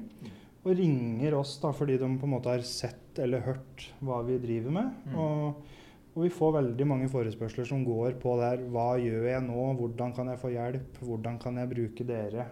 Og 0.62 0.76
ringer 0.78 1.34
oss 1.34 1.56
da 1.62 1.72
fordi 1.74 1.96
de 1.98 2.10
på 2.20 2.28
en 2.28 2.34
måte 2.36 2.52
har 2.52 2.62
sett 2.62 3.18
eller 3.18 3.42
hørt 3.42 3.88
hva 4.06 4.20
vi 4.28 4.38
driver 4.38 4.76
med. 4.76 4.92
Mm. 5.10 5.16
Og, 5.18 5.79
og 6.20 6.26
vi 6.26 6.34
får 6.36 6.58
veldig 6.58 6.84
mange 6.84 7.08
forespørsler 7.08 7.64
som 7.70 7.86
går 7.88 8.18
på 8.20 8.34
der 8.42 8.66
Hva 8.74 8.90
gjør 9.00 9.30
jeg 9.30 9.44
nå? 9.46 9.70
Hvordan 9.80 10.12
kan 10.18 10.28
jeg 10.28 10.42
få 10.42 10.50
hjelp? 10.52 10.98
Hvordan 11.00 11.38
kan 11.40 11.56
jeg 11.62 11.70
bruke 11.72 12.08
dere? 12.10 12.48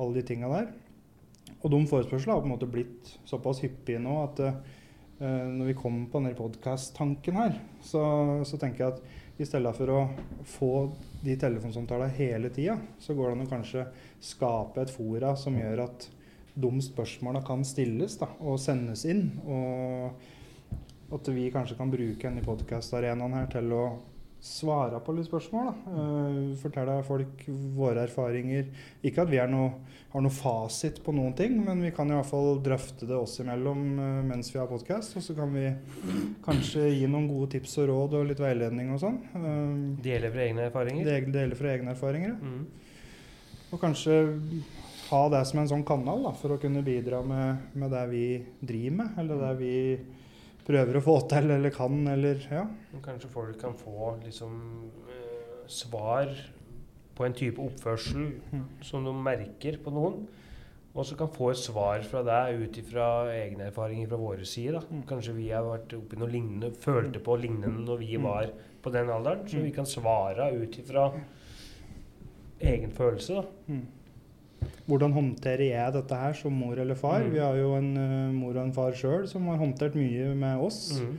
Alle 0.00 0.16
de 0.16 0.22
tinga 0.24 0.48
der. 0.48 0.70
Og 1.60 1.68
de 1.74 1.82
forespørslene 1.90 2.32
har 2.32 2.40
på 2.40 2.48
en 2.48 2.54
måte 2.54 2.70
blitt 2.70 3.10
såpass 3.28 3.60
hyppige 3.60 4.00
nå 4.00 4.14
at 4.22 4.40
uh, 4.40 4.56
når 5.20 5.68
vi 5.68 5.76
kommer 5.76 6.08
på 6.08 6.22
denne 6.22 6.32
podkast-tanken 6.38 7.36
her, 7.36 7.60
så, 7.84 8.00
så 8.48 8.60
tenker 8.62 8.86
jeg 8.86 8.94
at 8.94 9.42
i 9.44 9.48
stedet 9.50 9.74
for 9.76 9.92
å 9.92 10.00
få 10.48 10.72
de 11.26 11.36
telefonsamtalene 11.40 12.16
hele 12.16 12.48
tida, 12.56 12.78
så 13.04 13.12
går 13.12 13.28
det 13.28 13.36
an 13.36 13.44
å 13.44 13.50
kanskje 13.52 13.84
skape 14.24 14.80
et 14.80 14.94
fora 14.94 15.34
som 15.36 15.60
gjør 15.60 15.84
at 15.84 16.08
de 16.54 16.72
spørsmåla 16.88 17.44
kan 17.44 17.66
stilles 17.68 18.16
da, 18.16 18.30
og 18.40 18.56
sendes 18.62 19.04
inn. 19.10 19.26
Og 19.44 20.33
at 21.14 21.30
vi 21.34 21.50
kanskje 21.54 21.78
kan 21.78 21.92
bruke 21.92 22.26
denne 22.26 22.44
podkastarenaen 22.44 23.38
her 23.38 23.48
til 23.52 23.72
å 23.76 23.84
svare 24.44 24.98
på 25.00 25.14
litt 25.16 25.24
spørsmål. 25.30 25.70
Da. 25.70 25.92
Eh, 25.96 26.38
fortelle 26.60 26.98
folk 27.06 27.46
våre 27.76 28.02
erfaringer. 28.04 28.66
Ikke 29.06 29.24
at 29.24 29.30
vi 29.30 29.38
er 29.40 29.48
noe, 29.48 29.70
har 30.12 30.24
noe 30.24 30.34
fasit 30.34 31.00
på 31.04 31.14
noen 31.16 31.32
ting, 31.38 31.56
men 31.64 31.80
vi 31.80 31.92
kan 31.96 32.10
i 32.10 32.16
hvert 32.18 32.28
fall 32.28 32.60
drøfte 32.64 33.08
det 33.08 33.16
oss 33.16 33.38
imellom 33.40 33.86
eh, 33.94 34.20
mens 34.28 34.52
vi 34.52 34.60
har 34.60 34.68
podkast. 34.68 35.16
Og 35.16 35.24
så 35.24 35.36
kan 35.38 35.54
vi 35.54 35.70
kanskje 36.44 36.90
gi 36.92 37.08
noen 37.08 37.30
gode 37.30 37.54
tips 37.56 37.78
og 37.80 37.88
råd 37.92 38.18
og 38.20 38.28
litt 38.32 38.42
veiledning 38.44 38.92
og 38.92 39.00
sånn. 39.06 39.20
Eh, 39.40 39.76
Dele 40.04 40.32
fra 40.34 40.44
egne 40.44 40.68
erfaringer? 40.68 41.28
Dele 41.32 41.60
fra 41.60 41.72
egne 41.72 41.96
erfaringer. 41.96 42.34
ja. 42.34 42.40
Mm. 42.42 42.64
Og 43.72 43.80
kanskje 43.82 44.20
ha 45.08 45.22
det 45.32 45.40
som 45.48 45.58
en 45.58 45.70
sånn 45.72 45.86
kanal 45.86 46.20
da, 46.22 46.30
for 46.38 46.54
å 46.54 46.60
kunne 46.62 46.84
bidra 46.86 47.24
med, 47.26 47.72
med 47.74 47.90
det 47.90 48.04
vi 48.12 48.26
driver 48.60 49.00
med, 49.00 49.16
eller 49.18 49.40
det 49.40 49.50
vi 49.58 49.72
prøver 50.66 50.96
å 50.96 51.02
få 51.04 51.28
til 51.28 51.50
eller 51.50 51.70
kan, 51.70 52.06
eller 52.08 52.40
ja. 52.50 52.66
Kanskje 53.04 53.28
folk 53.28 53.58
kan 53.60 53.74
få 53.74 54.14
liksom 54.24 54.90
eh, 55.08 55.66
svar 55.66 56.32
på 57.14 57.24
en 57.26 57.32
type 57.36 57.58
oppførsel 57.62 58.32
Mm. 58.52 58.64
som 58.82 59.04
de 59.04 59.12
merker 59.12 59.76
på 59.84 59.92
noen. 59.92 60.26
Og 60.94 61.04
så 61.04 61.16
kan 61.18 61.26
få 61.28 61.50
et 61.50 61.56
svar 61.58 62.02
fra 62.06 62.22
deg 62.22 62.60
ut 62.62 62.76
ifra 62.78 63.26
egne 63.34 63.66
erfaringer 63.70 64.06
fra 64.08 64.16
våre 64.16 64.44
side. 64.46 64.72
da. 64.72 64.80
Mm. 64.90 65.02
Kanskje 65.06 65.34
vi 65.34 65.48
har 65.50 65.62
vært 65.64 65.92
oppi 65.98 66.16
noe 66.16 66.28
lignende, 66.30 66.70
følte 66.72 67.18
på 67.20 67.34
lignende 67.40 67.84
når 67.84 67.98
vi 67.98 68.16
Mm. 68.16 68.22
var 68.22 68.50
på 68.82 68.92
den 68.92 69.06
alderen. 69.10 69.46
Så 69.48 69.56
Mm. 69.56 69.62
vi 69.64 69.70
kan 69.72 69.84
svare 69.86 70.52
ut 70.54 70.78
ifra 70.78 71.12
egen 72.60 72.90
følelse. 72.92 73.34
da. 73.68 73.74
Hvordan 74.86 75.12
håndterer 75.16 75.66
jeg 75.70 75.92
dette 75.98 76.14
her 76.22 76.32
som 76.38 76.52
mor 76.52 76.78
eller 76.78 76.94
far? 76.98 77.20
Mm. 77.24 77.30
Vi 77.32 77.38
har 77.44 77.56
jo 77.60 77.74
en 77.78 77.92
uh, 77.96 78.32
mor 78.34 78.56
og 78.56 78.64
en 78.66 78.72
far 78.76 78.92
sjøl 78.98 79.28
som 79.30 79.46
har 79.52 79.60
håndtert 79.62 79.94
mye 79.98 80.32
med 80.34 80.60
oss. 80.64 80.82
Mm. 81.00 81.14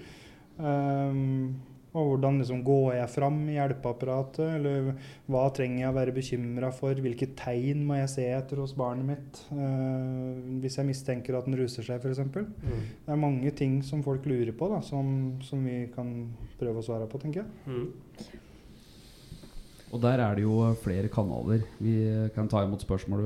Um, 0.60 1.56
og 1.96 2.10
hvordan 2.10 2.42
liksom 2.42 2.60
går 2.68 2.90
jeg 2.98 3.08
fram 3.14 3.38
i 3.48 3.54
hjelpeapparatet? 3.56 4.50
Eller 4.58 4.90
hva 5.32 5.46
trenger 5.56 5.80
jeg 5.86 5.92
å 5.94 5.96
være 5.96 6.16
bekymra 6.18 6.72
for? 6.76 6.98
Hvilke 7.06 7.30
tegn 7.40 7.86
må 7.88 7.96
jeg 8.02 8.10
se 8.12 8.26
etter 8.36 8.60
hos 8.60 8.74
barnet 8.76 9.08
mitt? 9.14 9.40
Uh, 9.56 10.60
hvis 10.64 10.76
jeg 10.82 10.90
mistenker 10.90 11.38
at 11.40 11.48
den 11.48 11.56
ruser 11.60 11.88
seg, 11.88 12.04
f.eks. 12.04 12.20
Det 12.36 12.44
Mm. 12.66 12.82
er 13.08 13.22
mange 13.22 13.52
ting 13.56 13.78
som 13.84 14.04
folk 14.04 14.26
lurer 14.28 14.52
på, 14.52 14.68
da, 14.74 14.82
som, 14.84 15.38
som 15.42 15.64
vi 15.64 15.86
kan 15.96 16.12
prøve 16.60 16.84
å 16.84 16.84
svare 16.84 17.08
på, 17.08 17.22
tenker 17.24 17.46
jeg. 17.46 17.48
Mm. 17.72 17.88
Og 19.96 20.02
der 20.04 20.20
er 20.20 20.36
det 20.36 20.44
jo 20.44 20.74
flere 20.84 21.08
kanaler 21.14 21.62
vi 21.80 21.96
kan 22.36 22.48
ta 22.52 22.64
imot 22.66 22.82
spørsmål 22.84 23.26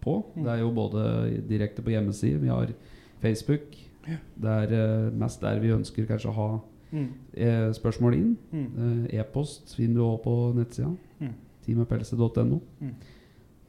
på. 0.00 0.14
Mm. 0.34 0.42
Det 0.44 0.52
er 0.54 0.58
jo 0.62 0.70
både 0.72 1.04
direkte 1.48 1.82
på 1.84 1.90
hjemmeside, 1.92 2.40
vi 2.40 2.48
har 2.48 2.70
Facebook. 3.20 3.74
Det 4.40 4.48
er 4.48 4.72
eh, 4.72 5.10
mest 5.12 5.42
der 5.44 5.58
vi 5.60 5.68
ønsker 5.76 6.06
kanskje 6.08 6.30
å 6.32 6.36
ha 6.38 6.50
Mm. 6.92 7.08
eh, 7.34 7.70
spørsmål 7.72 8.14
inn. 8.16 8.30
Mm. 8.50 9.06
Eh, 9.12 9.20
E-post 9.20 9.76
finner 9.76 9.94
du 9.94 10.02
også 10.02 10.22
på 10.24 10.32
nettsida. 10.56 10.88
Mm. 11.20 11.34
Teamapelse.no. 11.66 12.58
Mm. 12.80 12.94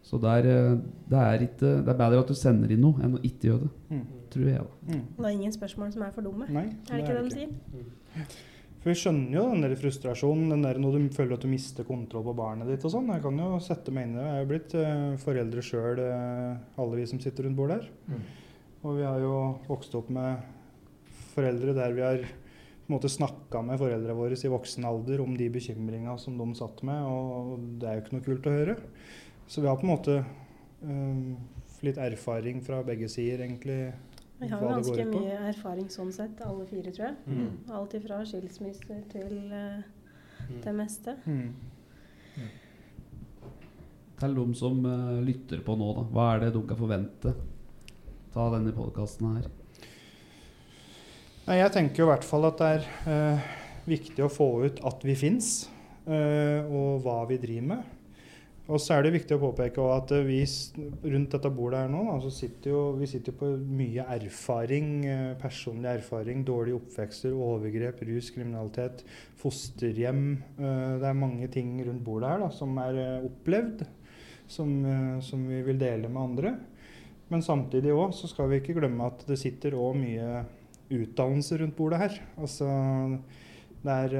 Så 0.02 0.18
der, 0.18 0.42
det, 0.42 1.20
er 1.20 1.44
ikke, 1.46 1.60
det 1.86 1.88
er 1.94 1.98
bedre 2.00 2.20
at 2.24 2.28
du 2.28 2.34
sender 2.34 2.72
inn 2.74 2.82
noe 2.82 2.98
enn 3.06 3.14
å 3.14 3.22
ikke 3.22 3.52
gjøre 3.52 3.60
det, 3.68 3.70
Mm. 3.92 4.06
tror 4.32 4.48
jeg. 4.48 4.58
da 4.58 4.96
Mm. 4.96 5.04
Det 5.18 5.26
er 5.26 5.30
ingen 5.30 5.52
spørsmål 5.52 5.94
som 5.94 6.02
er 6.02 6.12
for 6.12 6.22
dumme. 6.22 6.50
Nei, 6.50 6.64
Er 6.90 6.98
det 6.98 7.04
ikke 7.04 7.22
det 7.22 7.30
de 7.30 7.36
sier? 7.36 7.50
For 8.82 8.90
vi 8.90 8.98
skjønner 8.98 9.36
jo 9.36 9.44
den 9.52 9.62
der 9.62 9.76
frustrasjonen, 9.78 10.50
den 10.56 10.64
der 10.66 10.80
når 10.82 10.96
du 10.96 11.04
føler 11.14 11.36
at 11.36 11.44
du 11.46 11.52
mister 11.52 11.86
kontroll 11.86 12.24
på 12.26 12.34
barnet 12.40 12.70
ditt 12.72 12.86
og 12.88 12.96
sånn. 12.96 13.12
Jeg 13.14 13.22
kan 13.22 13.38
jo 13.38 13.60
sette 13.62 13.94
meg 13.94 14.08
inn 14.08 14.16
i 14.16 14.18
det. 14.18 14.26
Jeg 14.26 14.34
er 14.34 14.42
jo 14.42 14.50
blitt 14.50 14.74
eh, 14.82 15.04
foreldre 15.22 15.66
sjøl, 15.66 16.02
eh, 16.02 16.80
alle 16.82 16.98
vi 16.98 17.06
som 17.12 17.22
sitter 17.22 17.46
rundt 17.46 17.60
bordet 17.60 17.78
her. 17.78 17.92
Mm. 18.10 18.24
Og 18.82 18.98
vi 18.98 19.06
har 19.06 19.22
jo 19.22 19.36
vokst 19.68 19.94
opp 20.00 20.10
med 20.10 20.42
foreldre 21.36 21.76
der 21.78 21.94
vi 21.94 22.06
har 22.06 22.26
på 22.26 22.90
en 22.90 22.96
måte 22.96 23.12
snakka 23.14 23.62
med 23.64 23.78
foreldra 23.80 24.16
våre 24.18 24.36
i 24.36 24.52
voksen 24.52 24.88
alder 24.90 25.22
om 25.24 25.38
de 25.38 25.46
bekymringa 25.54 26.18
som 26.20 26.42
de 26.42 26.48
satt 26.58 26.82
med, 26.84 27.06
og 27.06 27.62
det 27.80 27.88
er 27.88 27.94
jo 27.96 28.02
ikke 28.02 28.16
noe 28.18 28.26
kult 28.26 28.50
å 28.50 28.56
høre. 28.56 28.76
Så 29.46 29.62
vi 29.62 29.70
har 29.70 29.78
på 29.78 29.86
en 29.86 29.94
måte 29.94 30.18
eh, 30.18 31.22
litt 31.86 32.02
erfaring 32.02 32.66
fra 32.66 32.82
begge 32.88 33.08
sider, 33.14 33.46
egentlig. 33.46 33.94
Vi 34.42 34.50
har 34.50 34.60
jo 34.62 34.68
hva 34.68 34.76
det 34.76 34.90
går 34.90 34.98
ganske 34.98 35.08
ut 35.08 35.14
på. 35.14 35.20
mye 35.22 35.40
erfaring 35.54 35.90
sånn 35.94 36.12
sett, 36.16 36.42
alle 36.46 36.66
fire, 36.66 36.92
tror 36.92 37.08
jeg. 37.08 37.18
Mm. 37.28 37.50
Alt 37.78 37.98
ifra 38.00 38.22
skilsmisser 38.26 39.04
til 39.14 39.36
Mm. 40.52 40.62
det 40.64 40.74
meste. 40.76 41.16
Mm. 41.26 41.54
Til 44.22 44.36
de 44.38 44.46
som 44.58 44.84
uh, 44.86 45.18
lytter 45.26 45.64
på 45.66 45.76
nå, 45.80 45.90
da. 45.98 46.04
Hva 46.14 46.28
er 46.36 46.44
det 46.46 46.52
de 46.56 46.62
kan 46.70 46.78
forvente 46.78 47.34
av 48.38 48.54
denne 48.56 48.74
podkasten 48.76 49.32
her? 49.38 49.48
Nei, 51.48 51.58
jeg 51.58 51.74
tenker 51.74 52.04
jo 52.04 52.08
i 52.08 52.12
hvert 52.12 52.28
fall 52.28 52.46
at 52.52 52.62
det 52.62 52.70
er 52.76 52.90
uh, 53.08 53.48
viktig 53.90 54.22
å 54.26 54.30
få 54.32 54.50
ut 54.68 54.84
at 54.86 55.08
vi 55.08 55.18
fins, 55.18 55.66
uh, 56.06 56.62
og 56.70 57.02
hva 57.06 57.24
vi 57.32 57.40
driver 57.42 57.72
med. 57.74 57.98
Og 58.72 58.80
så 58.80 58.96
er 58.96 59.04
det 59.04 59.12
viktig 59.18 59.36
å 59.36 59.42
påpeke 59.42 59.84
at 59.92 60.14
eh, 60.16 60.24
vi 60.24 60.40
rundt 61.12 61.34
dette 61.34 61.50
bordet 61.52 61.82
her 61.84 61.90
nå, 61.92 62.06
altså 62.14 62.30
sitter 62.32 62.72
jo, 62.72 62.84
vi 62.96 63.10
sitter 63.10 63.36
på 63.36 63.50
mye 63.68 64.06
erfaring, 64.16 64.92
eh, 65.12 65.32
personlig 65.42 65.90
erfaring, 65.98 66.46
dårlige 66.48 66.78
oppvekster, 66.80 67.36
overgrep, 67.36 68.00
rus, 68.08 68.30
kriminalitet, 68.32 69.04
fosterhjem. 69.42 70.24
Eh, 70.56 70.94
det 71.04 71.10
er 71.10 71.20
mange 71.20 71.50
ting 71.52 71.74
rundt 71.84 72.06
bordet 72.06 72.32
her 72.32 72.46
da, 72.46 72.48
som 72.56 72.80
er 72.86 73.02
opplevd, 73.28 73.84
som, 74.52 74.72
som 75.24 75.44
vi 75.48 75.62
vil 75.68 75.80
dele 75.80 76.08
med 76.12 76.22
andre. 76.22 76.56
Men 77.32 77.44
samtidig 77.44 77.94
òg 77.96 78.16
så 78.16 78.28
skal 78.28 78.50
vi 78.52 78.60
ikke 78.60 78.76
glemme 78.80 79.08
at 79.08 79.24
det 79.28 79.40
sitter 79.40 79.76
òg 79.80 80.00
mye 80.00 80.46
utdannelse 80.92 81.60
rundt 81.60 81.76
bordet 81.78 82.02
her. 82.02 82.18
Altså, 82.40 82.68
det 83.84 84.00
er 84.08 84.18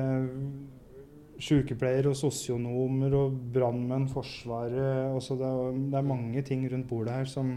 sykepleiere 1.42 2.12
og 2.12 2.18
sosionomer 2.18 3.16
og 3.18 3.38
brannmenn, 3.54 4.08
Forsvaret 4.12 5.16
også 5.16 5.38
det, 5.40 5.48
er, 5.48 5.80
det 5.94 5.98
er 6.00 6.12
mange 6.12 6.44
ting 6.46 6.68
rundt 6.70 6.90
bordet 6.90 7.16
her 7.16 7.30
som, 7.30 7.56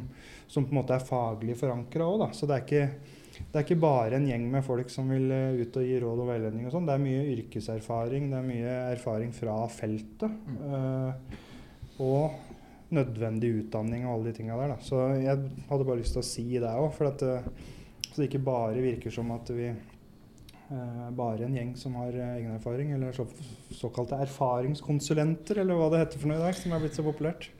som 0.49 0.65
på 0.65 0.75
en 0.75 0.81
måte 0.81 0.97
er 0.97 1.05
faglig 1.05 1.59
forankra 1.61 2.09
òg. 2.09 2.27
Så 2.37 2.49
det 2.49 2.57
er, 2.57 2.65
ikke, 2.65 3.43
det 3.43 3.61
er 3.61 3.67
ikke 3.67 3.81
bare 3.85 4.19
en 4.19 4.29
gjeng 4.31 4.49
med 4.53 4.65
folk 4.67 4.93
som 4.93 5.13
vil 5.13 5.29
eh, 5.35 5.61
ut 5.61 5.81
og 5.81 5.87
gi 5.87 6.01
råd 6.03 6.25
og 6.25 6.33
veiledning 6.33 6.69
og 6.69 6.75
sånn. 6.75 6.89
Det 6.89 6.97
er 6.97 7.05
mye 7.05 7.29
yrkeserfaring, 7.37 8.31
det 8.33 8.41
er 8.41 8.49
mye 8.49 8.75
erfaring 8.95 9.37
fra 9.37 9.61
feltet. 9.73 10.43
eh, 10.71 11.41
og 12.03 12.35
nødvendig 12.95 13.51
utdanning 13.61 14.05
og 14.07 14.17
alle 14.17 14.31
de 14.31 14.39
tinga 14.39 14.57
der. 14.59 14.75
Da. 14.75 14.83
Så 14.83 15.01
jeg 15.21 15.47
hadde 15.69 15.87
bare 15.87 16.01
lyst 16.01 16.17
til 16.17 16.23
å 16.23 16.27
si 16.27 16.47
det 16.53 16.71
òg, 16.71 16.91
for 16.97 17.11
at 17.11 17.25
eh, 17.27 17.73
så 18.15 18.21
det 18.21 18.29
ikke 18.29 18.47
bare 18.47 18.79
virker 18.79 19.11
som 19.11 19.33
at 19.35 19.49
vi 19.51 19.73
bare 20.69 21.45
en 21.45 21.57
gjeng 21.57 21.75
som 21.77 21.97
har 22.01 22.15
eh, 22.17 22.37
egen 22.39 22.55
erfaring, 22.57 22.93
eller 22.97 23.13
så, 23.13 23.27
såkalte 23.75 24.21
erfaringskonsulenter, 24.25 25.61
eller 25.61 25.79
hva 25.79 25.91
det 25.93 26.05
heter 26.05 26.23
for 26.23 26.33
noe 26.33 26.41
i 26.41 26.47
dag, 26.47 26.57
som 26.59 26.73
er 26.73 26.85
blitt 26.85 26.97
så 26.97 27.05
populært. 27.05 27.51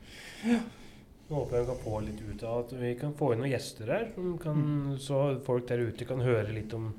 Nå 0.45 1.41
håper 1.41 1.57
jeg 1.57 1.65
vi 1.65 1.71
kan 1.71 1.83
få 1.85 1.99
litt 2.05 2.23
ut 2.25 2.45
av 2.45 2.63
at 2.65 2.73
vi 2.81 2.95
kan 3.01 3.15
få 3.17 3.33
inn 3.33 3.43
noen 3.45 3.53
gjester 3.53 3.93
her, 3.93 4.07
kan, 4.43 4.61
mm. 4.61 4.95
så 5.01 5.25
folk 5.45 5.69
der 5.69 5.85
ute 5.89 6.09
kan 6.09 6.21
høre 6.25 6.53
litt 6.53 6.73
om 6.77 6.93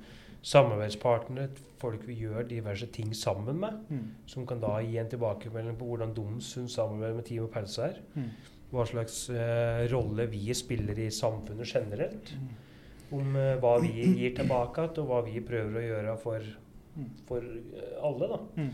samarbeidspartnere, 0.46 1.50
folk 1.82 2.04
vi 2.06 2.20
gjør 2.22 2.46
diverse 2.50 2.88
ting 2.94 3.14
sammen 3.18 3.58
med, 3.62 3.80
Mm. 3.90 4.12
som 4.30 4.46
kan 4.46 4.60
da 4.62 4.80
gi 4.82 4.98
en 4.98 5.10
tilbakemelding 5.10 5.78
på 5.78 5.86
hvordan 5.90 6.14
de 6.14 6.42
syns 6.42 6.78
samarbeidet 6.78 7.16
med 7.16 7.26
Team 7.26 7.44
og 7.44 7.52
Pelse 7.52 7.82
er. 7.82 7.98
Mm. 8.16 8.30
Hva 8.72 8.86
slags 8.86 9.30
eh, 9.30 9.86
rolle 9.94 10.28
vi 10.30 10.54
spiller 10.54 10.98
i 11.00 11.10
samfunnet 11.10 11.66
generelt. 11.66 12.34
Mm. 12.34 12.65
Om 13.14 13.36
eh, 13.36 13.56
hva 13.62 13.76
vi 13.84 13.92
gir 14.18 14.36
tilbake 14.38 14.82
igjen, 14.88 15.00
og 15.04 15.10
hva 15.12 15.22
vi 15.26 15.42
prøver 15.46 15.82
å 15.82 15.88
gjøre 15.90 16.18
for, 16.22 16.52
Mm. 16.96 17.10
for 17.28 17.44
eh, 17.44 17.96
alle. 18.08 18.28
da. 18.32 18.38
Mm. 18.56 18.70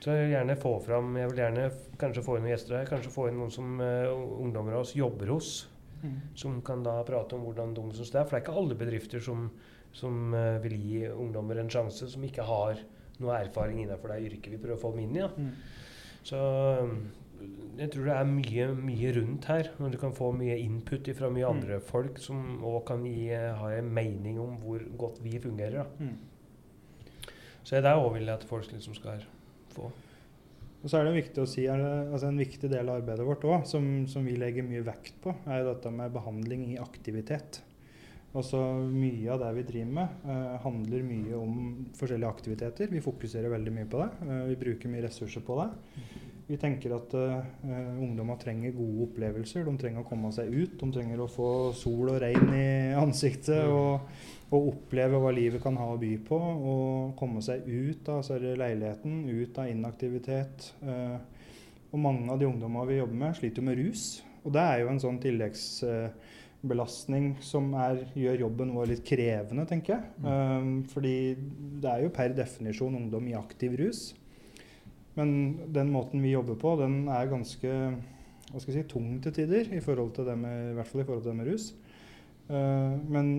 Så 0.00 0.10
jeg 0.10 0.24
vil 0.26 0.32
gjerne 0.34 0.56
få 0.58 0.72
fram, 0.82 1.16
jeg 1.16 1.28
vil 1.30 1.38
gjerne 1.38 1.66
kanskje 1.98 2.22
få 2.26 2.36
inn 2.36 2.42
noen 2.44 2.52
gjester 2.56 2.76
her, 2.78 2.86
kanskje 2.86 3.10
få 3.14 3.28
inn 3.28 3.38
noen 3.38 3.50
som 3.50 3.80
uh, 3.80 4.10
ungdommer 4.42 4.74
av 4.74 4.80
oss 4.86 4.94
jobber 4.94 5.26
hos, 5.34 5.66
Mm. 5.98 6.20
som 6.38 6.60
kan 6.62 6.82
da 6.84 7.02
prate 7.02 7.34
om 7.34 7.42
hvordan 7.42 7.72
de 7.74 7.82
syns 7.96 8.12
det 8.12 8.20
er. 8.20 8.24
For 8.24 8.36
det 8.36 8.38
er 8.38 8.44
ikke 8.44 8.58
alle 8.60 8.74
bedrifter 8.78 9.18
som, 9.20 9.48
som 9.92 10.32
uh, 10.34 10.58
vil 10.62 10.76
gi 10.78 11.00
ungdommer 11.10 11.58
en 11.58 11.68
sjanse, 11.68 12.06
som 12.10 12.22
ikke 12.22 12.44
har 12.46 12.78
noe 13.18 13.34
erfaring 13.40 13.80
innenfor 13.82 14.12
det 14.14 14.20
yrket 14.28 14.52
vi 14.52 14.60
prøver 14.62 14.76
å 14.76 14.82
få 14.82 14.92
dem 14.94 15.00
inn 15.08 15.16
i. 15.16 15.24
Da. 15.24 15.30
Mm. 15.34 15.50
Så 16.22 16.38
um, 16.84 17.10
jeg 17.78 17.90
tror 17.94 18.04
det 18.08 18.14
er 18.16 18.24
mye, 18.30 18.64
mye 18.74 19.12
rundt 19.14 19.44
her. 19.50 19.68
Når 19.78 19.92
du 19.94 19.98
kan 19.98 20.12
få 20.16 20.32
mye 20.34 20.56
input 20.58 21.08
fra 21.14 21.28
mye 21.30 21.46
Mm. 21.46 21.56
andre 21.56 21.80
folk 21.80 22.18
som 22.18 22.60
òg 22.64 22.84
kan 22.86 23.04
gi, 23.04 23.30
eh, 23.30 23.54
ha 23.54 23.68
en 23.76 23.92
mening 23.94 24.38
om 24.40 24.56
hvor 24.58 24.80
godt 24.98 25.22
vi 25.22 25.38
fungerer. 25.38 25.86
Mm. 26.00 26.16
Så 27.64 27.76
det 27.82 27.84
er 27.86 27.96
òg 28.00 28.12
vil 28.14 28.26
jeg 28.26 28.34
at 28.34 28.44
folk 28.48 28.70
liksom 28.72 28.94
skal 28.96 29.22
få. 29.74 29.90
Og 30.82 30.90
så 30.90 30.98
er 31.00 31.04
det 31.08 31.24
viktig 31.24 31.42
å 31.42 31.46
si, 31.50 31.62
det, 31.66 32.12
altså 32.12 32.28
En 32.28 32.38
viktig 32.38 32.70
del 32.70 32.88
av 32.88 33.00
arbeidet 33.02 33.26
vårt 33.26 33.42
også, 33.42 33.66
som, 33.66 34.06
som 34.06 34.24
vi 34.24 34.36
legger 34.36 34.62
mye 34.62 34.84
vekt 34.86 35.14
på, 35.22 35.34
er 35.46 35.62
jo 35.64 35.72
dette 35.74 35.90
med 35.90 36.12
behandling 36.14 36.68
i 36.72 36.78
aktivitet. 36.78 37.62
Også 38.34 38.60
Mye 38.92 39.30
av 39.32 39.40
det 39.40 39.54
vi 39.56 39.62
driver 39.72 39.92
med, 39.92 40.08
eh, 40.28 40.56
handler 40.62 41.02
mye 41.02 41.34
om 41.34 41.86
forskjellige 41.98 42.28
aktiviteter. 42.30 42.90
Vi 42.90 43.00
fokuserer 43.00 43.50
veldig 43.50 43.72
mye 43.74 43.88
på 43.90 43.98
det. 44.04 44.10
Eh, 44.28 44.44
vi 44.52 44.56
bruker 44.56 44.88
mye 44.88 45.02
ressurser 45.08 45.40
på 45.40 45.56
det. 45.62 45.70
Vi 46.48 46.56
tenker 46.56 46.94
at 46.96 47.12
uh, 47.12 47.42
ungdommer 48.00 48.38
trenger 48.40 48.72
gode 48.72 49.04
opplevelser. 49.04 49.66
De 49.68 49.80
trenger 49.80 50.00
å 50.00 50.08
komme 50.08 50.30
seg 50.32 50.48
ut. 50.48 50.78
De 50.80 50.88
trenger 50.94 51.20
å 51.20 51.28
få 51.28 51.48
sol 51.76 52.14
og 52.14 52.22
regn 52.24 52.54
i 52.56 52.68
ansiktet. 52.96 53.68
Mm. 53.68 53.76
og 53.76 54.36
og 54.48 54.70
oppleve 54.70 55.18
hva 55.20 55.28
livet 55.34 55.60
kan 55.60 55.74
ha 55.76 55.90
å 55.92 55.98
by 56.00 56.14
på, 56.24 56.36
og 56.38 57.10
komme 57.20 57.42
seg 57.44 57.66
ut 57.68 58.08
av 58.08 58.24
leiligheten, 58.32 59.28
ut 59.28 59.58
av 59.60 59.68
inaktivitet. 59.68 60.72
Eh, 60.80 61.18
og 61.92 61.98
mange 62.00 62.32
av 62.32 62.38
de 62.40 62.46
ungdommene 62.48 62.88
vi 62.88 62.96
jobber 63.00 63.18
med, 63.24 63.36
sliter 63.36 63.60
jo 63.60 63.66
med 63.68 63.78
rus. 63.80 64.22
Og 64.44 64.52
det 64.56 64.64
er 64.64 64.76
jo 64.80 64.88
en 64.92 65.02
sånn 65.02 65.18
tilleggsbelastning 65.20 67.26
som 67.44 67.74
er, 67.76 67.94
gjør 68.16 68.42
jobben 68.46 68.74
vår 68.76 68.86
litt 68.94 69.04
krevende, 69.08 69.64
tenker 69.68 69.90
jeg. 69.98 70.04
Eh, 70.32 70.64
fordi 70.94 71.16
det 71.82 71.88
er 71.92 72.00
jo 72.06 72.16
per 72.16 72.30
definisjon 72.38 72.98
ungdom 73.02 73.24
i 73.28 73.36
aktiv 73.36 73.70
rus. 73.82 74.00
Men 75.18 75.32
den 75.74 75.90
måten 75.90 76.22
vi 76.22 76.32
jobber 76.32 76.58
på, 76.60 76.76
den 76.78 77.02
er 77.10 77.30
ganske 77.30 77.74
hva 78.48 78.60
skal 78.62 78.72
jeg 78.72 78.84
si, 78.84 78.88
tung 78.88 79.08
til 79.20 79.34
tider, 79.36 79.68
i, 79.76 79.80
forhold 79.84 80.14
til 80.16 80.28
det 80.28 80.36
med, 80.40 80.70
i 80.70 80.76
hvert 80.78 80.88
fall 80.88 81.02
i 81.02 81.06
forhold 81.08 81.24
til 81.24 81.34
det 81.34 81.40
med 81.40 81.50
rus. 81.50 81.66
Eh, 82.48 82.94
men 83.12 83.32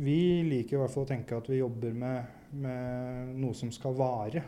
vi 0.00 0.42
liker 0.46 0.76
i 0.76 0.80
hvert 0.80 0.94
fall 0.94 1.06
å 1.06 1.10
tenke 1.10 1.38
at 1.38 1.50
vi 1.50 1.60
jobber 1.60 1.94
med, 1.94 2.40
med 2.62 3.36
noe 3.38 3.54
som 3.58 3.70
skal 3.74 3.94
vare. 3.98 4.42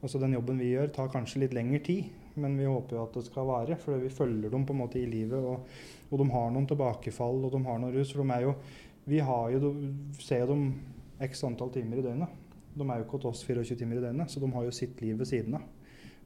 Altså 0.00 0.18
Den 0.22 0.34
jobben 0.34 0.58
vi 0.58 0.72
gjør, 0.72 0.90
tar 0.94 1.12
kanskje 1.12 1.44
litt 1.44 1.54
lengre 1.54 1.82
tid, 1.86 2.10
men 2.40 2.56
vi 2.58 2.66
håper 2.66 2.96
jo 2.96 3.04
at 3.04 3.18
det 3.18 3.24
skal 3.28 3.48
vare. 3.50 3.78
For 3.78 4.02
vi 4.02 4.12
følger 4.14 4.50
dem 4.52 4.66
på 4.66 4.74
en 4.74 4.82
måte 4.82 4.98
i 4.98 5.08
livet, 5.10 5.38
og, 5.38 5.66
og 6.10 6.22
de 6.22 6.30
har 6.34 6.54
noen 6.54 6.68
tilbakefall 6.70 7.44
og 7.46 7.54
de 7.54 7.64
har 7.66 7.82
noen 7.82 7.94
rus. 7.94 8.14
For 8.14 8.24
de 8.24 8.34
er 8.34 8.48
jo, 8.48 8.54
vi 9.10 9.20
har 9.30 9.54
jo, 9.54 9.74
ser 10.18 10.46
dem 10.50 10.72
x 11.22 11.44
antall 11.46 11.70
timer 11.74 12.00
i 12.00 12.06
døgnet. 12.08 12.38
De 12.70 12.86
er 12.86 12.98
jo 12.98 13.06
ikke 13.06 13.18
hos 13.20 13.34
oss 13.34 13.46
24 13.46 13.78
timer 13.78 14.00
i 14.00 14.08
døgnet, 14.08 14.30
så 14.30 14.42
de 14.42 14.50
har 14.54 14.66
jo 14.66 14.74
sitt 14.74 14.98
liv 15.04 15.18
ved 15.20 15.28
siden 15.28 15.58
av. 15.58 15.68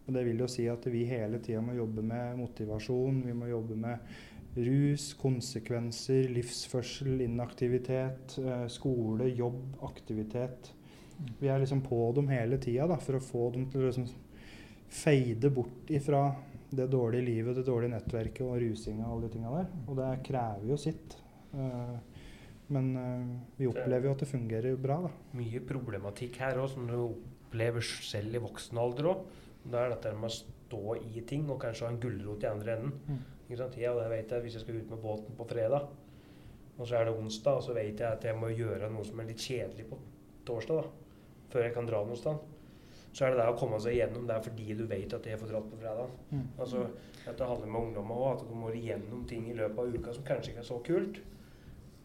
Og 0.04 0.12
Det 0.12 0.24
vil 0.26 0.40
jo 0.44 0.48
si 0.50 0.66
at 0.68 0.84
vi 0.92 1.06
hele 1.08 1.40
tida 1.40 1.62
må 1.64 1.76
jobbe 1.76 2.04
med 2.04 2.36
motivasjon, 2.36 3.22
vi 3.24 3.34
må 3.36 3.48
jobbe 3.48 3.76
med 3.80 3.98
rus, 4.54 5.08
konsekvenser, 5.18 6.28
livsførsel, 6.30 7.22
inaktivitet, 7.24 8.36
eh, 8.38 8.66
skole, 8.68 9.30
jobb, 9.34 9.62
aktivitet. 9.82 10.72
Vi 11.40 11.48
er 11.48 11.58
liksom 11.62 11.82
på 11.82 12.12
dem 12.14 12.28
hele 12.28 12.58
tida 12.58 12.86
for 13.00 13.18
å 13.18 13.22
få 13.22 13.50
dem 13.54 13.66
til 13.70 13.82
å 13.82 13.88
liksom 13.88 14.08
feide 14.94 15.50
bort 15.50 15.90
ifra 15.90 16.28
det 16.74 16.86
dårlige 16.90 17.26
livet, 17.26 17.56
det 17.56 17.66
dårlige 17.66 17.94
nettverket 17.94 18.46
og 18.46 18.58
rusinga 18.62 19.06
og 19.06 19.12
alle 19.16 19.28
de 19.28 19.34
tinga 19.34 19.54
der. 19.54 19.70
Og 19.88 19.96
det 19.98 20.10
krever 20.26 20.68
jo 20.70 20.78
sitt. 20.80 21.16
Eh, 21.54 21.96
men 22.74 22.90
eh, 22.96 23.30
vi 23.58 23.70
opplever 23.70 24.08
jo 24.08 24.14
at 24.14 24.24
det 24.24 24.30
fungerer 24.30 24.76
bra, 24.80 25.00
da. 25.06 25.12
Mye 25.38 25.62
problematikk 25.66 26.38
her 26.42 26.60
òg, 26.62 26.70
som 26.72 26.86
du 26.88 26.94
opplever 26.98 27.84
selv 27.84 28.38
i 28.38 28.42
voksen 28.42 28.80
alder 28.80 29.10
òg. 29.14 29.24
Det 29.64 29.80
er 29.80 29.92
dette 29.94 30.12
med 30.16 30.28
å 30.28 30.34
stå 30.34 30.96
i 31.00 31.22
ting 31.28 31.46
og 31.50 31.60
kanskje 31.62 31.86
ha 31.86 31.92
en 31.92 32.00
gulrot 32.02 32.44
i 32.44 32.50
andre 32.50 32.76
enden. 32.76 32.96
Mm. 33.08 33.20
Ikke 33.44 33.60
sant? 33.60 33.78
Ja, 33.80 33.92
det 33.98 34.08
vet 34.12 34.32
jeg 34.32 34.44
hvis 34.44 34.58
jeg 34.58 34.64
skal 34.64 34.80
ut 34.80 34.90
med 34.92 35.02
båten 35.04 35.36
på 35.38 35.46
fredag, 35.48 35.86
og 36.74 36.88
så 36.88 36.98
er 36.98 37.06
det 37.06 37.14
onsdag, 37.14 37.60
og 37.60 37.62
så 37.62 37.76
vet 37.76 38.00
jeg 38.00 38.08
at 38.08 38.24
jeg 38.26 38.36
må 38.38 38.50
gjøre 38.50 38.90
noe 38.90 39.04
som 39.06 39.20
er 39.20 39.28
litt 39.30 39.42
kjedelig 39.44 39.86
på 39.90 39.98
torsdag, 40.48 40.80
da, 40.82 41.42
før 41.52 41.66
jeg 41.68 41.74
kan 41.76 41.88
dra 41.88 42.00
noe 42.06 42.18
sted. 42.18 42.50
Så 43.14 43.24
er 43.24 43.30
det 43.30 43.38
det 43.38 43.50
å 43.52 43.58
komme 43.58 43.78
seg 43.78 43.94
igjennom 43.94 44.24
det 44.26 44.34
er 44.34 44.42
fordi 44.42 44.74
du 44.74 44.88
vet 44.90 45.12
at 45.14 45.26
jeg 45.28 45.38
får 45.38 45.52
dratt 45.52 45.68
på 45.70 45.78
fredag. 45.78 46.16
Mm. 46.32 46.48
Altså, 46.58 46.88
dette 47.22 47.46
handler 47.46 47.70
med 47.70 47.88
ungdommer 47.88 48.22
òg, 48.24 48.30
at 48.32 48.48
du 48.48 48.56
må 48.58 48.72
igjennom 48.74 49.22
ting 49.30 49.46
i 49.46 49.54
løpet 49.54 49.78
av 49.78 49.94
uka 49.94 50.16
som 50.16 50.26
kanskje 50.26 50.50
ikke 50.50 50.64
er 50.64 50.70
så 50.72 50.80
kult. 50.88 51.20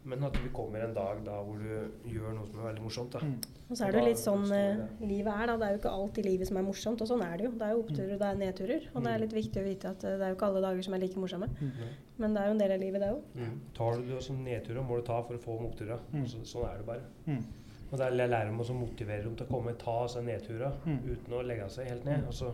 Men 0.10 0.24
at 0.26 0.34
det 0.40 0.50
kommer 0.56 0.82
en 0.86 0.94
dag 0.96 1.20
da 1.26 1.38
hvor 1.46 1.60
du 1.62 2.10
gjør 2.10 2.34
noe 2.36 2.48
som 2.50 2.60
er 2.64 2.68
veldig 2.72 2.84
morsomt. 2.88 3.14
da. 3.14 3.20
Mm. 3.22 3.36
Og 3.70 3.78
så 3.78 3.86
er 3.86 3.94
det 3.94 4.00
jo 4.02 4.06
litt 4.08 4.22
sånn 4.22 4.46
eh, 4.56 4.80
livet 5.06 5.30
er, 5.34 5.46
da. 5.52 5.56
Det 5.62 5.68
er 5.68 5.76
jo 5.76 5.80
ikke 5.84 5.92
alt 6.00 6.18
i 6.18 6.24
livet 6.26 6.50
som 6.50 6.58
er 6.58 6.66
morsomt, 6.66 7.04
og 7.06 7.10
sånn 7.12 7.22
er 7.26 7.36
det 7.38 7.46
jo. 7.46 7.52
Det 7.60 7.68
er 7.68 7.76
jo 7.76 7.84
oppturer 7.84 8.14
og 8.16 8.22
det 8.24 8.30
er 8.32 8.40
nedturer. 8.44 8.88
Og 8.96 9.04
det 9.06 9.12
er 9.14 9.24
litt 9.24 9.36
viktig 9.38 9.62
å 9.62 9.66
vite 9.68 9.92
at 9.94 10.04
eh, 10.10 10.16
det 10.18 10.26
er 10.26 10.34
jo 10.34 10.38
ikke 10.40 10.50
alle 10.50 10.64
dager 10.66 10.88
som 10.88 10.98
er 10.98 11.04
like 11.06 11.22
morsomme. 11.22 11.50
Mm. 11.60 11.94
Men 12.24 12.34
det 12.36 12.42
er 12.42 12.50
jo 12.50 12.56
en 12.58 12.64
del 12.64 12.74
av 12.76 12.82
livet, 12.84 13.06
det 13.06 13.12
òg. 13.14 13.22
Mm. 13.38 13.54
Tar 13.78 14.00
du 14.02 14.10
det 14.10 14.24
som 14.26 14.42
nedturer, 14.44 14.82
må 14.90 14.98
du 15.00 15.06
ta 15.08 15.22
for 15.28 15.38
å 15.38 15.44
få 15.46 15.60
oppturer. 15.70 16.02
Mm. 16.16 16.26
Så, 16.34 16.42
sånn 16.56 16.66
er 16.72 16.82
det 16.82 16.88
bare. 16.90 17.06
Mm. 17.30 17.44
Og 17.92 17.98
det 17.98 18.06
er 18.06 18.18
jeg 18.20 18.30
lærer 18.34 18.50
dem 18.52 18.60
å 18.62 18.74
motivere 18.82 19.24
dem 19.26 19.36
til 19.38 19.48
å 19.48 19.54
komme 19.54 19.72
og 19.74 19.80
ta 19.82 19.96
seg 20.16 20.26
nedturer 20.28 20.76
Mm. 20.86 21.00
uten 21.14 21.34
å 21.34 21.46
legge 21.46 21.70
seg 21.74 21.88
helt 21.90 22.06
ned. 22.06 22.26
Altså, 22.26 22.52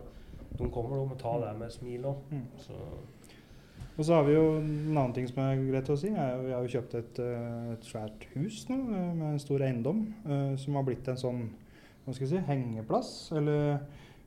de 0.55 0.69
kommer 0.71 0.95
de 0.95 1.07
og 1.11 1.17
ta 1.19 1.33
det 1.41 1.57
med 1.59 1.67
et 1.67 1.73
smil 1.75 2.05
òg. 2.11 2.21
Og 3.95 4.03
så 4.03 4.17
har 4.17 4.25
vi 4.27 4.33
jo 4.35 4.57
en 4.59 4.97
annen 4.97 5.13
ting 5.15 5.27
som 5.29 5.37
er 5.39 5.61
greit 5.69 5.89
å 5.91 5.95
si. 5.99 6.09
Er, 6.11 6.39
vi 6.43 6.51
har 6.51 6.65
jo 6.65 6.71
kjøpt 6.73 6.97
et, 6.99 7.19
eh, 7.23 7.67
et 7.77 7.85
svært 7.87 8.25
hus 8.33 8.65
nå 8.67 8.79
eh, 8.83 9.11
med 9.15 9.27
en 9.29 9.39
stor 9.39 9.63
eiendom 9.63 10.01
eh, 10.25 10.55
som 10.59 10.75
har 10.75 10.83
blitt 10.87 11.07
en 11.11 11.21
sånn 11.21 11.45
hva 12.03 12.13
skal 12.13 12.25
jeg 12.25 12.33
si, 12.33 12.41
hengeplass. 12.49 13.11
Eller 13.39 13.79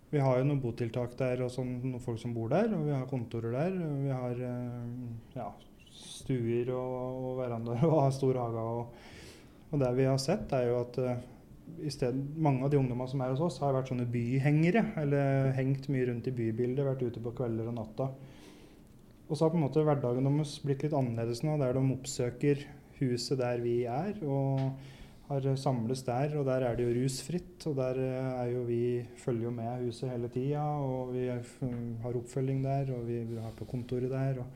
vi 0.09 0.23
har 0.25 0.41
jo 0.41 0.47
noen 0.49 0.63
botiltak 0.63 1.13
der 1.21 1.45
og 1.45 1.53
sånn, 1.53 1.75
noen 1.85 2.03
folk 2.03 2.17
som 2.23 2.33
bor 2.35 2.49
der. 2.51 2.73
Og 2.79 2.87
vi 2.89 2.95
har 2.97 3.05
kontorer 3.11 3.59
der. 3.59 3.77
Og 3.85 3.99
vi 4.07 4.15
har 4.17 4.41
ja, 5.37 5.51
stuer 5.93 6.73
og, 6.73 6.97
og 7.29 7.43
verandaer 7.43 7.85
og 7.91 8.01
har 8.07 8.17
stor 8.17 8.41
hage. 8.41 8.65
Og, 8.73 9.69
og 9.69 9.85
det 9.85 9.93
vi 10.01 10.09
har 10.09 10.19
sett, 10.23 10.49
er 10.57 10.71
jo 10.71 10.81
at 10.81 10.99
stedet, 11.93 12.25
mange 12.41 12.65
av 12.65 12.73
de 12.73 12.81
ungdommene 12.81 13.13
som 13.13 13.21
er 13.21 13.37
hos 13.37 13.45
oss, 13.45 13.61
har 13.61 13.77
vært 13.77 13.93
sånne 13.93 14.09
byhengere. 14.17 14.87
Eller 15.05 15.53
hengt 15.61 15.93
mye 15.93 16.09
rundt 16.09 16.33
i 16.33 16.35
bybildet, 16.41 16.89
vært 16.89 17.05
ute 17.05 17.23
på 17.23 17.37
kvelder 17.45 17.69
og 17.69 17.79
natta. 17.83 18.11
Og 19.29 19.37
så 19.37 19.45
har 19.45 19.53
på 19.53 19.59
en 19.61 19.67
måte 19.67 19.85
hverdagen 19.85 20.25
deres 20.25 20.57
blitt 20.65 20.85
litt 20.87 20.95
annerledes 20.97 21.43
nå, 21.45 21.59
der 21.61 21.77
de 21.77 21.83
oppsøker 21.93 22.63
huset 22.99 23.39
der 23.39 23.61
vi 23.63 23.83
er, 23.85 24.17
og 24.25 24.63
har 25.29 25.49
samles 25.61 26.03
der. 26.07 26.33
Og 26.41 26.47
der 26.49 26.65
er 26.65 26.79
det 26.79 26.87
jo 26.87 26.95
rusfritt, 26.97 27.67
og 27.69 27.77
der 27.79 28.01
eh, 28.01 28.31
er 28.43 28.55
jo 28.55 28.65
vi 28.69 28.83
følger 29.21 29.51
jo 29.51 29.55
med 29.59 29.85
huset 29.85 30.11
hele 30.15 30.33
tida. 30.33 30.65
Og 30.81 31.13
vi 31.13 31.29
har 31.29 32.19
oppfølging 32.23 32.65
der, 32.65 32.95
og 32.97 33.05
vi, 33.09 33.21
har 33.37 33.55
på 33.59 33.69
kontoret 33.69 34.11
der. 34.13 34.41
Og, 34.41 34.49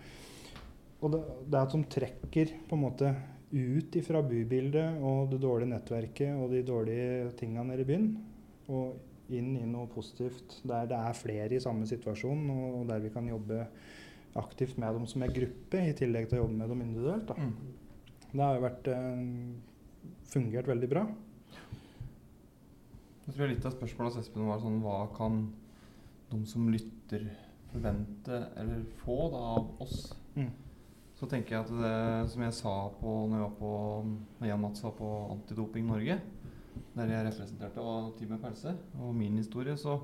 og 1.02 1.14
det, 1.14 1.22
det 1.44 1.60
er 1.60 1.68
at 1.68 1.76
de 1.76 1.84
trekker 1.98 2.56
på 2.68 2.78
en 2.78 2.84
måte 2.86 3.14
ut 3.52 3.96
ifra 4.00 4.22
bybildet 4.24 5.02
og 5.04 5.26
det 5.28 5.42
dårlige 5.42 5.74
nettverket 5.74 6.38
og 6.40 6.54
de 6.54 6.62
dårlige 6.64 7.32
tinga 7.36 7.64
nede 7.68 7.84
i 7.84 7.88
byen, 7.90 8.06
og 8.72 9.32
inn 9.32 9.50
i 9.58 9.66
noe 9.68 9.90
positivt 9.92 10.62
der 10.64 10.88
det 10.88 10.96
er 10.96 11.18
flere 11.18 11.52
i 11.52 11.60
samme 11.60 11.84
situasjon, 11.88 12.46
og 12.48 12.86
der 12.88 13.02
vi 13.04 13.12
kan 13.12 13.28
jobbe 13.28 13.66
aktivt 14.38 14.78
med 14.80 14.94
dem 14.94 15.06
som 15.06 15.22
en 15.22 15.34
gruppe, 15.34 15.80
i 15.80 15.94
tillegg 15.96 16.28
til 16.28 16.38
å 16.38 16.44
jobbe 16.44 16.58
med 16.58 16.72
dem 16.72 16.82
individuelt. 16.84 17.28
Da. 17.28 17.36
Mm. 17.36 17.52
Det 18.32 18.40
har 18.40 18.56
jo 18.56 18.64
vært, 18.64 18.88
eh, 18.88 20.08
fungert 20.32 20.66
veldig 20.66 20.88
bra. 20.88 21.06
Jeg 23.26 23.34
tror 23.36 23.48
litt 23.48 23.66
av 23.66 23.74
spørsmålet 23.76 24.12
hos 24.12 24.24
Espen 24.24 24.48
var 24.48 24.58
sånn 24.58 24.80
Hva 24.82 25.06
kan 25.14 25.52
de 26.32 26.44
som 26.48 26.68
lytter, 26.72 27.28
forvente 27.72 28.38
eller 28.56 28.82
få 29.04 29.30
da, 29.30 29.42
av 29.60 29.82
oss? 29.84 30.14
Mm. 30.34 30.50
Så 31.14 31.28
tenker 31.30 31.54
jeg 31.54 31.60
at 31.60 31.70
det 31.70 32.30
som 32.32 32.42
jeg 32.42 32.56
sa 32.56 32.74
på 32.98 33.12
når, 33.30 33.36
jeg 33.36 33.44
var 33.44 33.56
på, 33.60 33.72
når 34.40 34.48
Jan 34.48 34.60
Mats 34.64 34.82
var 34.82 34.94
på 34.98 35.10
Antidoping 35.30 35.86
Norge, 35.86 36.18
der 36.96 37.12
jeg 37.12 37.26
representerte 37.28 37.84
og 37.84 38.16
Team 38.18 38.34
Pelse, 38.42 38.74
og 38.98 39.14
min 39.14 39.36
historie, 39.38 39.76
så 39.78 40.00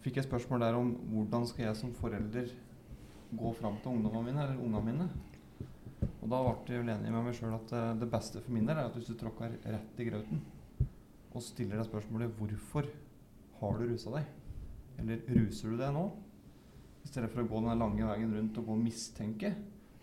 fikk 0.00 0.16
jeg 0.16 0.28
spørsmål 0.28 0.64
der 0.64 0.78
om 0.78 0.94
hvordan 1.10 1.46
skal 1.50 1.66
jeg 1.66 1.76
som 1.76 1.92
forelder 1.98 2.48
gå 3.38 3.52
fram 3.58 3.78
til 3.82 3.96
ungdommene 3.96 4.30
mine, 4.30 4.44
eller 4.44 4.60
ungene 4.62 4.84
mine. 4.88 5.08
Og 6.24 6.30
da 6.32 6.40
ble 6.40 6.74
jeg 6.74 6.82
vel 6.82 6.92
enig 6.94 7.12
med 7.12 7.26
meg 7.26 7.36
sjøl 7.36 7.54
at 7.56 7.72
eh, 7.76 7.90
det 8.00 8.10
beste 8.12 8.40
for 8.40 8.56
min 8.56 8.68
del 8.68 8.78
er 8.78 8.88
at 8.88 8.96
hvis 8.96 9.10
du 9.10 9.16
tråkker 9.20 9.58
rett 9.60 10.00
i 10.00 10.06
grauten 10.08 10.40
og 11.34 11.42
stiller 11.42 11.80
deg 11.80 11.88
spørsmålet 11.88 12.32
'Hvorfor 12.38 12.88
har 13.60 13.78
du 13.78 13.86
rusa 13.90 14.10
deg?' 14.14 14.32
Eller 14.98 15.16
'Ruser 15.26 15.70
du 15.70 15.76
deg 15.76 15.92
nå?' 15.92 16.12
I 17.04 17.08
stedet 17.08 17.30
for 17.30 17.42
å 17.42 17.48
gå 17.48 17.60
den 17.60 17.78
lange 17.78 18.06
veien 18.06 18.34
rundt 18.34 18.58
og 18.58 18.66
gå 18.66 18.72
og 18.72 18.84
mistenke. 18.84 19.54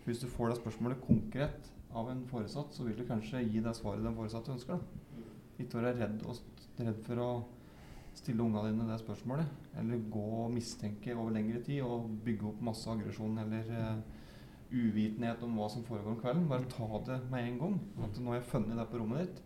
Hvis 0.04 0.20
du 0.20 0.28
får 0.28 0.52
det 0.52 0.60
spørsmålet 0.60 1.00
konkret 1.02 1.72
av 1.94 2.10
en 2.10 2.22
foresatt, 2.26 2.74
så 2.74 2.84
vil 2.84 2.96
du 2.96 3.04
kanskje 3.06 3.42
gi 3.42 3.60
det 3.60 3.74
svaret 3.74 4.04
den 4.04 4.14
foresatte 4.14 4.52
ønsker. 4.52 4.78
da. 4.78 5.24
Ikke 5.58 5.82
være 5.82 5.96
redd, 5.98 6.22
redd 6.78 7.02
for 7.06 7.16
å 7.18 7.30
stille 8.14 8.44
ungene 8.44 8.70
dine 8.70 8.88
det 8.88 8.98
spørsmålet. 9.02 9.48
Eller 9.80 10.02
gå 10.12 10.24
og 10.44 10.52
mistenke 10.52 11.14
over 11.16 11.32
lengre 11.34 11.62
tid 11.64 11.82
og 11.86 12.10
bygge 12.24 12.50
opp 12.50 12.60
masse 12.64 12.90
aggresjon 12.90 13.38
eller 13.42 13.72
uh, 13.72 14.20
uvitenhet 14.72 15.42
om 15.44 15.56
hva 15.58 15.68
som 15.72 15.84
foregår 15.86 16.14
om 16.14 16.20
kvelden. 16.20 16.46
Bare 16.50 16.68
ta 16.70 17.02
det 17.08 17.18
med 17.32 17.48
en 17.48 17.58
gang. 17.62 17.80
At 18.04 18.20
nå 18.20 18.32
har 18.32 18.40
jeg 18.40 18.50
funnet 18.52 18.78
det 18.78 18.88
på 18.90 19.00
rommet 19.00 19.24
ditt. 19.24 19.42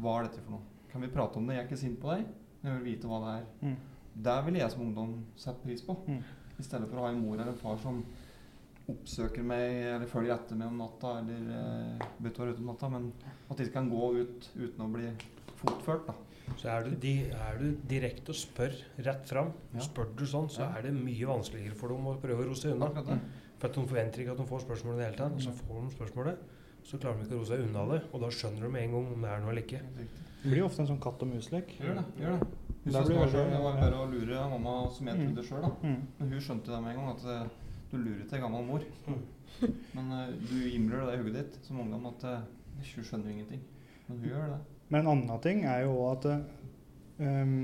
Hva 0.00 0.18
er 0.18 0.28
dette 0.28 0.44
for 0.44 0.56
noe? 0.56 0.70
Kan 0.92 1.02
vi 1.02 1.10
prate 1.10 1.40
om 1.40 1.48
det? 1.48 1.56
Jeg 1.56 1.64
er 1.64 1.68
ikke 1.68 1.80
sint 1.80 1.98
på 2.02 2.12
deg, 2.12 2.28
men 2.60 2.70
jeg 2.70 2.78
vil 2.78 2.88
vite 2.92 3.10
hva 3.10 3.20
det 3.24 3.34
er. 3.38 3.48
Mm. 3.64 3.76
Der 4.24 4.44
ville 4.46 4.60
jeg 4.60 4.74
som 4.74 4.84
ungdom 4.84 5.16
satt 5.40 5.58
pris 5.62 5.82
på. 5.82 5.96
Mm. 6.06 6.20
I 6.54 6.66
stedet 6.66 6.86
for 6.90 7.00
å 7.00 7.06
ha 7.06 7.10
en 7.10 7.22
mor 7.22 7.34
eller 7.34 7.50
en 7.50 7.58
far 7.58 7.80
som 7.82 8.04
oppsøker 8.92 9.42
meg 9.48 9.78
eller 9.94 10.10
følger 10.10 10.34
etter 10.34 10.58
meg 10.60 10.68
om 10.68 10.78
natta, 10.78 11.16
eller 11.22 11.48
uh, 11.50 12.06
vet 12.22 12.38
ut 12.38 12.60
om 12.60 12.68
natta, 12.68 12.90
men 12.92 13.08
at 13.48 13.56
de 13.56 13.66
ikke 13.66 13.78
kan 13.78 13.90
gå 13.90 14.10
ut 14.20 14.48
uten 14.54 14.84
å 14.84 14.90
bli 14.92 15.08
fotført. 15.62 16.10
da. 16.10 16.33
Så 16.56 16.68
er 16.68 16.84
du, 16.84 16.90
di, 17.00 17.14
er 17.32 17.58
du 17.58 17.72
direkte 17.88 18.30
og 18.30 18.36
spør 18.36 18.74
rett 19.04 19.26
fram, 19.28 19.52
Ja. 19.74 19.80
spør 19.80 20.14
du 20.16 20.24
sånn, 20.24 20.48
så 20.50 20.60
Ja. 20.60 20.76
er 20.78 20.82
det 20.82 20.92
mye 20.94 21.26
vanskeligere 21.26 21.74
for 21.74 21.88
dem 21.88 22.04
å 22.04 22.16
prøve 22.20 22.44
å 22.44 22.46
roe 22.46 22.54
seg 22.54 22.72
unna. 22.74 22.90
For 23.58 23.68
at 23.68 23.74
de 23.74 23.80
forventer 23.86 24.18
ikke 24.20 24.32
at 24.32 24.36
de 24.38 24.44
får 24.44 24.60
spørsmålet 24.66 24.94
i 24.94 24.98
det 24.98 25.06
hele 25.06 25.16
tatt. 25.16 25.32
Og 25.32 25.40
så 25.40 25.52
får 25.52 25.88
de 25.88 25.96
spørsmålet, 25.96 26.36
så 26.84 26.98
klarer 27.00 27.16
de 27.18 27.24
ikke 27.24 27.34
å 27.34 27.38
roe 27.38 27.46
seg 27.46 27.60
unna 27.64 27.86
det. 27.92 28.02
Og 28.12 28.20
da 28.20 28.26
skjønner 28.28 28.60
de 28.62 28.68
med 28.68 28.82
en 28.82 28.92
gang 28.92 29.12
om 29.14 29.20
det 29.22 29.30
er 29.30 29.40
noe 29.40 29.50
eller 29.50 29.62
ikke. 29.62 29.80
Det 30.44 30.50
blir 30.52 30.64
ofte 30.64 30.80
en 30.80 30.86
sånn 30.86 31.00
katt 31.00 31.22
og 31.22 31.28
mus-lek. 31.28 31.68
Gjør 31.80 31.94
det. 31.94 32.04
gjør 32.20 32.38
det. 32.40 32.48
Hvis 32.84 32.92
det 33.08 33.16
var 33.16 33.28
selv, 33.32 33.62
var 33.64 33.76
bare 33.80 33.96
å 33.96 34.10
lure 34.12 34.50
mamma 34.50 34.90
som 34.92 35.06
jeg 35.06 35.16
Mm. 35.16 35.34
trodde 35.34 35.44
sjøl. 35.48 35.62
da. 35.62 35.70
Men 35.82 36.30
hun 36.32 36.40
skjønte 36.40 36.66
det 36.66 36.82
med 36.82 36.96
en 36.96 36.96
gang, 36.96 37.16
at 37.16 37.24
eh, 37.24 37.48
du 37.90 37.96
lurer 37.96 38.28
til 38.28 38.40
gammel 38.40 38.66
mor. 38.66 38.82
Mm. 39.08 39.22
Men 39.94 40.12
eh, 40.12 40.32
du 40.36 40.70
imler 40.70 41.06
det 41.06 41.14
i 41.14 41.22
hodet 41.22 41.34
ditt 41.52 41.64
som 41.64 41.78
ungdom 41.80 42.06
at 42.06 42.24
eh, 42.24 42.40
hun 42.94 43.04
skjønner 43.04 43.30
ingenting. 43.32 43.60
Men 44.08 44.18
hun 44.18 44.28
gjør 44.28 44.46
det. 44.48 44.60
Men 44.94 45.08
en 45.08 45.10
annen 45.10 45.40
ting 45.42 45.64
er 45.66 45.80
jo 45.88 45.94
at 46.06 46.28
um, 47.18 47.54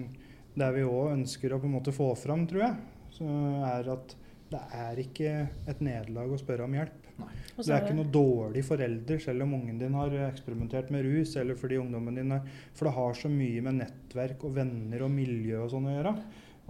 det 0.58 0.70
vi 0.74 0.82
òg 0.82 1.12
ønsker 1.12 1.52
å 1.54 1.60
på 1.62 1.68
en 1.68 1.76
måte 1.76 1.94
få 1.94 2.08
fram, 2.18 2.42
tror 2.50 2.64
jeg, 2.64 2.80
så 3.14 3.34
er 3.68 3.92
at 3.94 4.16
det 4.50 4.62
er 4.74 4.98
ikke 4.98 5.34
et 5.70 5.84
nederlag 5.86 6.34
å 6.34 6.40
spørre 6.40 6.66
om 6.66 6.74
hjelp. 6.74 7.06
Og 7.20 7.62
Det 7.62 7.70
er 7.70 7.84
ikke 7.84 7.94
noe 8.00 8.10
dårlig 8.10 8.64
forelder 8.66 9.22
selv 9.22 9.44
om 9.44 9.54
ungen 9.60 9.78
din 9.78 9.94
har 9.94 10.16
eksperimentert 10.26 10.90
med 10.90 11.06
rus, 11.06 11.36
eller 11.38 11.58
fordi 11.60 11.78
ungdommen 11.78 12.18
din 12.18 12.34
har 12.34 12.42
For 12.74 12.88
det 12.88 12.96
har 12.98 13.18
så 13.20 13.30
mye 13.30 13.62
med 13.62 13.78
nettverk 13.78 14.46
og 14.48 14.56
venner 14.56 15.06
og 15.06 15.12
miljø 15.14 15.60
og 15.62 15.70
sånn 15.70 15.86
å 15.86 15.96
gjøre. 16.00 16.14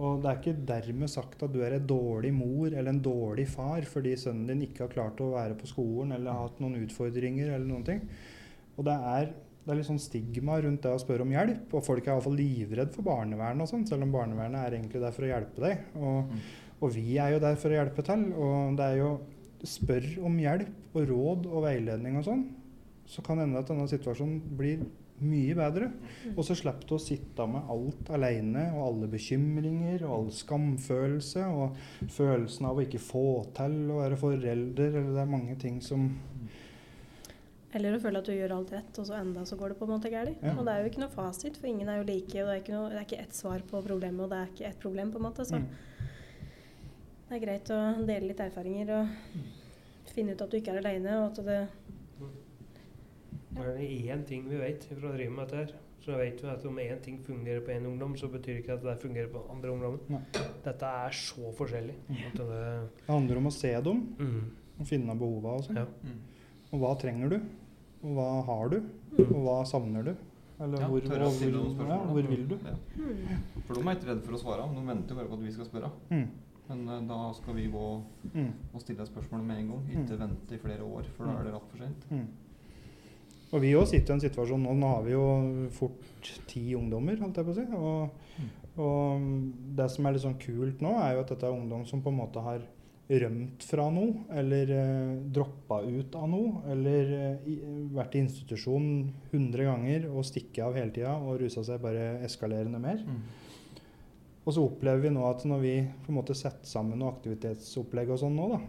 Og 0.01 0.21
det 0.21 0.29
er 0.29 0.41
ikke 0.43 0.65
dermed 0.69 1.09
sagt 1.13 1.41
at 1.41 1.53
du 1.53 1.61
er 1.65 1.79
en 1.79 1.89
dårlig 1.89 2.35
mor 2.37 2.67
eller 2.69 2.91
en 2.91 3.01
dårlig 3.01 3.47
far 3.49 3.85
fordi 3.89 4.13
sønnen 4.17 4.49
din 4.49 4.67
ikke 4.69 4.85
har 4.85 4.93
klart 4.93 5.25
å 5.25 5.33
være 5.33 5.57
på 5.57 5.73
skolen 5.73 6.13
eller 6.13 6.33
har 6.33 6.51
hatt 6.51 6.61
noen 6.61 6.83
utfordringer 6.83 7.49
eller 7.49 7.65
noen 7.65 7.87
ting. 7.87 8.05
Og 8.77 8.85
det 8.85 8.97
er 9.15 9.33
det 9.65 9.71
er 9.71 9.77
litt 9.77 9.87
sånn 9.89 9.99
stigma 10.01 10.55
rundt 10.63 10.81
det 10.81 10.89
å 10.91 10.99
spørre 11.01 11.21
om 11.25 11.31
hjelp. 11.35 11.73
Og 11.77 11.83
folk 11.85 12.07
er 12.07 12.15
iallfall 12.15 12.35
livredd 12.39 12.93
for 12.95 13.05
barnevernet 13.05 13.61
og 13.61 13.69
sånn, 13.69 13.87
selv 13.87 14.03
om 14.07 14.11
barnevernet 14.15 14.57
er 14.65 14.77
egentlig 14.79 15.01
der 15.03 15.11
for 15.13 15.27
å 15.27 15.29
hjelpe 15.31 15.61
deg. 15.61 15.83
Og, 16.01 16.31
Mm. 16.31 16.39
og 16.81 16.91
vi 16.95 17.17
er 17.17 17.33
jo 17.33 17.39
der 17.39 17.55
for 17.55 17.69
å 17.69 17.77
hjelpe 17.77 18.03
til. 18.03 18.33
Og 18.33 18.75
det 18.77 18.85
er 18.91 18.97
jo 18.97 19.19
Spør 19.63 20.25
om 20.25 20.39
hjelp 20.41 20.95
og 20.97 21.03
råd 21.07 21.43
og 21.45 21.61
veiledning 21.67 22.15
og 22.17 22.23
sånn, 22.25 22.39
så 23.05 23.21
kan 23.21 23.37
det 23.37 23.43
hende 23.45 23.59
at 23.59 23.67
denne 23.67 23.85
situasjonen 23.87 24.41
blir 24.57 24.79
mye 25.21 25.53
bedre. 25.53 25.91
Og 26.35 26.43
så 26.43 26.55
slipper 26.57 26.87
du 26.89 26.95
å 26.95 26.99
sitte 26.99 27.45
med 27.47 27.69
alt 27.69 28.09
alene, 28.09 28.73
og 28.73 28.87
alle 28.87 29.07
bekymringer, 29.11 30.01
og 30.01 30.15
all 30.15 30.31
skamfølelse, 30.33 31.45
og 31.45 31.75
følelsen 32.09 32.65
av 32.65 32.79
å 32.79 32.81
ikke 32.87 33.03
få 33.05 33.23
til 33.53 33.77
å 33.91 33.99
være 34.01 34.17
forelder, 34.17 34.87
eller 34.97 35.13
det 35.13 35.21
er 35.21 35.29
mange 35.37 35.55
ting 35.61 35.79
som 35.79 36.07
Eller 37.71 37.95
å 37.95 38.01
føle 38.03 38.19
at 38.19 38.27
du 38.27 38.33
gjør 38.35 38.53
alt 38.57 38.73
rett, 38.75 38.97
og 38.99 39.07
så 39.07 39.15
enda 39.15 39.45
så 39.47 39.55
går 39.59 39.71
det 39.71 39.77
på 39.79 39.87
en 39.87 39.93
måte 39.93 40.11
galt. 40.11 40.41
Ja. 40.43 40.57
Og 40.57 40.65
det 40.67 40.73
er 40.73 40.83
jo 40.83 40.91
ikke 40.91 41.03
noe 41.05 41.13
fasit, 41.13 41.55
for 41.59 41.69
ingen 41.69 41.87
er 41.91 42.01
jo 42.01 42.07
like. 42.09 42.35
Og 42.41 42.49
det 42.49 42.55
er 42.55 42.63
ikke, 42.63 42.75
noe, 42.75 42.89
det 42.91 42.99
er 42.99 43.07
ikke 43.07 43.21
ett 43.23 43.37
svar 43.37 43.63
på 43.69 43.83
problemet, 43.85 44.25
og 44.25 44.33
det 44.33 44.39
er 44.39 44.51
ikke 44.51 44.67
ett 44.67 44.81
problem, 44.81 45.13
på 45.13 45.21
en 45.21 45.25
måte. 45.29 45.45
Så 45.47 45.61
mm. 45.61 45.69
det 47.29 47.37
er 47.37 47.43
greit 47.45 47.71
å 47.71 47.79
dele 48.01 48.31
litt 48.33 48.43
erfaringer 48.43 48.91
og 48.97 49.13
finne 50.11 50.35
ut 50.35 50.43
at 50.43 50.51
du 50.51 50.59
ikke 50.59 50.75
er 50.75 50.81
aleine, 50.81 51.21
og 51.21 51.31
at 51.31 51.45
det 51.47 51.61
Nå 53.51 53.65
er 53.67 53.73
det 53.75 53.87
én 54.07 54.21
ting 54.23 54.45
vi 54.47 54.59
vet 54.61 54.85
fra 54.87 55.09
å 55.09 55.15
drive 55.15 55.31
med 55.35 55.49
dette 55.49 55.57
her. 55.59 55.71
Så 56.01 56.15
vet 56.17 56.39
vi 56.41 56.47
at 56.49 56.63
om 56.65 56.77
én 56.81 57.01
ting 57.03 57.17
fungerer 57.25 57.59
på 57.65 57.73
én 57.75 57.83
ungdom, 57.85 58.15
så 58.17 58.29
betyr 58.31 58.61
ikke 58.61 58.77
at 58.77 58.85
det 58.85 58.95
fungerer 59.03 59.27
på 59.29 59.43
andre 59.51 59.73
ungdommer. 59.73 59.99
Nei. 60.09 60.21
Dette 60.63 60.91
er 61.03 61.17
så 61.19 61.51
forskjellig. 61.57 61.97
At 62.31 62.39
det, 62.39 62.61
Det 62.95 63.11
handler 63.11 63.41
om 63.41 63.49
å 63.51 63.53
se 63.53 63.73
dem 63.85 63.99
mm, 64.17 64.39
og 64.79 64.87
finne 64.89 65.17
behova 65.19 65.57
og 65.59 65.67
sånn. 65.67 65.81
ja. 65.83 65.85
Mm. 66.07 66.21
Og 66.71 66.79
hva 66.81 66.91
trenger 67.01 67.29
du? 67.33 67.39
Og 68.03 68.13
hva 68.17 68.27
har 68.47 68.69
du? 68.71 68.77
Mm. 69.17 69.25
Og 69.27 69.39
hva 69.45 69.57
savner 69.67 70.05
du? 70.07 70.13
Eller 70.61 70.79
Ja, 70.83 70.87
hvor, 70.91 71.01
tørre 71.01 71.25
å 71.25 71.29
hvor, 71.31 71.35
stille 71.39 71.57
noen 71.57 71.73
spørsmål. 71.73 71.89
da. 71.89 72.13
hvor 72.13 72.29
vil 72.29 72.47
du? 72.47 72.55
Ja. 72.69 72.75
For 73.65 73.73
de 73.75 73.81
er 73.81 73.95
ikke 73.97 74.09
redde 74.11 74.25
for 74.27 74.37
å 74.37 74.41
svare, 74.43 74.67
de 74.75 74.85
venter 74.87 75.17
bare 75.17 75.27
på 75.31 75.37
at 75.39 75.43
vi 75.47 75.51
skal 75.55 75.65
spørre. 75.67 75.89
Mm. 76.11 76.27
Men 76.69 76.83
uh, 76.87 76.99
da 77.09 77.17
skal 77.35 77.55
vi 77.57 77.65
gå 77.73 77.87
Mm. 78.31 78.51
og 78.73 78.81
stille 78.81 79.05
spørsmål 79.09 79.41
med 79.43 79.57
en 79.59 79.71
gang, 79.73 79.89
ikke 79.91 80.19
vente 80.21 80.55
i 80.55 80.61
flere 80.61 80.83
år, 80.85 81.03
for 81.17 81.25
da 81.27 81.39
er 81.39 81.43
det 81.49 81.53
rett 81.55 81.71
for 81.71 81.77
sent. 81.81 82.05
Mm. 82.11 82.27
Og 83.51 83.61
vi 83.65 83.73
òg 83.75 83.87
sitter 83.89 84.13
i 84.13 84.15
en 84.15 84.21
situasjon 84.23 84.61
nå. 84.63 84.73
Nå 84.79 84.87
har 84.93 85.01
vi 85.03 85.11
jo 85.11 85.23
fort 85.75 86.29
ti 86.47 86.61
ungdommer, 86.77 87.17
holdt 87.19 87.35
jeg 87.41 87.45
på 87.49 87.51
å 87.51 87.57
si. 87.57 87.65
Og, 87.75 88.45
og 88.79 89.25
det 89.75 89.89
som 89.91 90.05
er 90.07 90.13
litt 90.15 90.23
sånn 90.23 90.37
kult 90.39 90.79
nå, 90.85 90.93
er 91.03 91.17
jo 91.17 91.25
at 91.25 91.33
dette 91.33 91.49
er 91.49 91.57
ungdom 91.57 91.83
som 91.89 91.99
på 92.05 92.13
en 92.13 92.21
måte 92.21 92.39
har 92.45 92.61
rømt 93.11 93.63
fra 93.67 93.85
noe, 93.91 94.23
eller 94.39 94.71
eh, 94.75 95.13
droppa 95.35 95.81
ut 95.83 96.15
av 96.15 96.29
noe, 96.31 96.61
eller 96.71 97.13
eh, 97.17 97.47
i, 97.51 97.55
vært 97.91 98.15
i 98.15 98.21
institusjon 98.23 98.85
100 99.33 99.65
ganger 99.67 100.05
og 100.11 100.23
stikket 100.27 100.63
av 100.63 100.77
hele 100.79 100.93
tida 100.95 101.17
og 101.19 101.41
rusa 101.41 101.63
seg 101.67 101.81
bare 101.83 102.21
eskalerende 102.27 102.79
mer. 102.81 103.01
Mm. 103.03 103.23
Og 104.41 104.55
så 104.55 104.63
opplever 104.65 105.03
vi 105.05 105.13
nå 105.13 105.25
at 105.27 105.43
når 105.45 105.59
vi 105.61 105.73
på 106.05 106.13
en 106.13 106.17
måte 106.17 106.37
setter 106.37 106.65
sammen 106.69 106.97
noe 107.01 107.11
aktivitetsopplegg 107.13 108.13
og 108.15 108.21
sånn 108.23 108.37
nå, 108.39 108.47
da, 108.55 108.61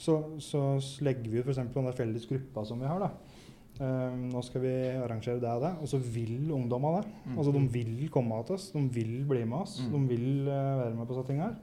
så, 0.00 0.16
så 0.42 0.62
legger 1.04 1.28
vi 1.28 1.42
ut 1.42 1.50
f.eks. 1.50 1.60
på 1.70 1.82
den 1.82 1.90
der 1.90 1.98
felles 1.98 2.24
gruppa 2.30 2.64
som 2.66 2.80
vi 2.80 2.88
har. 2.90 3.04
da. 3.04 3.12
Uh, 3.80 4.12
nå 4.28 4.42
skal 4.44 4.60
vi 4.64 4.72
arrangere 5.00 5.40
det 5.40 5.52
og 5.56 5.62
det, 5.64 5.70
og 5.80 5.88
så 5.88 6.00
vil 6.02 6.50
ungdommene 6.52 6.98
det. 7.00 7.12
Mm. 7.30 7.36
Altså 7.38 7.52
De 7.54 7.62
vil 7.72 8.10
komme 8.12 8.40
til 8.44 8.56
oss, 8.58 8.66
de 8.74 8.82
vil 8.92 9.14
bli 9.28 9.44
med 9.44 9.62
oss, 9.62 9.78
Mm. 9.80 9.92
de 9.94 10.00
vil 10.10 10.26
uh, 10.48 10.80
være 10.82 10.96
med 10.98 11.06
på 11.08 11.16
sånne 11.16 11.30
ting 11.30 11.40
her. 11.44 11.54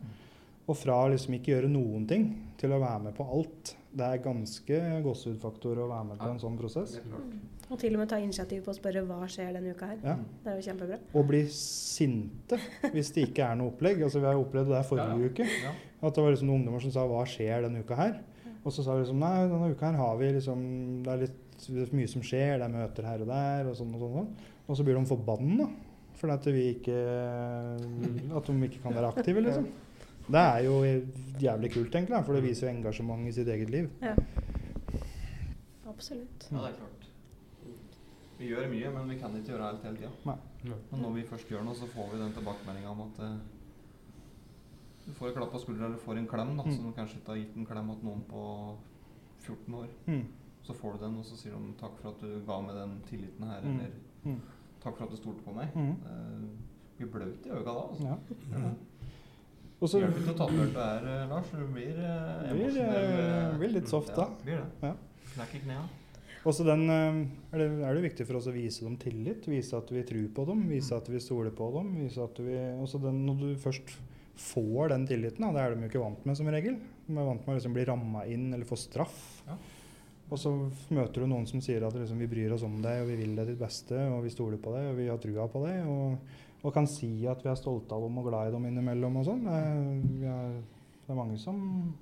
Og 0.68 0.76
fra 0.76 0.97
liksom 1.11 1.38
ikke 1.38 1.53
gjøre 1.53 1.70
noen 1.72 2.07
ting 2.09 2.26
til 2.59 2.74
å 2.76 2.80
være 2.82 3.03
med 3.07 3.15
på 3.15 3.24
alt. 3.24 3.76
Det 3.97 4.05
er 4.05 4.24
ganske 4.24 4.80
gåsehudfaktor 5.05 5.80
å 5.80 5.88
være 5.89 6.07
med 6.09 6.20
på 6.20 6.28
en 6.34 6.41
sånn 6.41 6.57
prosess. 6.59 6.97
Helt. 6.99 7.38
Og 7.68 7.80
til 7.82 7.95
og 7.95 7.99
med 7.99 8.09
ta 8.11 8.20
initiativ 8.22 8.61
på 8.63 8.72
å 8.72 8.76
spørre 8.78 9.01
hva 9.07 9.26
skjer 9.32 9.55
denne 9.57 9.74
uka 9.76 9.89
her. 9.89 9.97
Ja. 10.03 10.15
Det 10.43 10.51
er 10.51 10.59
jo 10.59 10.65
kjempebra. 10.70 10.99
Og 11.20 11.26
bli 11.28 11.41
sinte 11.51 12.59
hvis 12.93 13.11
det 13.15 13.26
ikke 13.30 13.47
er 13.47 13.59
noe 13.59 13.74
opplegg. 13.74 14.03
Altså 14.05 14.22
Vi 14.24 14.30
har 14.30 14.38
jo 14.38 14.45
opplevd 14.45 14.72
det 14.72 14.78
der 14.78 14.88
forrige 14.88 15.07
Ja, 15.09 15.18
ja. 15.24 15.32
uke. 15.32 15.74
At 15.97 16.15
det 16.15 16.24
var 16.24 16.36
liksom 16.36 16.51
noen 16.51 16.61
ungdommer 16.61 16.84
som 16.84 16.93
sa 16.93 17.07
'hva 17.07 17.26
skjer 17.28 17.65
denne 17.65 17.84
uka 17.84 17.95
her?' 17.95 18.22
Og 18.63 18.72
så 18.72 18.84
sa 18.84 18.95
vi 18.95 19.03
liksom 19.03 19.20
'nei, 19.20 19.49
denne 19.49 19.72
uka 19.72 19.86
her 19.91 19.97
har 19.97 20.18
vi 20.18 20.32
liksom 20.32 21.03
Det 21.03 21.11
er 21.13 21.18
litt 21.26 21.43
det 21.57 21.89
er 21.89 21.95
mye 21.95 22.07
som 22.07 22.22
skjer, 22.22 22.59
det 22.59 22.65
er 22.68 22.70
møter 22.70 23.03
her 23.03 23.22
og 23.22 23.28
der', 23.28 23.70
og 23.70 23.76
sånn 23.76 23.95
og 23.95 23.99
sånn. 23.99 24.13
sånn. 24.13 24.28
Og 24.70 24.78
så 24.78 24.84
blir 24.84 24.93
de 24.99 25.05
forbanna 25.05 25.70
fordi 26.18 26.34
at 26.34 26.45
vi 26.45 26.63
ikke 26.74 26.97
At 28.38 28.45
de 28.45 28.53
ikke 28.68 28.82
kan 28.82 28.93
være 28.93 29.11
aktive, 29.13 29.41
liksom. 29.41 29.68
Det 30.28 30.40
er 30.44 30.60
jo 30.66 30.82
jævlig 31.40 31.72
kult, 31.74 31.96
egentlig, 31.96 32.26
for 32.26 32.34
det 32.34 32.44
viser 32.44 32.68
jo 32.68 32.74
engasjement 32.78 33.28
i 33.28 33.32
sitt 33.32 33.48
eget 33.48 33.70
liv. 33.70 33.90
Ja. 34.02 34.16
Absolutt. 35.88 36.48
Ja, 36.52 36.58
det 36.58 36.72
er 36.74 36.80
klart. 36.80 37.06
Vi 38.38 38.50
gjør 38.52 38.68
mye, 38.70 38.90
men 38.94 39.10
vi 39.10 39.16
kan 39.20 39.34
ikke 39.36 39.54
gjøre 39.54 39.70
alt 39.72 39.84
hele 39.88 39.98
tida. 39.98 40.36
Men 40.92 41.02
når 41.02 41.14
vi 41.16 41.24
først 41.30 41.48
gjør 41.50 41.64
noe, 41.66 41.74
så 41.76 41.88
får 41.90 42.12
vi 42.12 42.20
den 42.22 42.34
tilbakemeldinga 42.36 42.90
om 42.92 43.02
at 43.08 43.22
eh, 43.26 43.38
du 45.08 45.14
får 45.18 45.30
en 45.32 45.38
klapp 45.40 45.52
på 45.56 45.62
skuldra 45.64 45.86
eller 45.88 45.98
får 46.04 46.18
en 46.20 46.28
klem, 46.28 46.52
da, 46.58 46.64
Mm. 46.68 46.76
som 46.76 46.84
du 46.86 46.92
kanskje 46.98 47.18
ikke 47.22 47.32
har 47.34 47.38
gitt 47.42 47.56
en 47.58 47.66
klem 47.66 47.88
til 47.96 48.06
noen 48.10 48.22
på 48.30 48.44
14 49.48 49.74
år. 49.80 49.88
Mm. 50.08 50.26
Så 50.68 50.74
får 50.76 50.94
du 50.98 51.06
den, 51.06 51.18
og 51.18 51.26
så 51.26 51.38
sier 51.38 51.52
de 51.56 51.74
'takk 51.80 51.98
for 52.02 52.10
at 52.10 52.20
du 52.22 52.42
ga 52.46 52.60
meg 52.62 52.76
den 52.76 53.02
tilliten 53.10 53.48
her', 53.48 53.62
Mm. 53.64 53.80
eller 53.80 53.92
Mm. 54.26 54.42
'takk 54.84 54.98
for 54.98 55.04
at 55.06 55.10
du 55.12 55.16
stolte 55.16 55.42
på 55.44 55.52
meg'. 55.56 55.74
Mm. 55.76 55.90
Eh, 55.90 56.50
vi 57.00 57.06
blaut 57.06 57.46
i 57.46 57.50
øynene 57.50 57.66
da, 57.66 57.72
altså. 57.72 58.04
Ja. 58.52 58.70
Ja. 59.78 59.84
Og 59.84 59.92
så 59.92 60.02
Hjelper 60.02 60.24
ikke 60.24 60.34
å 60.34 60.40
tatovere 60.40 60.74
du 60.74 60.82
er, 60.82 61.08
eh, 61.14 61.24
Lars. 61.30 61.54
Du 61.54 61.66
blir 61.70 61.94
eh, 62.02 62.50
Blir, 62.50 62.66
emosjonell, 62.66 63.12
eh, 63.22 63.58
blir 63.62 63.74
litt 63.76 63.92
soft 63.92 64.10
da. 64.16 64.26
Ja, 64.26 64.44
blir 64.44 64.62
det. 64.64 64.90
Ja. 64.90 64.94
Knekker 65.36 65.66
knærne. 65.68 65.88
Også 66.48 66.64
den, 66.66 66.84
eh, 66.90 67.20
er, 67.52 67.62
det, 67.62 67.68
er 67.86 67.98
det 67.98 68.04
viktig 68.08 68.26
for 68.26 68.40
oss 68.40 68.50
å 68.50 68.56
vise 68.56 68.86
dem 68.88 68.98
tillit, 69.02 69.46
vise 69.52 69.78
at 69.78 69.90
vi 69.94 70.02
tror 70.08 70.28
på 70.34 70.46
dem, 70.50 70.66
vise 70.72 70.98
at 70.98 71.10
vi 71.12 71.22
stoler 71.22 71.54
på 71.54 71.70
dem. 71.76 71.94
vise 72.02 72.24
at 72.24 72.42
vi, 72.42 72.58
også 72.82 73.02
den, 73.04 73.26
Når 73.28 73.42
du 73.44 73.50
først 73.62 73.94
får 74.38 74.94
den 74.94 75.08
tilliten, 75.10 75.46
da, 75.46 75.54
det 75.54 75.62
er 75.62 75.74
de 75.76 75.86
jo 75.86 75.92
ikke 75.92 76.04
vant 76.04 76.26
med 76.26 76.38
som 76.38 76.50
regel. 76.54 76.78
De 77.08 77.14
er 77.14 77.30
vant 77.30 77.42
med 77.46 77.54
å 77.54 77.58
liksom 77.58 77.76
bli 77.78 77.86
ramma 77.90 78.26
inn 78.30 78.50
eller 78.54 78.70
få 78.70 78.78
straff. 78.80 79.20
Ja. 79.48 79.58
Og 80.28 80.40
så 80.42 80.52
møter 80.92 81.24
du 81.24 81.30
noen 81.32 81.46
som 81.48 81.62
sier 81.64 81.86
at 81.88 81.96
liksom, 81.96 82.20
vi 82.20 82.28
bryr 82.28 82.52
oss 82.56 82.66
om 82.68 82.82
deg, 82.84 83.04
og 83.04 83.12
vi 83.12 83.22
vil 83.22 83.38
deg 83.38 83.54
ditt 83.54 83.62
beste, 83.62 83.96
og 84.12 84.26
vi 84.26 84.34
stoler 84.34 84.60
på 84.60 84.74
deg, 84.76 84.90
og 84.92 85.00
vi 85.00 85.08
har 85.08 85.22
trua 85.24 85.48
på 85.52 85.64
deg. 85.64 85.88
Og, 85.88 86.36
og 86.64 86.74
kan 86.74 86.88
si 86.88 87.26
at 87.28 87.43
vi 87.43 87.49
er 87.49 87.55
stolte 87.55 87.93
av 87.95 88.01
dem 88.01 88.18
og 88.18 88.26
glad 88.30 88.47
i 88.49 88.51
dem 88.51 88.66
innimellom 88.66 89.18
og 89.18 89.26
sånn. 89.26 89.43
Det, 89.45 89.53
er- 89.53 90.32
er- 90.34 90.62
det 91.08 91.14
er 91.14 91.16
mange 91.16 91.38
som 91.38 91.93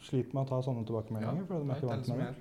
sliter 0.00 0.34
med 0.34 0.46
å 0.46 0.48
ta 0.48 0.62
sånne 0.62 0.84
tilbakemeldinger, 0.86 1.44
for 1.46 1.60
de 1.60 1.70
er 1.70 1.76
ikke 1.76 1.86
vant 1.92 2.08
med 2.08 2.18
det. 2.18 2.34